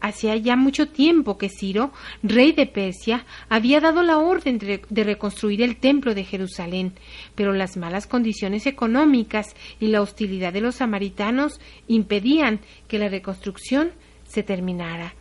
Hacía 0.03 0.37
ya 0.37 0.57
mucho 0.57 0.89
tiempo 0.89 1.39
que 1.39 1.49
Ciro, 1.49 1.91
rey 2.23 2.53
de 2.53 2.67
Persia, 2.67 3.25
había 3.49 3.81
dado 3.81 4.03
la 4.03 4.19
orden 4.19 4.59
de 4.59 5.05
reconstruir 5.05 5.63
el 5.63 5.77
templo 5.77 6.15
de 6.15 6.25
Jerusalén, 6.25 6.93
pero 7.35 7.55
las 7.55 7.79
malas 7.79 8.07
condiciones 8.07 8.67
económicas 8.67 9.57
y 9.81 9.87
la 9.87 10.03
hostilidad 10.03 10.53
de 10.53 10.61
los 10.61 10.77
samaritanos 10.77 11.61
impedían 11.89 12.61
que 12.89 12.99
la 12.99 13.09
reconstrucción 13.09 13.93
se 14.25 14.43
terminara. 14.43 15.15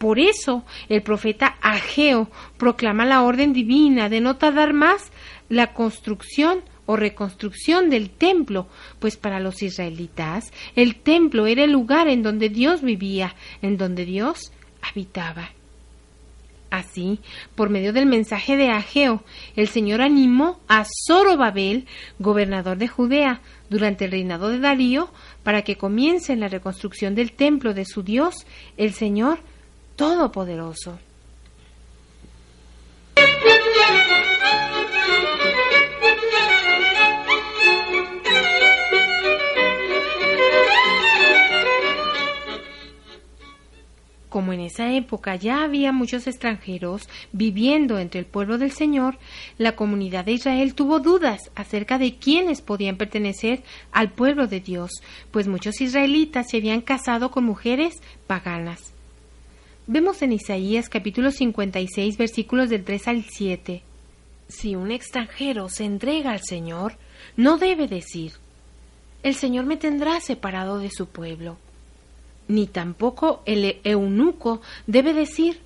Por 0.00 0.18
eso 0.18 0.64
el 0.88 1.02
profeta 1.02 1.58
Ageo 1.60 2.30
proclama 2.56 3.04
la 3.04 3.22
orden 3.22 3.52
divina 3.52 4.08
de 4.08 4.22
no 4.22 4.36
tardar 4.36 4.72
más 4.72 5.12
la 5.50 5.74
construcción 5.74 6.62
o 6.86 6.96
reconstrucción 6.96 7.90
del 7.90 8.08
templo, 8.08 8.66
pues 8.98 9.18
para 9.18 9.40
los 9.40 9.62
israelitas 9.62 10.54
el 10.74 10.96
templo 10.96 11.46
era 11.46 11.64
el 11.64 11.72
lugar 11.72 12.08
en 12.08 12.22
donde 12.22 12.48
Dios 12.48 12.80
vivía, 12.80 13.36
en 13.60 13.76
donde 13.76 14.06
Dios 14.06 14.54
habitaba. 14.80 15.50
Así, 16.70 17.20
por 17.54 17.68
medio 17.68 17.92
del 17.92 18.06
mensaje 18.06 18.56
de 18.56 18.68
Ageo, 18.68 19.22
el 19.54 19.68
Señor 19.68 20.00
animó 20.00 20.60
a 20.66 20.86
Zorobabel, 21.06 21.86
gobernador 22.18 22.78
de 22.78 22.88
Judea, 22.88 23.42
durante 23.68 24.06
el 24.06 24.12
reinado 24.12 24.48
de 24.48 24.60
Darío, 24.60 25.12
para 25.42 25.60
que 25.60 25.76
comience 25.76 26.34
la 26.36 26.48
reconstrucción 26.48 27.14
del 27.14 27.32
templo 27.32 27.74
de 27.74 27.84
su 27.84 28.02
Dios, 28.02 28.46
el 28.78 28.94
Señor 28.94 29.40
Todopoderoso. 30.00 30.98
Como 44.30 44.54
en 44.54 44.60
esa 44.60 44.90
época 44.94 45.36
ya 45.36 45.62
había 45.64 45.92
muchos 45.92 46.26
extranjeros 46.26 47.06
viviendo 47.32 47.98
entre 47.98 48.20
el 48.20 48.24
pueblo 48.24 48.56
del 48.56 48.72
Señor, 48.72 49.18
la 49.58 49.76
comunidad 49.76 50.24
de 50.24 50.32
Israel 50.32 50.74
tuvo 50.74 51.00
dudas 51.00 51.50
acerca 51.54 51.98
de 51.98 52.14
quiénes 52.16 52.62
podían 52.62 52.96
pertenecer 52.96 53.62
al 53.92 54.12
pueblo 54.12 54.46
de 54.46 54.60
Dios, 54.60 55.02
pues 55.30 55.46
muchos 55.46 55.82
israelitas 55.82 56.46
se 56.48 56.56
habían 56.56 56.80
casado 56.80 57.30
con 57.30 57.44
mujeres 57.44 58.00
paganas. 58.26 58.94
Vemos 59.92 60.22
en 60.22 60.30
Isaías 60.30 60.88
capítulo 60.88 61.32
56 61.32 62.16
versículos 62.16 62.70
del 62.70 62.84
3 62.84 63.08
al 63.08 63.24
7. 63.24 63.82
Si 64.46 64.76
un 64.76 64.92
extranjero 64.92 65.68
se 65.68 65.82
entrega 65.82 66.30
al 66.30 66.42
Señor, 66.44 66.96
no 67.36 67.58
debe 67.58 67.88
decir, 67.88 68.34
el 69.24 69.34
Señor 69.34 69.66
me 69.66 69.76
tendrá 69.76 70.20
separado 70.20 70.78
de 70.78 70.90
su 70.92 71.06
pueblo. 71.06 71.56
Ni 72.46 72.68
tampoco 72.68 73.42
el 73.46 73.80
eunuco 73.82 74.60
debe 74.86 75.12
decir, 75.12 75.58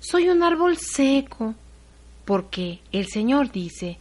soy 0.00 0.30
un 0.30 0.42
árbol 0.42 0.78
seco, 0.78 1.54
porque 2.24 2.78
el 2.90 3.06
Señor 3.08 3.52
dice, 3.52 3.98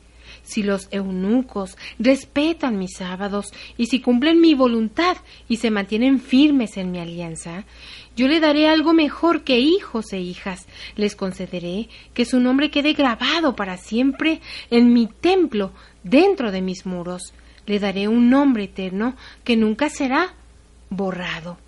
si 0.47 0.63
los 0.63 0.87
eunucos 0.91 1.77
respetan 1.99 2.79
mis 2.79 2.95
sábados 2.97 3.53
y 3.77 3.87
si 3.87 3.99
cumplen 3.99 4.39
mi 4.39 4.53
voluntad 4.53 5.17
y 5.49 5.57
se 5.57 5.71
mantienen 5.71 6.19
firmes 6.19 6.77
en 6.77 6.91
mi 6.91 6.99
alianza, 6.99 7.65
yo 8.15 8.27
le 8.27 8.39
daré 8.39 8.67
algo 8.67 8.93
mejor 8.93 9.43
que 9.43 9.59
hijos 9.59 10.13
e 10.13 10.19
hijas. 10.19 10.65
Les 10.95 11.15
concederé 11.15 11.89
que 12.13 12.25
su 12.25 12.39
nombre 12.39 12.71
quede 12.71 12.93
grabado 12.93 13.55
para 13.55 13.77
siempre 13.77 14.41
en 14.71 14.93
mi 14.93 15.07
templo, 15.07 15.73
dentro 16.03 16.51
de 16.51 16.61
mis 16.61 16.85
muros. 16.85 17.33
Le 17.65 17.79
daré 17.79 18.07
un 18.07 18.29
nombre 18.29 18.63
eterno 18.63 19.15
que 19.43 19.57
nunca 19.57 19.89
será 19.89 20.33
borrado. 20.89 21.66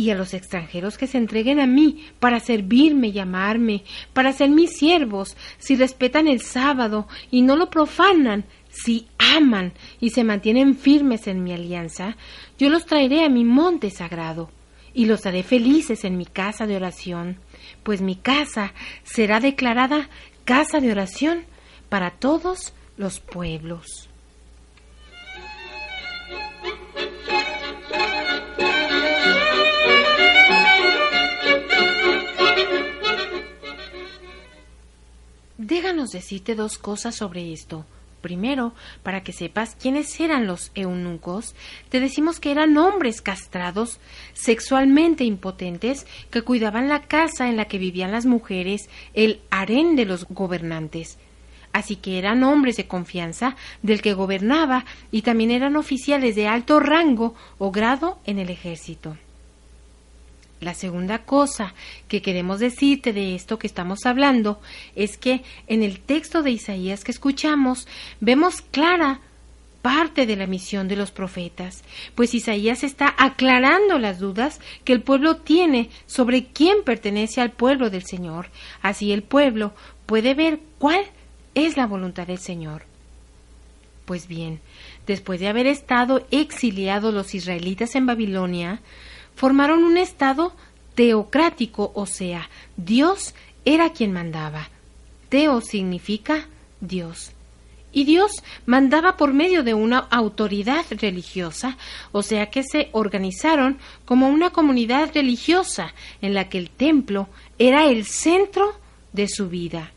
Y 0.00 0.08
a 0.08 0.14
los 0.14 0.32
extranjeros 0.32 0.96
que 0.96 1.06
se 1.06 1.18
entreguen 1.18 1.60
a 1.60 1.66
mí 1.66 2.06
para 2.20 2.40
servirme 2.40 3.08
y 3.08 3.18
amarme, 3.18 3.84
para 4.14 4.32
ser 4.32 4.48
mis 4.48 4.78
siervos, 4.78 5.36
si 5.58 5.76
respetan 5.76 6.26
el 6.26 6.40
sábado 6.40 7.06
y 7.30 7.42
no 7.42 7.54
lo 7.54 7.68
profanan, 7.68 8.46
si 8.70 9.08
aman 9.18 9.74
y 10.00 10.08
se 10.08 10.24
mantienen 10.24 10.74
firmes 10.74 11.26
en 11.26 11.44
mi 11.44 11.52
alianza, 11.52 12.16
yo 12.58 12.70
los 12.70 12.86
traeré 12.86 13.26
a 13.26 13.28
mi 13.28 13.44
monte 13.44 13.90
sagrado 13.90 14.50
y 14.94 15.04
los 15.04 15.26
haré 15.26 15.42
felices 15.42 16.02
en 16.06 16.16
mi 16.16 16.24
casa 16.24 16.66
de 16.66 16.76
oración, 16.76 17.36
pues 17.82 18.00
mi 18.00 18.16
casa 18.16 18.72
será 19.02 19.38
declarada 19.38 20.08
casa 20.46 20.80
de 20.80 20.92
oración 20.92 21.44
para 21.90 22.12
todos 22.12 22.72
los 22.96 23.20
pueblos. 23.20 24.09
Déjanos 35.62 36.08
decirte 36.08 36.54
dos 36.54 36.78
cosas 36.78 37.14
sobre 37.16 37.52
esto. 37.52 37.84
Primero, 38.22 38.72
para 39.02 39.22
que 39.22 39.34
sepas 39.34 39.76
quiénes 39.78 40.18
eran 40.18 40.46
los 40.46 40.72
eunucos, 40.74 41.54
te 41.90 42.00
decimos 42.00 42.40
que 42.40 42.50
eran 42.50 42.78
hombres 42.78 43.20
castrados, 43.20 44.00
sexualmente 44.32 45.24
impotentes, 45.24 46.06
que 46.30 46.40
cuidaban 46.40 46.88
la 46.88 47.02
casa 47.02 47.50
en 47.50 47.58
la 47.58 47.66
que 47.66 47.76
vivían 47.76 48.10
las 48.10 48.24
mujeres, 48.24 48.88
el 49.12 49.42
harén 49.50 49.96
de 49.96 50.06
los 50.06 50.26
gobernantes. 50.30 51.18
Así 51.74 51.96
que 51.96 52.16
eran 52.16 52.42
hombres 52.42 52.78
de 52.78 52.86
confianza 52.86 53.54
del 53.82 54.00
que 54.00 54.14
gobernaba 54.14 54.86
y 55.10 55.20
también 55.20 55.50
eran 55.50 55.76
oficiales 55.76 56.36
de 56.36 56.48
alto 56.48 56.80
rango 56.80 57.34
o 57.58 57.70
grado 57.70 58.18
en 58.24 58.38
el 58.38 58.48
ejército. 58.48 59.18
La 60.60 60.74
segunda 60.74 61.24
cosa 61.24 61.74
que 62.06 62.20
queremos 62.20 62.60
decirte 62.60 63.14
de 63.14 63.34
esto 63.34 63.58
que 63.58 63.66
estamos 63.66 64.04
hablando 64.04 64.60
es 64.94 65.16
que 65.16 65.42
en 65.66 65.82
el 65.82 66.00
texto 66.00 66.42
de 66.42 66.50
Isaías 66.50 67.02
que 67.02 67.12
escuchamos 67.12 67.88
vemos 68.20 68.60
clara 68.60 69.20
parte 69.80 70.26
de 70.26 70.36
la 70.36 70.46
misión 70.46 70.88
de 70.88 70.96
los 70.96 71.10
profetas, 71.10 71.82
pues 72.14 72.34
Isaías 72.34 72.84
está 72.84 73.14
aclarando 73.16 73.98
las 73.98 74.18
dudas 74.18 74.60
que 74.84 74.92
el 74.92 75.00
pueblo 75.00 75.36
tiene 75.36 75.88
sobre 76.06 76.44
quién 76.46 76.84
pertenece 76.84 77.40
al 77.40 77.52
pueblo 77.52 77.88
del 77.88 78.04
Señor. 78.04 78.50
Así 78.82 79.12
el 79.12 79.22
pueblo 79.22 79.72
puede 80.04 80.34
ver 80.34 80.60
cuál 80.78 81.04
es 81.54 81.78
la 81.78 81.86
voluntad 81.86 82.26
del 82.26 82.38
Señor. 82.38 82.84
Pues 84.04 84.26
bien, 84.26 84.60
después 85.06 85.40
de 85.40 85.48
haber 85.48 85.66
estado 85.66 86.26
exiliados 86.30 87.14
los 87.14 87.34
israelitas 87.34 87.94
en 87.94 88.06
Babilonia, 88.06 88.82
formaron 89.34 89.84
un 89.84 89.96
estado 89.96 90.52
teocrático, 90.94 91.92
o 91.94 92.06
sea, 92.06 92.48
Dios 92.76 93.34
era 93.64 93.90
quien 93.90 94.12
mandaba. 94.12 94.68
Teo 95.28 95.60
significa 95.60 96.48
Dios. 96.80 97.32
Y 97.92 98.04
Dios 98.04 98.32
mandaba 98.66 99.16
por 99.16 99.32
medio 99.32 99.64
de 99.64 99.74
una 99.74 99.98
autoridad 99.98 100.84
religiosa, 100.90 101.76
o 102.12 102.22
sea 102.22 102.46
que 102.46 102.62
se 102.62 102.88
organizaron 102.92 103.78
como 104.04 104.28
una 104.28 104.50
comunidad 104.50 105.10
religiosa 105.12 105.92
en 106.22 106.34
la 106.34 106.48
que 106.48 106.58
el 106.58 106.70
templo 106.70 107.28
era 107.58 107.86
el 107.86 108.04
centro 108.04 108.74
de 109.12 109.26
su 109.26 109.48
vida. 109.48 109.90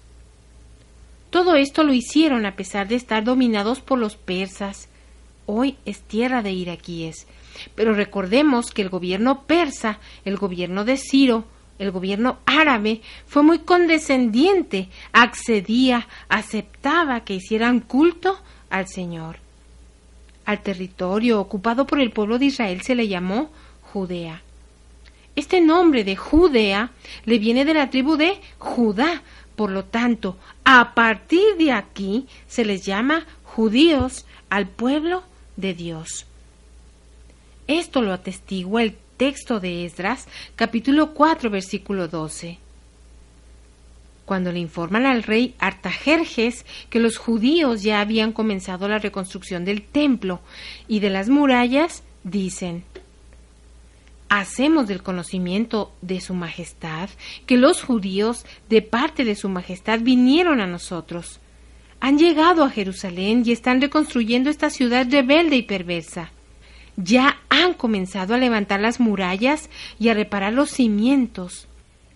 Todo 1.29 1.55
esto 1.55 1.83
lo 1.83 1.93
hicieron 1.93 2.45
a 2.45 2.55
pesar 2.55 2.87
de 2.87 2.95
estar 2.95 3.23
dominados 3.23 3.79
por 3.79 3.99
los 3.99 4.15
persas. 4.15 4.87
Hoy 5.45 5.77
es 5.85 6.01
tierra 6.01 6.41
de 6.41 6.51
iraquíes. 6.51 7.27
Pero 7.75 7.93
recordemos 7.93 8.71
que 8.71 8.81
el 8.81 8.89
gobierno 8.89 9.43
persa, 9.43 9.99
el 10.25 10.37
gobierno 10.37 10.85
de 10.85 10.97
Ciro, 10.97 11.45
el 11.79 11.91
gobierno 11.91 12.37
árabe 12.45 13.01
fue 13.25 13.43
muy 13.43 13.59
condescendiente, 13.59 14.89
accedía, 15.11 16.07
aceptaba 16.29 17.21
que 17.21 17.35
hicieran 17.35 17.79
culto 17.79 18.39
al 18.69 18.87
Señor. 18.87 19.37
Al 20.45 20.61
territorio 20.61 21.39
ocupado 21.39 21.87
por 21.87 21.99
el 21.99 22.11
pueblo 22.11 22.37
de 22.37 22.45
Israel 22.45 22.81
se 22.81 22.95
le 22.95 23.07
llamó 23.07 23.51
Judea. 23.81 24.41
Este 25.35 25.61
nombre 25.61 26.03
de 26.03 26.15
Judea 26.15 26.91
le 27.25 27.39
viene 27.39 27.65
de 27.65 27.73
la 27.73 27.89
tribu 27.89 28.17
de 28.17 28.39
Judá, 28.59 29.23
por 29.55 29.71
lo 29.71 29.85
tanto, 29.85 30.37
a 30.63 30.93
partir 30.93 31.57
de 31.57 31.71
aquí 31.71 32.27
se 32.47 32.65
les 32.65 32.85
llama 32.85 33.25
judíos 33.43 34.25
al 34.49 34.67
pueblo 34.67 35.23
de 35.55 35.73
Dios. 35.73 36.25
Esto 37.67 38.01
lo 38.01 38.11
atestigua 38.11 38.83
el 38.83 38.95
texto 39.15 39.61
de 39.61 39.85
Esdras, 39.85 40.27
capítulo 40.57 41.13
4, 41.13 41.49
versículo 41.49 42.09
12. 42.09 42.57
Cuando 44.25 44.51
le 44.51 44.59
informan 44.59 45.05
al 45.05 45.23
rey 45.23 45.55
Artajerjes 45.59 46.65
que 46.89 46.99
los 46.99 47.17
judíos 47.17 47.81
ya 47.81 48.01
habían 48.01 48.33
comenzado 48.33 48.89
la 48.89 48.99
reconstrucción 48.99 49.63
del 49.63 49.81
templo 49.81 50.41
y 50.89 50.99
de 50.99 51.09
las 51.09 51.29
murallas, 51.29 52.03
dicen 52.25 52.83
Hacemos 54.27 54.87
del 54.87 55.01
conocimiento 55.01 55.93
de 56.01 56.19
su 56.19 56.33
majestad 56.33 57.09
que 57.45 57.55
los 57.55 57.81
judíos 57.81 58.45
de 58.67 58.81
parte 58.81 59.23
de 59.23 59.35
su 59.35 59.47
majestad 59.47 60.01
vinieron 60.01 60.59
a 60.59 60.67
nosotros. 60.67 61.39
Han 62.01 62.17
llegado 62.17 62.65
a 62.65 62.69
Jerusalén 62.69 63.43
y 63.45 63.53
están 63.53 63.79
reconstruyendo 63.79 64.49
esta 64.49 64.69
ciudad 64.69 65.07
rebelde 65.09 65.55
y 65.55 65.61
perversa 65.61 66.32
ya 66.97 67.39
han 67.49 67.73
comenzado 67.73 68.33
a 68.33 68.37
levantar 68.37 68.79
las 68.79 68.99
murallas 68.99 69.69
y 69.99 70.09
a 70.09 70.13
reparar 70.13 70.53
los 70.53 70.69
cimientos. 70.69 71.67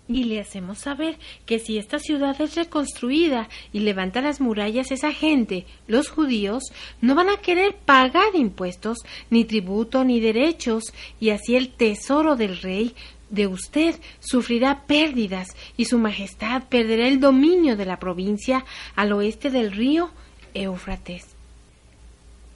Y 0.10 0.24
le 0.24 0.40
hacemos 0.40 0.80
saber 0.80 1.18
que 1.46 1.60
si 1.60 1.78
esta 1.78 2.00
ciudad 2.00 2.40
es 2.40 2.56
reconstruida 2.56 3.50
y 3.74 3.82
levanta 3.82 4.22
las 4.22 4.40
murallas, 4.40 4.92
esa 4.92 5.12
gente, 5.12 5.66
los 5.86 6.08
judíos, 6.08 6.64
no 7.02 7.14
van 7.14 7.30
a 7.30 7.38
querer 7.38 7.76
pagar 7.76 8.34
impuestos, 8.34 9.00
ni 9.30 9.44
tributo, 9.44 10.06
ni 10.06 10.22
derechos, 10.22 10.94
y 11.20 11.32
así 11.32 11.58
el 11.58 11.70
tesoro 11.70 12.38
del 12.38 12.62
rey 12.62 12.96
de 13.30 13.48
usted 13.48 13.96
sufrirá 14.20 14.86
pérdidas, 14.88 15.50
y 15.76 15.86
su 15.86 16.00
majestad 16.00 16.64
perderá 16.70 17.06
el 17.08 17.20
dominio 17.20 17.76
de 17.76 17.86
la 17.86 18.00
provincia 18.00 18.64
al 18.96 19.12
oeste 19.12 19.50
del 19.50 19.74
río 19.74 20.12
Éufrates. 20.54 21.37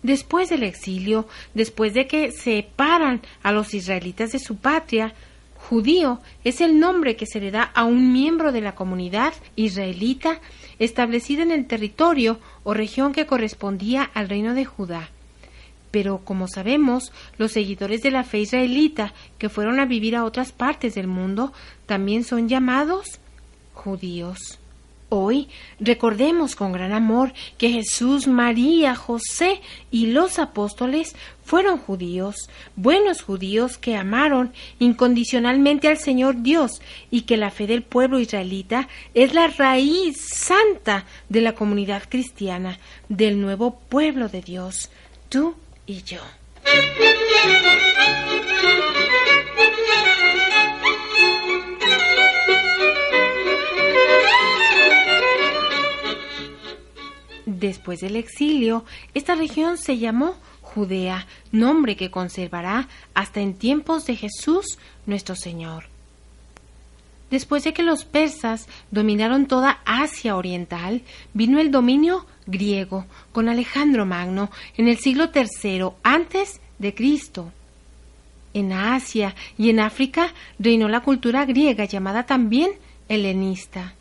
Después 0.04 0.50
del 0.50 0.64
exilio, 0.64 1.28
después 1.54 1.94
de 1.94 2.08
que 2.08 2.32
separan 2.32 3.22
a 3.44 3.52
los 3.52 3.74
israelitas 3.74 4.32
de 4.32 4.40
su 4.40 4.58
patria, 4.58 5.14
judío 5.56 6.20
es 6.44 6.60
el 6.60 6.80
nombre 6.80 7.16
que 7.16 7.28
se 7.28 7.40
le 7.40 7.52
da 7.52 7.64
a 7.64 7.84
un 7.84 8.12
miembro 8.12 8.52
de 8.52 8.62
la 8.62 8.74
comunidad 8.74 9.34
israelita 9.56 10.40
establecida 10.80 11.44
en 11.44 11.52
el 11.52 11.68
territorio 11.68 12.40
o 12.64 12.74
región 12.74 13.14
que 13.14 13.28
correspondía 13.28 14.04
al 14.04 14.28
reino 14.28 14.56
de 14.56 14.66
Judá. 14.66 15.10
Pero, 15.92 16.20
como 16.20 16.48
sabemos, 16.48 17.12
los 17.38 17.52
seguidores 17.52 18.02
de 18.02 18.12
la 18.12 18.24
fe 18.24 18.40
israelita 18.40 19.14
que 19.38 19.50
fueron 19.50 19.80
a 19.80 19.86
vivir 19.86 20.16
a 20.16 20.24
otras 20.24 20.52
partes 20.52 20.96
del 20.96 21.08
mundo 21.08 21.54
también 21.86 22.24
son 22.24 22.48
llamados 22.50 23.20
judíos. 23.74 24.61
Hoy 25.14 25.50
recordemos 25.78 26.56
con 26.56 26.72
gran 26.72 26.94
amor 26.94 27.34
que 27.58 27.70
Jesús, 27.70 28.28
María, 28.28 28.96
José 28.96 29.60
y 29.92 30.06
los 30.06 30.40
apóstoles 30.40 31.18
fueron 31.44 31.80
judíos, 31.80 32.50
buenos 32.78 33.22
judíos 33.22 33.78
que 33.78 33.98
amaron 33.98 34.54
incondicionalmente 34.80 35.90
al 35.90 35.98
Señor 35.98 36.42
Dios 36.42 36.82
y 37.10 37.24
que 37.24 37.36
la 37.36 37.52
fe 37.52 37.68
del 37.68 37.84
pueblo 37.84 38.20
israelita 38.20 38.88
es 39.14 39.34
la 39.34 39.48
raíz 39.48 40.16
santa 40.34 41.06
de 41.28 41.42
la 41.42 41.56
comunidad 41.56 42.04
cristiana, 42.08 42.80
del 43.10 43.42
nuevo 43.42 43.82
pueblo 43.90 44.30
de 44.30 44.42
Dios, 44.42 44.92
tú 45.28 45.56
y 45.86 46.04
yo. 46.04 46.22
Después 57.62 58.00
del 58.00 58.16
exilio, 58.16 58.86
esta 59.14 59.36
región 59.36 59.78
se 59.78 60.00
llamó 60.00 60.36
Judea, 60.62 61.28
nombre 61.52 61.96
que 61.96 62.10
conservará 62.10 62.88
hasta 63.14 63.40
en 63.40 63.54
tiempos 63.54 64.08
de 64.08 64.16
Jesús 64.16 64.80
nuestro 65.06 65.36
Señor. 65.36 65.84
Después 67.30 67.64
de 67.64 67.74
que 67.74 67.84
los 67.84 68.04
persas 68.04 68.68
dominaron 68.90 69.46
toda 69.46 69.80
Asia 69.86 70.38
Oriental, 70.38 71.04
vino 71.36 71.60
el 71.60 71.70
dominio 71.70 72.26
griego 72.48 73.06
con 73.32 73.48
Alejandro 73.48 74.08
Magno 74.08 74.50
en 74.76 74.88
el 74.88 74.98
siglo 74.98 75.30
III 75.32 75.92
antes 76.02 76.62
de 76.80 76.96
Cristo. 76.96 77.52
En 78.56 78.74
Asia 78.74 79.36
y 79.56 79.70
en 79.70 79.82
África 79.82 80.34
reinó 80.58 80.90
la 80.90 81.02
cultura 81.02 81.46
griega 81.46 81.86
llamada 81.86 82.26
también 82.26 82.72
helenista. 83.08 83.94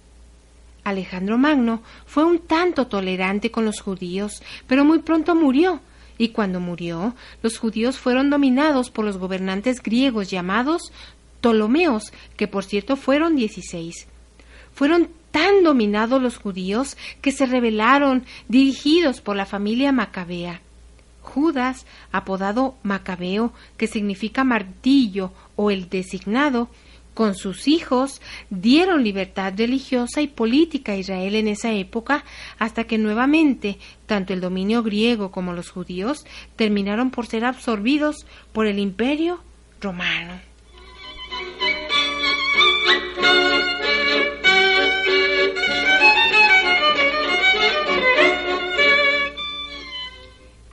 Alejandro 0.85 1.39
Magno 1.39 1.83
fue 2.07 2.25
un 2.25 2.39
tanto 2.39 2.87
tolerante 2.87 3.51
con 3.51 3.65
los 3.65 3.81
judíos, 3.81 4.43
pero 4.67 4.85
muy 4.85 5.01
pronto 5.01 5.35
murió, 5.35 5.81
y 6.19 6.29
cuando 6.29 6.61
murió, 6.61 7.15
los 7.43 7.59
judíos 7.59 7.99
fueron 7.99 8.29
dominados 8.29 8.91
por 8.91 9.05
los 9.05 9.17
gobernantes 9.17 9.83
griegos 9.83 10.31
llamados 10.31 10.93
Ptolomeos, 11.41 12.13
que 12.37 12.47
por 12.47 12.65
cierto 12.65 12.97
fueron 12.97 13.37
dieciséis. 13.37 14.07
Fueron 14.75 15.09
tan 15.31 15.63
dominados 15.63 16.21
los 16.21 16.37
judíos 16.37 16.97
que 17.23 17.33
se 17.33 17.47
rebelaron, 17.47 18.25
dirigidos 18.49 19.21
por 19.21 19.37
la 19.37 19.47
familia 19.47 19.93
macabea. 19.93 20.61
Judas, 21.23 21.87
apodado 22.13 22.75
Macabeo, 22.83 23.53
que 23.77 23.87
significa 23.87 24.45
martillo 24.45 25.33
o 25.57 25.71
el 25.71 25.89
designado, 25.89 26.69
con 27.15 27.35
sus 27.35 27.69
hijos 27.69 28.21
dieron 28.51 29.05
libertad 29.05 29.53
religiosa 29.57 30.21
y 30.21 30.29
política 30.29 30.93
a 30.93 30.97
Israel 30.97 31.35
en 31.35 31.49
esa 31.49 31.73
época 31.73 32.25
hasta 32.59 32.85
que 32.85 32.99
nuevamente 32.99 33.79
tanto 34.07 34.33
el 34.33 34.41
dominio 34.41 34.83
griego 34.83 35.31
como 35.31 35.53
los 35.53 35.71
judíos 35.71 36.25
terminaron 36.57 37.11
por 37.11 37.27
ser 37.27 37.45
absorbidos 37.45 38.27
por 38.53 38.67
el 38.67 38.79
imperio 38.79 39.43
romano. 39.81 40.41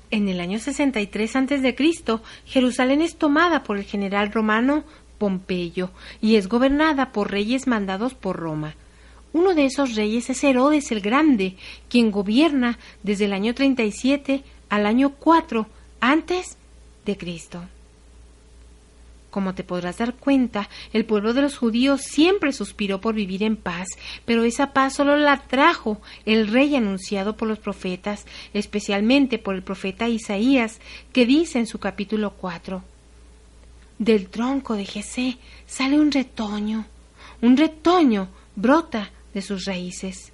En 0.10 0.30
el 0.30 0.40
año 0.40 0.58
63 0.58 1.36
a.C., 1.36 1.76
Jerusalén 2.46 3.02
es 3.02 3.18
tomada 3.18 3.64
por 3.64 3.78
el 3.78 3.84
general 3.84 4.32
romano 4.32 4.84
Pompeyo 5.18 5.92
y 6.22 6.36
es 6.36 6.48
gobernada 6.48 7.12
por 7.12 7.32
reyes 7.32 7.68
mandados 7.68 8.14
por 8.14 8.38
Roma. 8.38 8.76
Uno 9.34 9.54
de 9.54 9.66
esos 9.66 9.96
reyes 9.96 10.30
es 10.30 10.44
Herodes 10.44 10.92
el 10.92 11.02
Grande, 11.02 11.56
quien 11.90 12.12
gobierna 12.12 12.80
desde 13.04 13.26
el 13.26 13.34
año 13.34 13.54
37 13.54 14.44
al 14.70 14.86
año 14.86 15.12
4 15.20 15.68
antes 16.00 16.58
de 17.06 17.18
Cristo. 17.18 17.62
Como 19.30 19.54
te 19.54 19.64
podrás 19.64 19.98
dar 19.98 20.16
cuenta, 20.16 20.70
el 20.94 21.06
pueblo 21.06 21.34
de 21.34 21.42
los 21.42 21.58
judíos 21.58 22.02
siempre 22.02 22.54
suspiró 22.54 23.02
por 23.02 23.14
vivir 23.14 23.44
en 23.44 23.58
paz, 23.58 23.88
pero 24.26 24.44
esa 24.44 24.74
paz 24.74 24.96
solo 24.96 25.18
la 25.18 25.38
trajo 25.38 26.02
el 26.26 26.48
rey 26.48 26.76
anunciado 26.76 27.36
por 27.36 27.48
los 27.48 27.60
profetas, 27.60 28.26
especialmente 28.54 29.38
por 29.38 29.54
el 29.54 29.64
profeta 29.64 30.08
Isaías, 30.08 30.80
que 31.14 31.26
dice 31.26 31.60
en 31.60 31.68
su 31.68 31.78
capítulo 31.78 32.32
4, 32.32 32.82
Del 34.00 34.30
tronco 34.30 34.76
de 34.76 34.86
Jesé 34.86 35.38
sale 35.66 36.00
un 36.00 36.12
retoño, 36.12 36.86
un 37.42 37.58
retoño 37.58 38.28
brota 38.56 39.12
de 39.34 39.42
sus 39.42 39.66
raíces. 39.66 40.32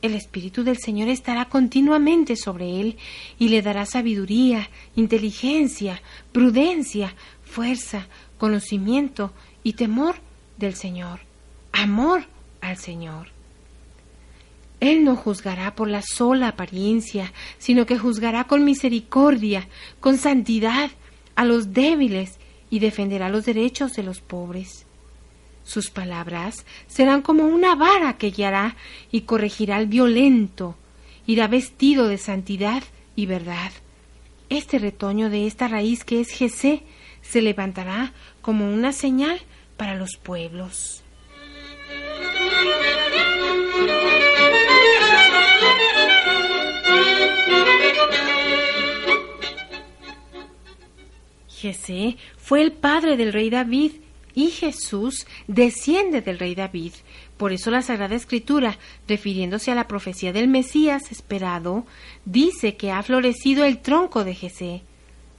El 0.00 0.14
Espíritu 0.14 0.62
del 0.62 0.78
Señor 0.78 1.08
estará 1.08 1.46
continuamente 1.46 2.36
sobre 2.36 2.80
él 2.80 2.96
y 3.36 3.48
le 3.48 3.62
dará 3.62 3.84
sabiduría, 3.84 4.70
inteligencia, 4.94 6.00
prudencia, 6.30 7.14
fuerza, 7.42 8.06
conocimiento 8.38 9.32
y 9.64 9.72
temor 9.72 10.14
del 10.56 10.74
Señor, 10.74 11.20
amor 11.72 12.26
al 12.60 12.76
Señor. 12.76 13.32
Él 14.78 15.02
no 15.02 15.16
juzgará 15.16 15.74
por 15.74 15.88
la 15.88 16.02
sola 16.02 16.48
apariencia, 16.48 17.32
sino 17.58 17.86
que 17.86 17.98
juzgará 17.98 18.44
con 18.44 18.64
misericordia, 18.64 19.66
con 19.98 20.16
santidad 20.16 20.92
a 21.34 21.44
los 21.44 21.72
débiles 21.72 22.37
y 22.70 22.78
defenderá 22.78 23.28
los 23.28 23.44
derechos 23.44 23.94
de 23.94 24.02
los 24.02 24.20
pobres. 24.20 24.86
Sus 25.64 25.90
palabras 25.90 26.64
serán 26.86 27.22
como 27.22 27.44
una 27.44 27.74
vara 27.74 28.16
que 28.16 28.30
guiará 28.30 28.76
y 29.12 29.22
corregirá 29.22 29.76
al 29.76 29.86
violento, 29.86 30.76
irá 31.26 31.46
vestido 31.46 32.08
de 32.08 32.18
santidad 32.18 32.82
y 33.16 33.26
verdad. 33.26 33.72
Este 34.48 34.78
retoño 34.78 35.28
de 35.28 35.46
esta 35.46 35.68
raíz 35.68 36.04
que 36.04 36.20
es 36.20 36.30
Jesé 36.30 36.82
se 37.20 37.42
levantará 37.42 38.14
como 38.40 38.72
una 38.72 38.92
señal 38.92 39.40
para 39.76 39.94
los 39.94 40.16
pueblos. 40.16 41.02
Jesé 51.58 52.16
fue 52.36 52.62
el 52.62 52.72
padre 52.72 53.16
del 53.16 53.32
rey 53.32 53.50
David 53.50 53.92
y 54.34 54.50
Jesús 54.50 55.26
desciende 55.48 56.20
del 56.20 56.38
rey 56.38 56.54
David. 56.54 56.92
Por 57.36 57.52
eso 57.52 57.72
la 57.72 57.82
Sagrada 57.82 58.14
Escritura, 58.14 58.78
refiriéndose 59.08 59.72
a 59.72 59.74
la 59.74 59.88
profecía 59.88 60.32
del 60.32 60.46
Mesías 60.46 61.10
esperado, 61.10 61.86
dice 62.24 62.76
que 62.76 62.92
ha 62.92 63.02
florecido 63.02 63.64
el 63.64 63.78
tronco 63.78 64.22
de 64.22 64.34
Jesé. 64.34 64.82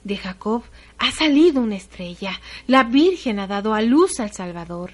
De 0.04 0.16
Jacob 0.16 0.62
ha 0.98 1.10
salido 1.12 1.62
una 1.62 1.76
estrella. 1.76 2.38
La 2.66 2.84
Virgen 2.84 3.38
ha 3.38 3.46
dado 3.46 3.72
a 3.72 3.80
luz 3.80 4.20
al 4.20 4.32
Salvador. 4.32 4.92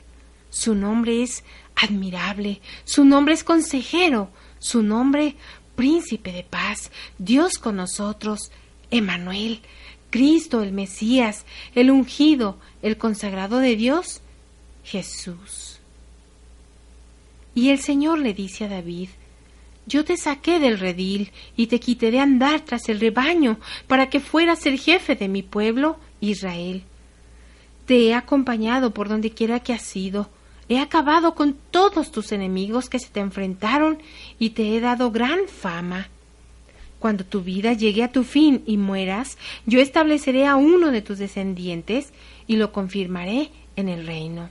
Su 0.50 0.74
nombre 0.76 1.24
es 1.24 1.42
admirable. 1.74 2.60
Su 2.84 3.04
nombre 3.04 3.34
es 3.34 3.42
consejero. 3.42 4.30
Su 4.58 4.82
nombre 4.82 5.34
príncipe 5.74 6.30
de 6.32 6.44
paz. 6.44 6.92
Dios 7.18 7.58
con 7.58 7.76
nosotros. 7.76 8.52
Emanuel. 8.90 9.62
Cristo 10.16 10.62
el 10.62 10.72
Mesías. 10.72 11.44
El 11.74 11.90
ungido. 11.90 12.56
El 12.80 12.96
consagrado 12.96 13.58
de 13.58 13.76
Dios. 13.76 14.22
Jesús. 14.82 15.78
Y 17.54 17.68
el 17.68 17.80
Señor 17.80 18.20
le 18.20 18.32
dice 18.32 18.64
a 18.64 18.68
David, 18.68 19.10
yo 19.84 20.06
te 20.06 20.16
saqué 20.16 20.58
del 20.58 20.78
redil 20.78 21.32
y 21.54 21.66
te 21.66 21.80
quité 21.80 22.10
de 22.10 22.20
andar 22.20 22.62
tras 22.62 22.88
el 22.88 22.98
rebaño 22.98 23.58
para 23.88 24.08
que 24.08 24.20
fueras 24.20 24.64
el 24.64 24.80
jefe 24.80 25.16
de 25.16 25.28
mi 25.28 25.42
pueblo, 25.42 25.98
Israel. 26.20 26.82
Te 27.84 28.06
he 28.06 28.14
acompañado 28.14 28.94
por 28.94 29.10
donde 29.10 29.32
quiera 29.32 29.60
que 29.60 29.74
has 29.74 29.94
ido. 29.96 30.30
He 30.70 30.78
acabado 30.78 31.34
con 31.34 31.58
todos 31.70 32.10
tus 32.10 32.32
enemigos 32.32 32.88
que 32.88 32.98
se 32.98 33.10
te 33.10 33.20
enfrentaron 33.20 33.98
y 34.38 34.50
te 34.50 34.74
he 34.74 34.80
dado 34.80 35.10
gran 35.10 35.40
fama. 35.46 36.08
Cuando 36.98 37.24
tu 37.24 37.42
vida 37.42 37.72
llegue 37.72 38.02
a 38.02 38.12
tu 38.12 38.24
fin 38.24 38.62
y 38.66 38.76
mueras, 38.76 39.38
yo 39.66 39.80
estableceré 39.80 40.46
a 40.46 40.56
uno 40.56 40.90
de 40.90 41.02
tus 41.02 41.18
descendientes 41.18 42.12
y 42.46 42.56
lo 42.56 42.72
confirmaré 42.72 43.50
en 43.76 43.88
el 43.88 44.06
reino. 44.06 44.48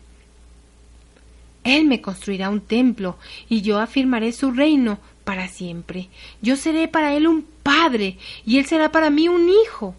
Él 1.63 1.85
me 1.85 1.99
construirá 1.99 2.49
un 2.49 2.61
templo 2.61 3.17
y 3.49 3.61
yo 3.61 3.79
afirmaré 3.79 4.31
su 4.31 4.51
reino 4.51 4.99
para 5.23 5.47
siempre. 5.47 6.09
Yo 6.41 6.55
seré 6.55 6.87
para 6.87 7.15
él 7.15 7.27
un 7.27 7.45
padre 7.63 8.17
y 8.45 8.59
él 8.59 8.65
será 8.67 8.91
para 8.91 9.09
mí 9.09 9.27
un 9.27 9.49
hijo. 9.49 9.95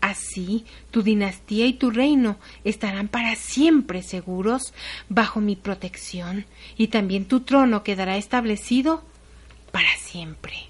Así 0.00 0.64
tu 0.92 1.02
dinastía 1.02 1.66
y 1.66 1.72
tu 1.72 1.90
reino 1.90 2.36
estarán 2.62 3.08
para 3.08 3.34
siempre 3.34 4.02
seguros 4.02 4.72
bajo 5.08 5.40
mi 5.40 5.56
protección 5.56 6.46
y 6.76 6.86
también 6.86 7.24
tu 7.24 7.40
trono 7.40 7.82
quedará 7.82 8.16
establecido 8.16 9.02
para 9.72 9.90
siempre. 9.96 10.67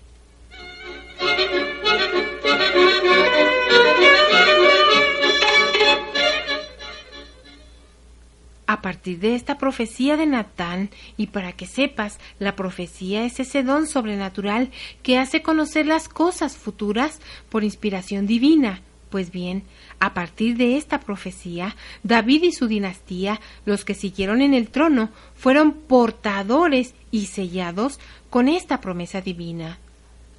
A 8.68 8.82
partir 8.82 9.18
de 9.18 9.34
esta 9.34 9.56
profecía 9.58 10.16
de 10.16 10.26
Natán, 10.26 10.90
y 11.16 11.28
para 11.28 11.52
que 11.52 11.66
sepas, 11.66 12.18
la 12.38 12.54
profecía 12.54 13.24
es 13.24 13.40
ese 13.40 13.62
don 13.62 13.86
sobrenatural 13.86 14.70
que 15.02 15.18
hace 15.18 15.42
conocer 15.42 15.86
las 15.86 16.08
cosas 16.08 16.56
futuras 16.56 17.20
por 17.48 17.64
inspiración 17.64 18.26
divina. 18.26 18.82
Pues 19.08 19.32
bien, 19.32 19.64
a 20.00 20.12
partir 20.12 20.58
de 20.58 20.76
esta 20.76 21.00
profecía, 21.00 21.76
David 22.02 22.42
y 22.42 22.52
su 22.52 22.68
dinastía, 22.68 23.40
los 23.64 23.86
que 23.86 23.94
siguieron 23.94 24.42
en 24.42 24.52
el 24.52 24.68
trono, 24.68 25.08
fueron 25.34 25.72
portadores 25.72 26.94
y 27.10 27.26
sellados 27.26 27.98
con 28.28 28.48
esta 28.48 28.82
promesa 28.82 29.22
divina. 29.22 29.78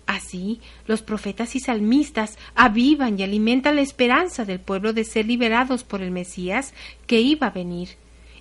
Así, 0.10 0.60
los 0.88 1.03
profetas 1.03 1.55
y 1.55 1.60
salmistas 1.60 2.39
avivan 2.55 3.20
y 3.20 3.22
alimentan 3.22 3.76
la 3.76 3.82
esperanza 3.82 4.43
del 4.43 4.60
pueblo 4.60 4.91
de 4.91 5.03
ser 5.03 5.28
liberados 5.28 5.84
por 5.84 6.01
el 6.01 6.10
Mesías 6.10 6.74
que 7.05 7.22
iba 7.22 7.45
a 7.45 7.51
venir 7.51 7.89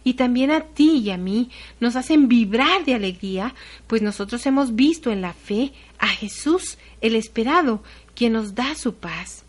y 0.02 0.14
también 0.14 0.50
a 0.50 0.62
ti 0.62 1.02
y 1.04 1.10
a 1.10 1.18
mí 1.18 1.50
nos 1.78 1.94
hacen 1.94 2.26
vibrar 2.26 2.86
de 2.86 2.94
alegría, 2.94 3.54
pues 3.86 4.00
nosotros 4.00 4.46
hemos 4.46 4.76
visto 4.76 5.12
en 5.12 5.20
la 5.20 5.34
fe 5.34 5.74
a 5.98 6.08
Jesús, 6.08 6.78
el 7.02 7.14
esperado, 7.14 7.82
quien 8.14 8.32
nos 8.32 8.54
da 8.54 8.74
su 8.74 8.94
paz. 8.94 9.44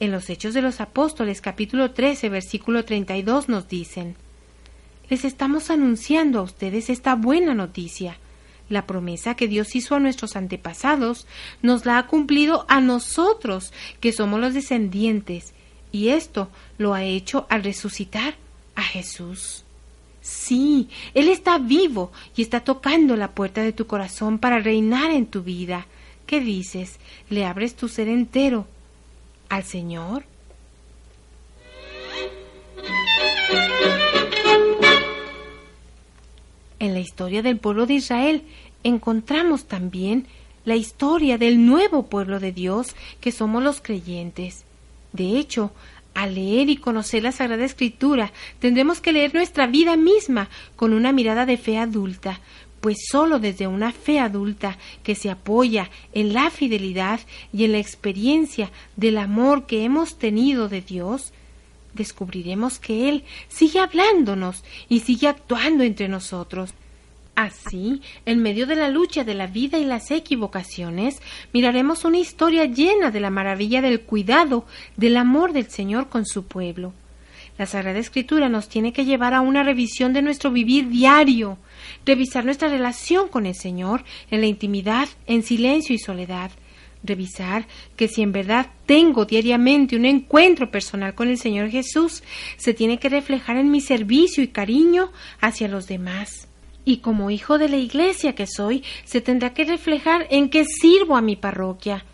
En 0.00 0.10
los 0.10 0.28
Hechos 0.28 0.54
de 0.54 0.62
los 0.62 0.80
Apóstoles 0.80 1.40
capítulo 1.40 1.92
13 1.92 2.30
versículo 2.30 2.84
32 2.84 3.48
nos 3.48 3.68
dicen, 3.68 4.16
les 5.08 5.24
estamos 5.24 5.70
anunciando 5.70 6.40
a 6.40 6.42
ustedes 6.42 6.90
esta 6.90 7.14
buena 7.14 7.54
noticia. 7.54 8.18
La 8.68 8.86
promesa 8.86 9.34
que 9.34 9.48
Dios 9.48 9.76
hizo 9.76 9.94
a 9.94 10.00
nuestros 10.00 10.36
antepasados 10.36 11.26
nos 11.62 11.86
la 11.86 11.98
ha 11.98 12.06
cumplido 12.06 12.66
a 12.68 12.80
nosotros, 12.80 13.72
que 14.00 14.12
somos 14.12 14.40
los 14.40 14.54
descendientes, 14.54 15.54
y 15.92 16.08
esto 16.08 16.50
lo 16.78 16.94
ha 16.94 17.04
hecho 17.04 17.46
al 17.48 17.62
resucitar 17.62 18.34
a 18.74 18.82
Jesús. 18.82 19.64
Sí, 20.20 20.88
Él 21.14 21.28
está 21.28 21.58
vivo 21.58 22.10
y 22.34 22.42
está 22.42 22.60
tocando 22.60 23.14
la 23.14 23.30
puerta 23.30 23.62
de 23.62 23.72
tu 23.72 23.86
corazón 23.86 24.38
para 24.38 24.58
reinar 24.58 25.12
en 25.12 25.26
tu 25.26 25.42
vida. 25.42 25.86
¿Qué 26.26 26.40
dices? 26.40 26.98
¿Le 27.30 27.44
abres 27.44 27.76
tu 27.76 27.86
ser 27.88 28.08
entero 28.08 28.66
al 29.48 29.62
Señor? 29.62 30.24
En 36.78 36.94
la 36.94 37.00
historia 37.00 37.42
del 37.42 37.58
pueblo 37.58 37.86
de 37.86 37.94
Israel 37.94 38.42
encontramos 38.84 39.66
también 39.66 40.26
la 40.64 40.76
historia 40.76 41.38
del 41.38 41.64
nuevo 41.64 42.06
pueblo 42.06 42.40
de 42.40 42.52
Dios 42.52 42.94
que 43.20 43.32
somos 43.32 43.62
los 43.62 43.80
creyentes. 43.80 44.64
De 45.12 45.38
hecho, 45.38 45.72
al 46.12 46.34
leer 46.34 46.68
y 46.68 46.76
conocer 46.76 47.22
la 47.22 47.32
Sagrada 47.32 47.64
Escritura, 47.64 48.32
tendremos 48.58 49.00
que 49.00 49.12
leer 49.12 49.34
nuestra 49.34 49.66
vida 49.66 49.96
misma 49.96 50.48
con 50.74 50.92
una 50.92 51.12
mirada 51.12 51.46
de 51.46 51.56
fe 51.56 51.78
adulta, 51.78 52.40
pues 52.80 52.98
sólo 53.10 53.38
desde 53.38 53.66
una 53.66 53.92
fe 53.92 54.18
adulta 54.18 54.78
que 55.02 55.14
se 55.14 55.30
apoya 55.30 55.90
en 56.12 56.32
la 56.32 56.50
fidelidad 56.50 57.20
y 57.52 57.64
en 57.64 57.72
la 57.72 57.78
experiencia 57.78 58.70
del 58.96 59.18
amor 59.18 59.66
que 59.66 59.84
hemos 59.84 60.18
tenido 60.18 60.68
de 60.68 60.80
Dios, 60.80 61.32
descubriremos 61.96 62.78
que 62.78 63.08
Él 63.08 63.24
sigue 63.48 63.80
hablándonos 63.80 64.62
y 64.88 65.00
sigue 65.00 65.26
actuando 65.26 65.82
entre 65.82 66.08
nosotros. 66.08 66.74
Así, 67.34 68.00
en 68.24 68.40
medio 68.40 68.66
de 68.66 68.76
la 68.76 68.88
lucha 68.88 69.22
de 69.22 69.34
la 69.34 69.46
vida 69.46 69.76
y 69.78 69.84
las 69.84 70.10
equivocaciones, 70.10 71.20
miraremos 71.52 72.06
una 72.06 72.18
historia 72.18 72.64
llena 72.64 73.10
de 73.10 73.20
la 73.20 73.28
maravilla 73.28 73.82
del 73.82 74.00
cuidado, 74.00 74.64
del 74.96 75.18
amor 75.18 75.52
del 75.52 75.68
Señor 75.68 76.08
con 76.08 76.24
su 76.24 76.46
pueblo. 76.46 76.94
La 77.58 77.66
Sagrada 77.66 77.98
Escritura 77.98 78.48
nos 78.48 78.68
tiene 78.68 78.92
que 78.92 79.04
llevar 79.04 79.34
a 79.34 79.40
una 79.40 79.62
revisión 79.62 80.12
de 80.12 80.22
nuestro 80.22 80.50
vivir 80.50 80.88
diario, 80.88 81.58
revisar 82.04 82.44
nuestra 82.44 82.68
relación 82.68 83.28
con 83.28 83.46
el 83.46 83.54
Señor 83.54 84.04
en 84.30 84.40
la 84.40 84.46
intimidad, 84.46 85.08
en 85.26 85.42
silencio 85.42 85.94
y 85.94 85.98
soledad, 85.98 86.50
revisar 87.06 87.66
que 87.96 88.08
si 88.08 88.22
en 88.22 88.32
verdad 88.32 88.66
tengo 88.86 89.24
diariamente 89.24 89.96
un 89.96 90.04
encuentro 90.04 90.70
personal 90.70 91.14
con 91.14 91.28
el 91.28 91.38
Señor 91.38 91.70
Jesús, 91.70 92.22
se 92.56 92.74
tiene 92.74 92.98
que 92.98 93.08
reflejar 93.08 93.56
en 93.56 93.70
mi 93.70 93.80
servicio 93.80 94.42
y 94.42 94.48
cariño 94.48 95.12
hacia 95.40 95.68
los 95.68 95.86
demás. 95.86 96.48
Y 96.84 96.98
como 96.98 97.30
hijo 97.30 97.58
de 97.58 97.68
la 97.68 97.76
Iglesia 97.76 98.34
que 98.34 98.46
soy, 98.46 98.84
se 99.04 99.20
tendrá 99.20 99.52
que 99.54 99.64
reflejar 99.64 100.26
en 100.30 100.48
que 100.48 100.64
sirvo 100.64 101.16
a 101.16 101.22
mi 101.22 101.36
parroquia. 101.36 102.04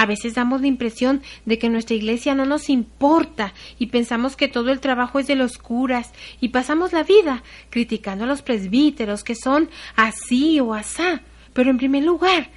A 0.00 0.06
veces 0.06 0.34
damos 0.34 0.62
la 0.62 0.66
impresión 0.66 1.20
de 1.44 1.58
que 1.58 1.68
nuestra 1.68 1.94
iglesia 1.94 2.34
no 2.34 2.46
nos 2.46 2.70
importa 2.70 3.52
y 3.78 3.88
pensamos 3.88 4.34
que 4.34 4.48
todo 4.48 4.70
el 4.70 4.80
trabajo 4.80 5.18
es 5.18 5.26
de 5.26 5.34
los 5.34 5.58
curas 5.58 6.14
y 6.40 6.48
pasamos 6.48 6.94
la 6.94 7.02
vida 7.02 7.42
criticando 7.68 8.24
a 8.24 8.26
los 8.26 8.40
presbíteros 8.40 9.22
que 9.22 9.34
son 9.34 9.68
así 9.96 10.58
o 10.58 10.72
asá. 10.72 11.20
Pero 11.52 11.68
en 11.68 11.76
primer 11.76 12.04
lugar, 12.04 12.48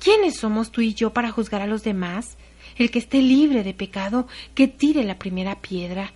¿Quiénes 0.00 0.38
somos 0.38 0.72
tú 0.72 0.80
y 0.80 0.94
yo 0.94 1.12
para 1.12 1.30
juzgar 1.30 1.60
a 1.60 1.66
los 1.66 1.84
demás? 1.84 2.38
El 2.76 2.90
que 2.90 2.98
esté 2.98 3.20
libre 3.20 3.62
de 3.62 3.74
pecado, 3.74 4.26
que 4.54 4.66
tire 4.66 5.04
la 5.04 5.18
primera 5.18 5.60
piedra. 5.60 6.14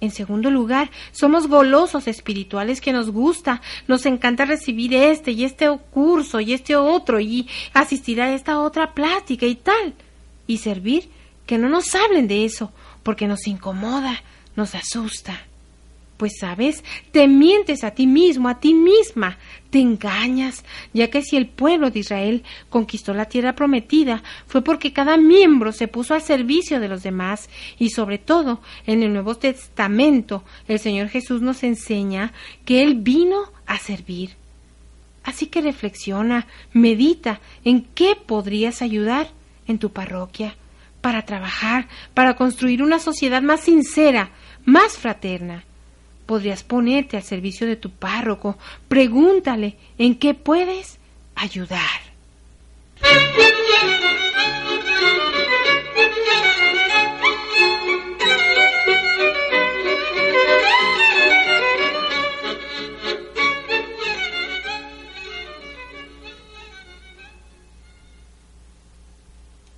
En 0.00 0.12
segundo 0.12 0.50
lugar, 0.50 0.90
somos 1.10 1.48
golosos 1.48 2.06
espirituales 2.06 2.80
que 2.80 2.92
nos 2.92 3.10
gusta, 3.10 3.60
nos 3.88 4.06
encanta 4.06 4.44
recibir 4.44 4.94
este 4.94 5.32
y 5.32 5.44
este 5.44 5.68
curso 5.90 6.40
y 6.40 6.52
este 6.52 6.76
otro 6.76 7.18
y 7.18 7.48
asistir 7.72 8.20
a 8.20 8.32
esta 8.34 8.60
otra 8.60 8.94
plática 8.94 9.46
y 9.46 9.56
tal. 9.56 9.94
Y 10.46 10.58
servir, 10.58 11.10
que 11.44 11.58
no 11.58 11.68
nos 11.68 11.92
hablen 11.94 12.28
de 12.28 12.44
eso, 12.44 12.70
porque 13.02 13.26
nos 13.26 13.48
incomoda, 13.48 14.22
nos 14.54 14.76
asusta. 14.76 15.46
Pues 16.16 16.34
sabes, 16.38 16.84
te 17.10 17.26
mientes 17.26 17.82
a 17.82 17.90
ti 17.90 18.06
mismo, 18.06 18.48
a 18.48 18.60
ti 18.60 18.72
misma, 18.72 19.36
te 19.70 19.80
engañas, 19.80 20.64
ya 20.92 21.10
que 21.10 21.22
si 21.22 21.36
el 21.36 21.48
pueblo 21.48 21.90
de 21.90 21.98
Israel 21.98 22.44
conquistó 22.70 23.12
la 23.14 23.24
tierra 23.24 23.56
prometida 23.56 24.22
fue 24.46 24.62
porque 24.62 24.92
cada 24.92 25.16
miembro 25.16 25.72
se 25.72 25.88
puso 25.88 26.14
al 26.14 26.22
servicio 26.22 26.78
de 26.78 26.88
los 26.88 27.02
demás. 27.02 27.50
Y 27.80 27.90
sobre 27.90 28.18
todo 28.18 28.60
en 28.86 29.02
el 29.02 29.12
Nuevo 29.12 29.34
Testamento 29.34 30.44
el 30.68 30.78
Señor 30.78 31.08
Jesús 31.08 31.42
nos 31.42 31.64
enseña 31.64 32.32
que 32.64 32.82
Él 32.82 32.94
vino 32.94 33.50
a 33.66 33.78
servir. 33.78 34.36
Así 35.24 35.46
que 35.46 35.62
reflexiona, 35.62 36.46
medita 36.72 37.40
en 37.64 37.82
qué 37.82 38.14
podrías 38.14 38.82
ayudar 38.82 39.30
en 39.66 39.78
tu 39.78 39.90
parroquia 39.90 40.54
para 41.00 41.22
trabajar, 41.22 41.88
para 42.14 42.36
construir 42.36 42.84
una 42.84 43.00
sociedad 43.00 43.42
más 43.42 43.62
sincera, 43.62 44.30
más 44.64 44.96
fraterna 44.96 45.64
podrías 46.26 46.64
ponerte 46.64 47.16
al 47.16 47.22
servicio 47.22 47.66
de 47.66 47.76
tu 47.76 47.90
párroco. 47.90 48.58
Pregúntale 48.88 49.76
en 49.98 50.16
qué 50.16 50.34
puedes 50.34 50.98
ayudar. 51.34 51.80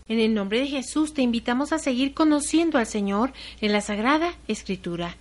En 0.08 0.20
el 0.20 0.34
nombre 0.34 0.60
de 0.60 0.68
Jesús 0.68 1.14
te 1.14 1.22
invitamos 1.22 1.72
a 1.72 1.78
seguir 1.78 2.14
conociendo 2.14 2.78
al 2.78 2.86
Señor 2.86 3.32
en 3.60 3.72
la 3.72 3.80
Sagrada 3.80 4.34
Escritura. 4.46 5.16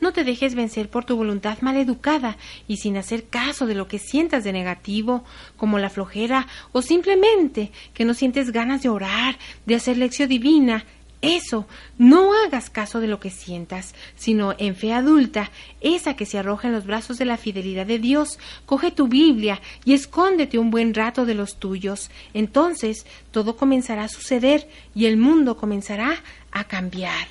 No 0.00 0.12
te 0.12 0.24
dejes 0.24 0.54
vencer 0.54 0.88
por 0.88 1.04
tu 1.04 1.16
voluntad 1.16 1.58
mal 1.60 1.76
educada 1.76 2.38
y 2.66 2.78
sin 2.78 2.96
hacer 2.96 3.28
caso 3.28 3.66
de 3.66 3.74
lo 3.74 3.86
que 3.86 3.98
sientas 3.98 4.44
de 4.44 4.52
negativo, 4.52 5.24
como 5.56 5.78
la 5.78 5.90
flojera 5.90 6.46
o 6.72 6.80
simplemente 6.80 7.70
que 7.92 8.04
no 8.04 8.14
sientes 8.14 8.50
ganas 8.50 8.82
de 8.82 8.88
orar, 8.88 9.38
de 9.66 9.74
hacer 9.74 9.98
lección 9.98 10.28
divina. 10.28 10.84
Eso, 11.22 11.66
no 11.98 12.32
hagas 12.32 12.70
caso 12.70 13.00
de 13.00 13.06
lo 13.06 13.20
que 13.20 13.28
sientas, 13.28 13.94
sino 14.16 14.54
en 14.56 14.74
fe 14.74 14.94
adulta, 14.94 15.50
esa 15.82 16.16
que 16.16 16.24
se 16.24 16.38
arroja 16.38 16.68
en 16.68 16.74
los 16.74 16.86
brazos 16.86 17.18
de 17.18 17.26
la 17.26 17.36
fidelidad 17.36 17.84
de 17.84 17.98
Dios, 17.98 18.38
coge 18.64 18.90
tu 18.90 19.06
Biblia 19.06 19.60
y 19.84 19.92
escóndete 19.92 20.58
un 20.58 20.70
buen 20.70 20.94
rato 20.94 21.26
de 21.26 21.34
los 21.34 21.58
tuyos. 21.58 22.10
Entonces 22.32 23.04
todo 23.32 23.56
comenzará 23.56 24.04
a 24.04 24.08
suceder 24.08 24.68
y 24.94 25.06
el 25.06 25.18
mundo 25.18 25.58
comenzará 25.58 26.22
a 26.52 26.64
cambiar. 26.64 27.28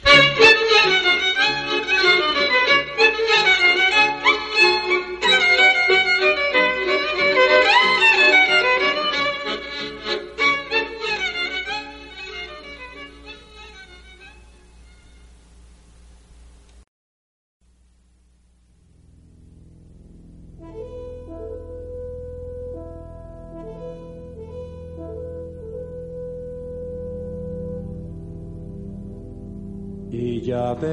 Yahvé 30.50 30.88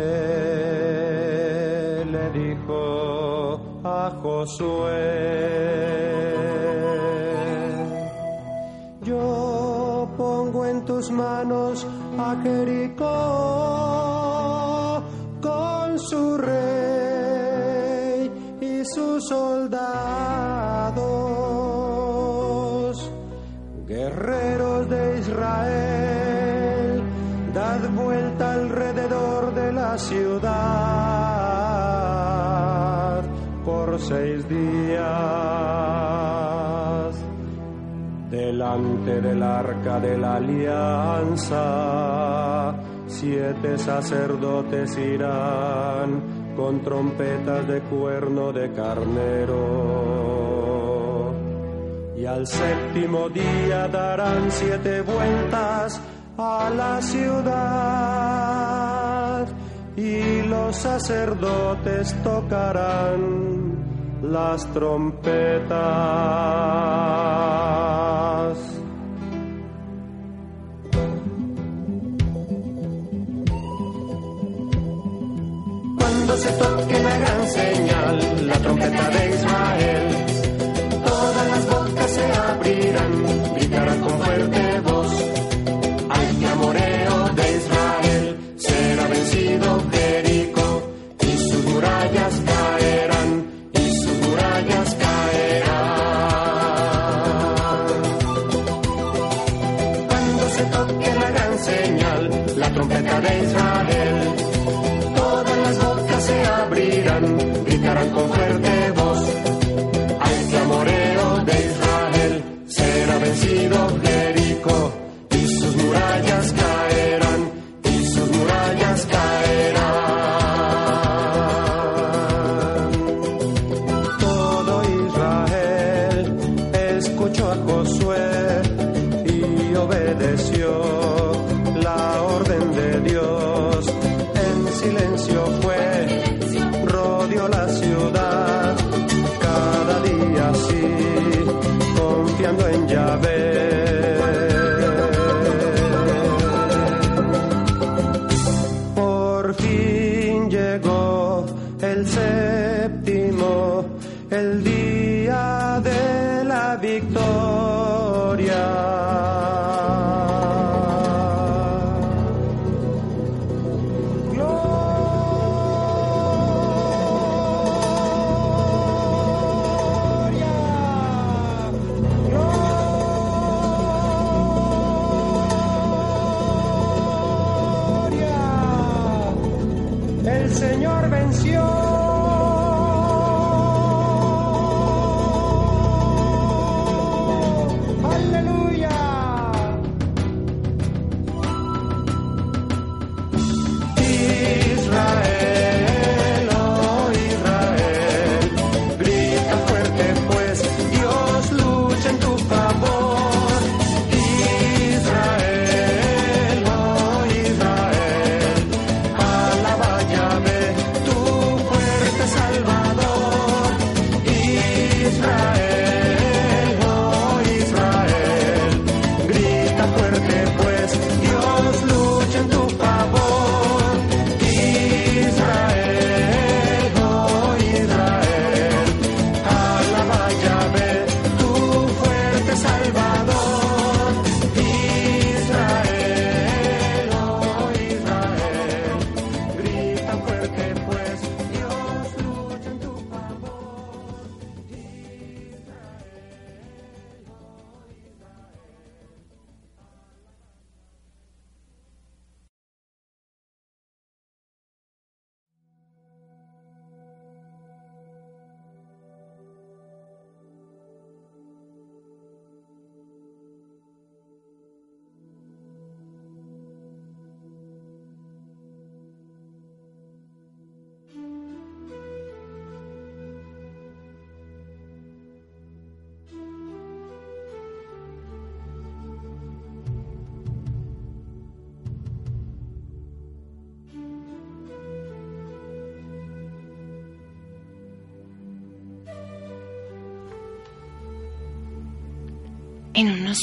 le 2.04 2.24
dijo 2.38 3.58
a 3.82 4.10
Josué, 4.20 5.00
yo 9.02 10.08
pongo 10.18 10.66
en 10.66 10.84
tus 10.84 11.10
manos 11.10 11.86
a 12.18 12.36
Jericó 12.42 13.06
con 15.40 15.98
su 15.98 16.36
rey 16.36 18.30
y 18.60 18.84
sus 18.84 19.26
soldados, 19.26 19.80
guerreros 23.86 24.86
de 24.90 25.18
Israel, 25.20 27.02
dad 27.54 27.88
vuelta 27.94 28.45
ciudad 29.98 30.46
por 33.64 33.98
seis 33.98 34.48
días. 34.48 35.06
Delante 38.30 39.20
del 39.20 39.42
arca 39.42 39.98
de 40.00 40.18
la 40.18 40.36
alianza, 40.36 41.54
siete 43.06 43.78
sacerdotes 43.78 44.98
irán 44.98 46.54
con 46.56 46.82
trompetas 46.82 47.66
de 47.66 47.80
cuerno 47.82 48.52
de 48.52 48.72
carnero. 48.72 49.96
Y 52.16 52.26
al 52.26 52.46
séptimo 52.46 53.28
día 53.28 53.88
darán 53.88 54.50
siete 54.50 55.02
vueltas 55.02 56.00
a 56.38 56.70
la 56.70 57.00
ciudad 57.00 58.95
y 59.96 60.42
los 60.42 60.76
sacerdotes 60.76 62.14
tocarán 62.22 63.76
las 64.22 64.66
trompetas. 64.72 65.76
Cuando 75.98 76.36
se 76.36 76.52
toque 76.52 77.02
la 77.02 77.18
gran 77.18 77.48
señal, 77.48 78.46
la 78.46 78.58
trompeta 78.58 79.10
de 79.10 79.30
Israel, 79.30 80.25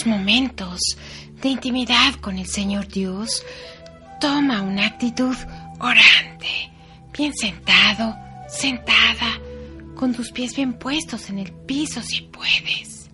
Momentos 0.05 0.80
de 1.41 1.49
intimidad 1.49 2.15
con 2.15 2.38
el 2.38 2.47
Señor 2.47 2.88
Dios, 2.88 3.45
toma 4.19 4.61
una 4.61 4.85
actitud 4.85 5.35
orante, 5.80 6.71
bien 7.17 7.34
sentado, 7.34 8.15
sentada, 8.49 9.39
con 9.95 10.13
tus 10.13 10.31
pies 10.31 10.55
bien 10.55 10.73
puestos 10.73 11.30
en 11.30 11.39
el 11.39 11.51
piso 11.51 12.01
si 12.01 12.21
puedes. 12.23 13.09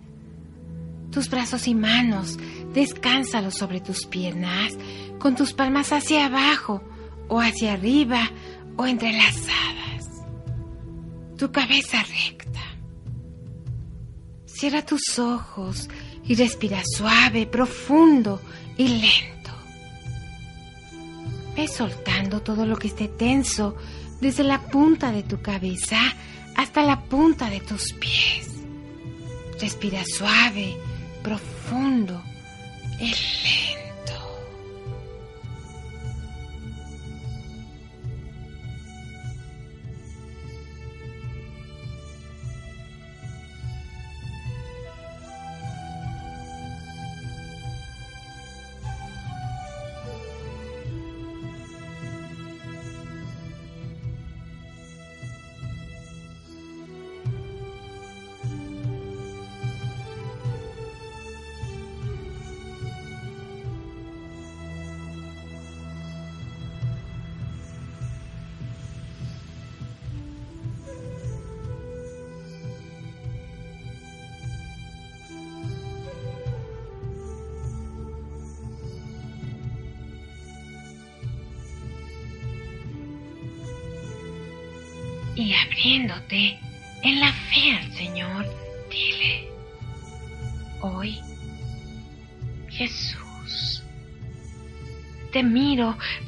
Tus 1.12 1.28
brazos 1.28 1.68
y 1.68 1.74
manos, 1.74 2.38
descánsalos 2.72 3.54
sobre 3.54 3.80
tus 3.80 4.06
piernas, 4.06 4.72
con 5.18 5.36
tus 5.36 5.52
palmas 5.52 5.92
hacia 5.92 6.26
abajo 6.26 6.82
o 7.28 7.40
hacia 7.40 7.74
arriba 7.74 8.30
o 8.76 8.86
entrelazadas. 8.86 10.24
Tu 11.36 11.50
cabeza 11.52 12.02
recta. 12.02 12.60
Cierra 14.46 14.84
tus 14.84 15.18
ojos 15.18 15.88
y 16.30 16.36
respira 16.36 16.80
suave, 16.84 17.44
profundo 17.44 18.40
y 18.76 18.86
lento. 18.86 19.50
Ve 21.56 21.66
soltando 21.66 22.40
todo 22.40 22.66
lo 22.66 22.76
que 22.76 22.86
esté 22.86 23.08
tenso 23.08 23.74
desde 24.20 24.44
la 24.44 24.60
punta 24.60 25.10
de 25.10 25.24
tu 25.24 25.42
cabeza 25.42 25.98
hasta 26.56 26.84
la 26.84 27.02
punta 27.02 27.50
de 27.50 27.58
tus 27.58 27.94
pies. 27.94 28.48
Respira 29.60 30.04
suave, 30.04 30.76
profundo 31.24 32.22
y 33.00 33.06
lento. 33.06 33.69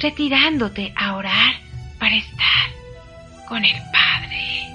Retirándote 0.03 0.93
a 0.97 1.15
orar 1.15 1.55
para 1.99 2.17
estar 2.17 2.71
con 3.49 3.65
el 3.65 3.77
Padre. 3.93 4.67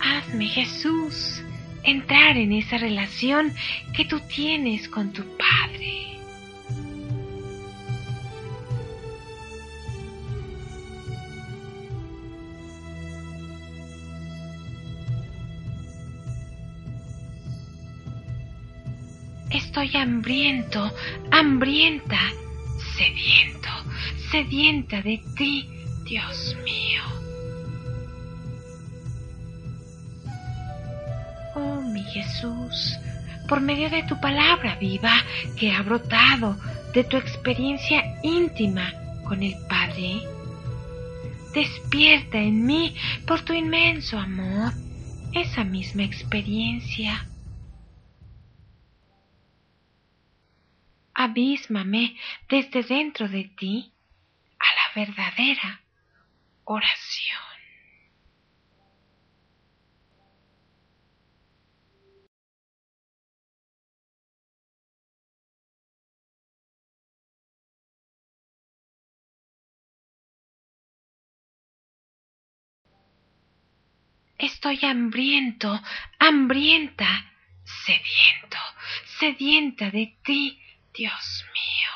Hazme, 0.00 0.46
Jesús, 0.48 1.42
entrar 1.84 2.36
en 2.36 2.52
esa 2.52 2.78
relación 2.78 3.54
que 3.94 4.04
tú 4.04 4.20
tienes 4.20 4.88
con 4.88 5.12
tu 5.12 5.22
Padre. 5.36 5.77
Estoy 19.78 20.00
hambriento, 20.00 20.92
hambrienta, 21.30 22.18
sediento, 22.96 23.68
sedienta 24.28 25.00
de 25.02 25.22
ti, 25.36 25.70
Dios 26.04 26.56
mío. 26.64 27.02
Oh 31.54 31.80
mi 31.80 32.02
Jesús, 32.02 32.98
por 33.48 33.60
medio 33.60 33.88
de 33.88 34.02
tu 34.02 34.20
palabra 34.20 34.74
viva 34.80 35.14
que 35.56 35.70
ha 35.70 35.80
brotado 35.82 36.58
de 36.92 37.04
tu 37.04 37.16
experiencia 37.16 38.02
íntima 38.24 38.92
con 39.28 39.44
el 39.44 39.54
Padre, 39.68 40.22
despierta 41.54 42.38
en 42.38 42.66
mí 42.66 42.96
por 43.24 43.42
tu 43.42 43.52
inmenso 43.52 44.18
amor 44.18 44.72
esa 45.32 45.62
misma 45.62 46.02
experiencia. 46.02 47.27
Abísmame 51.28 52.16
desde 52.48 52.82
dentro 52.82 53.28
de 53.28 53.44
ti 53.58 53.92
a 54.58 54.68
la 54.78 55.04
verdadera 55.04 55.82
oración. 56.64 57.48
Estoy 74.38 74.78
hambriento, 74.82 75.80
hambrienta, 76.18 77.32
sediento, 77.84 78.58
sedienta 79.18 79.90
de 79.90 80.16
ti, 80.24 80.58
Dios 80.98 81.44
mío. 81.54 81.92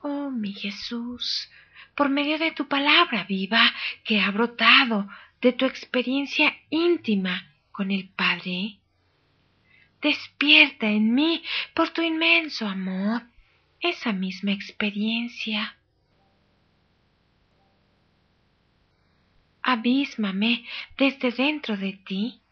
Oh 0.00 0.30
mi 0.30 0.52
Jesús, 0.52 1.48
por 1.94 2.08
medio 2.08 2.38
de 2.40 2.50
tu 2.50 2.66
palabra 2.66 3.22
viva 3.22 3.72
que 4.02 4.20
ha 4.20 4.32
brotado 4.32 5.08
de 5.40 5.52
tu 5.52 5.64
experiencia 5.64 6.56
íntima 6.70 7.54
con 7.70 7.92
el 7.92 8.08
Padre, 8.08 8.80
despierta 10.02 10.88
en 10.88 11.14
mí 11.14 11.44
por 11.72 11.90
tu 11.90 12.02
inmenso 12.02 12.66
amor 12.66 13.22
esa 13.78 14.12
misma 14.12 14.50
experiencia. 14.50 15.78
Abísmame 19.62 20.66
desde 20.96 21.30
dentro 21.30 21.76
de 21.76 21.92
ti 21.92 22.42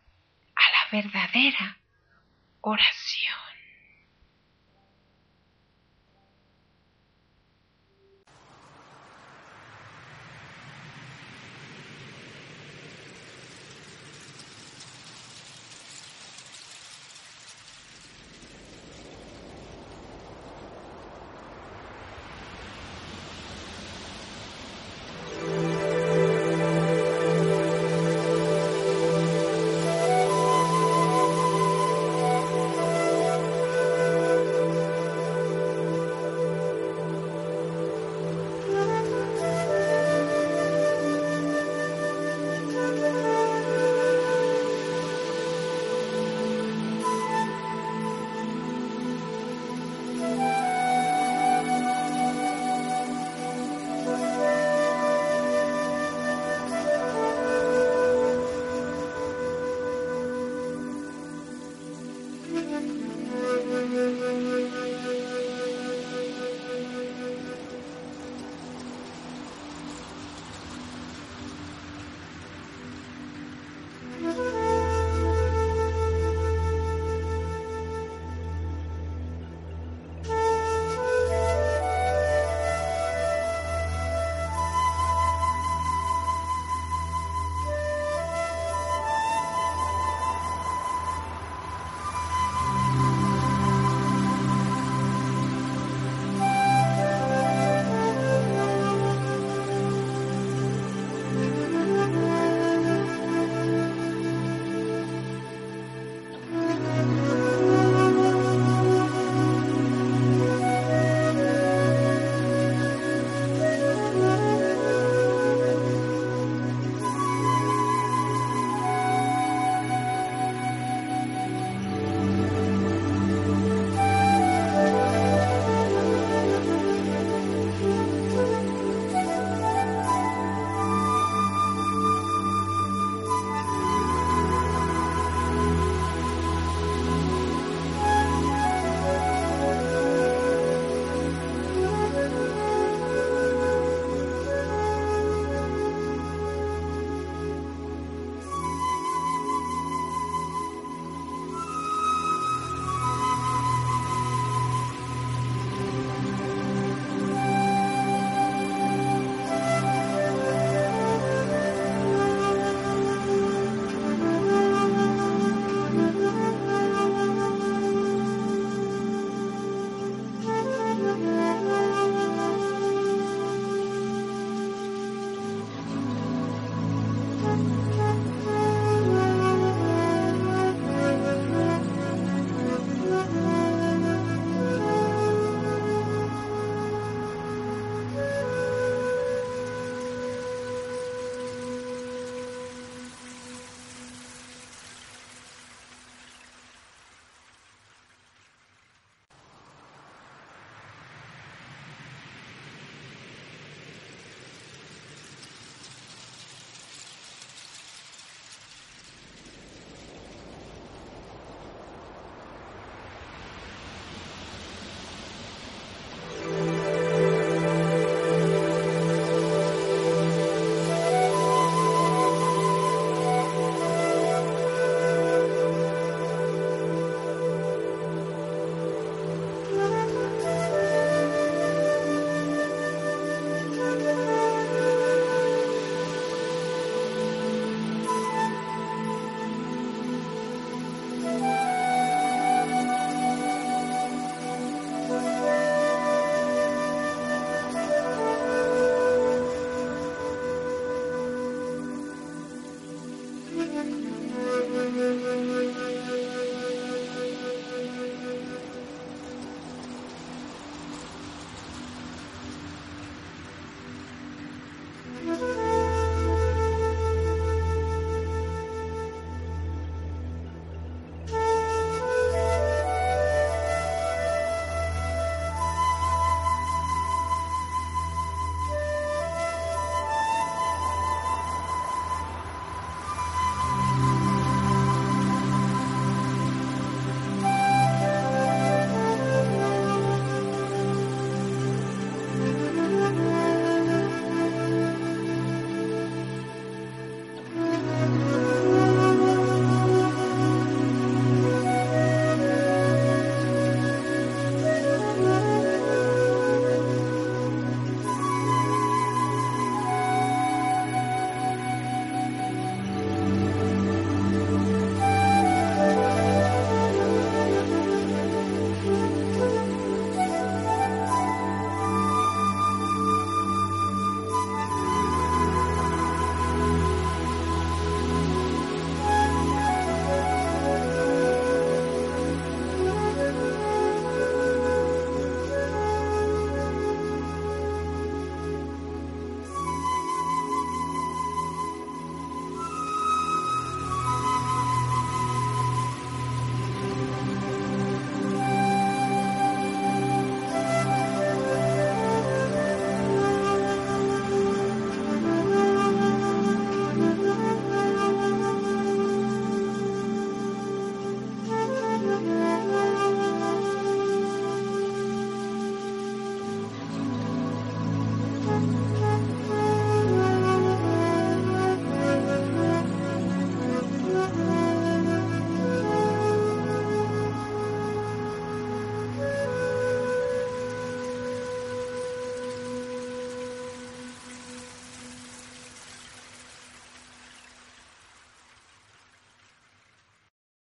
a 0.55 0.63
la 0.71 1.03
verdadera 1.03 1.81
oración. 2.67 3.46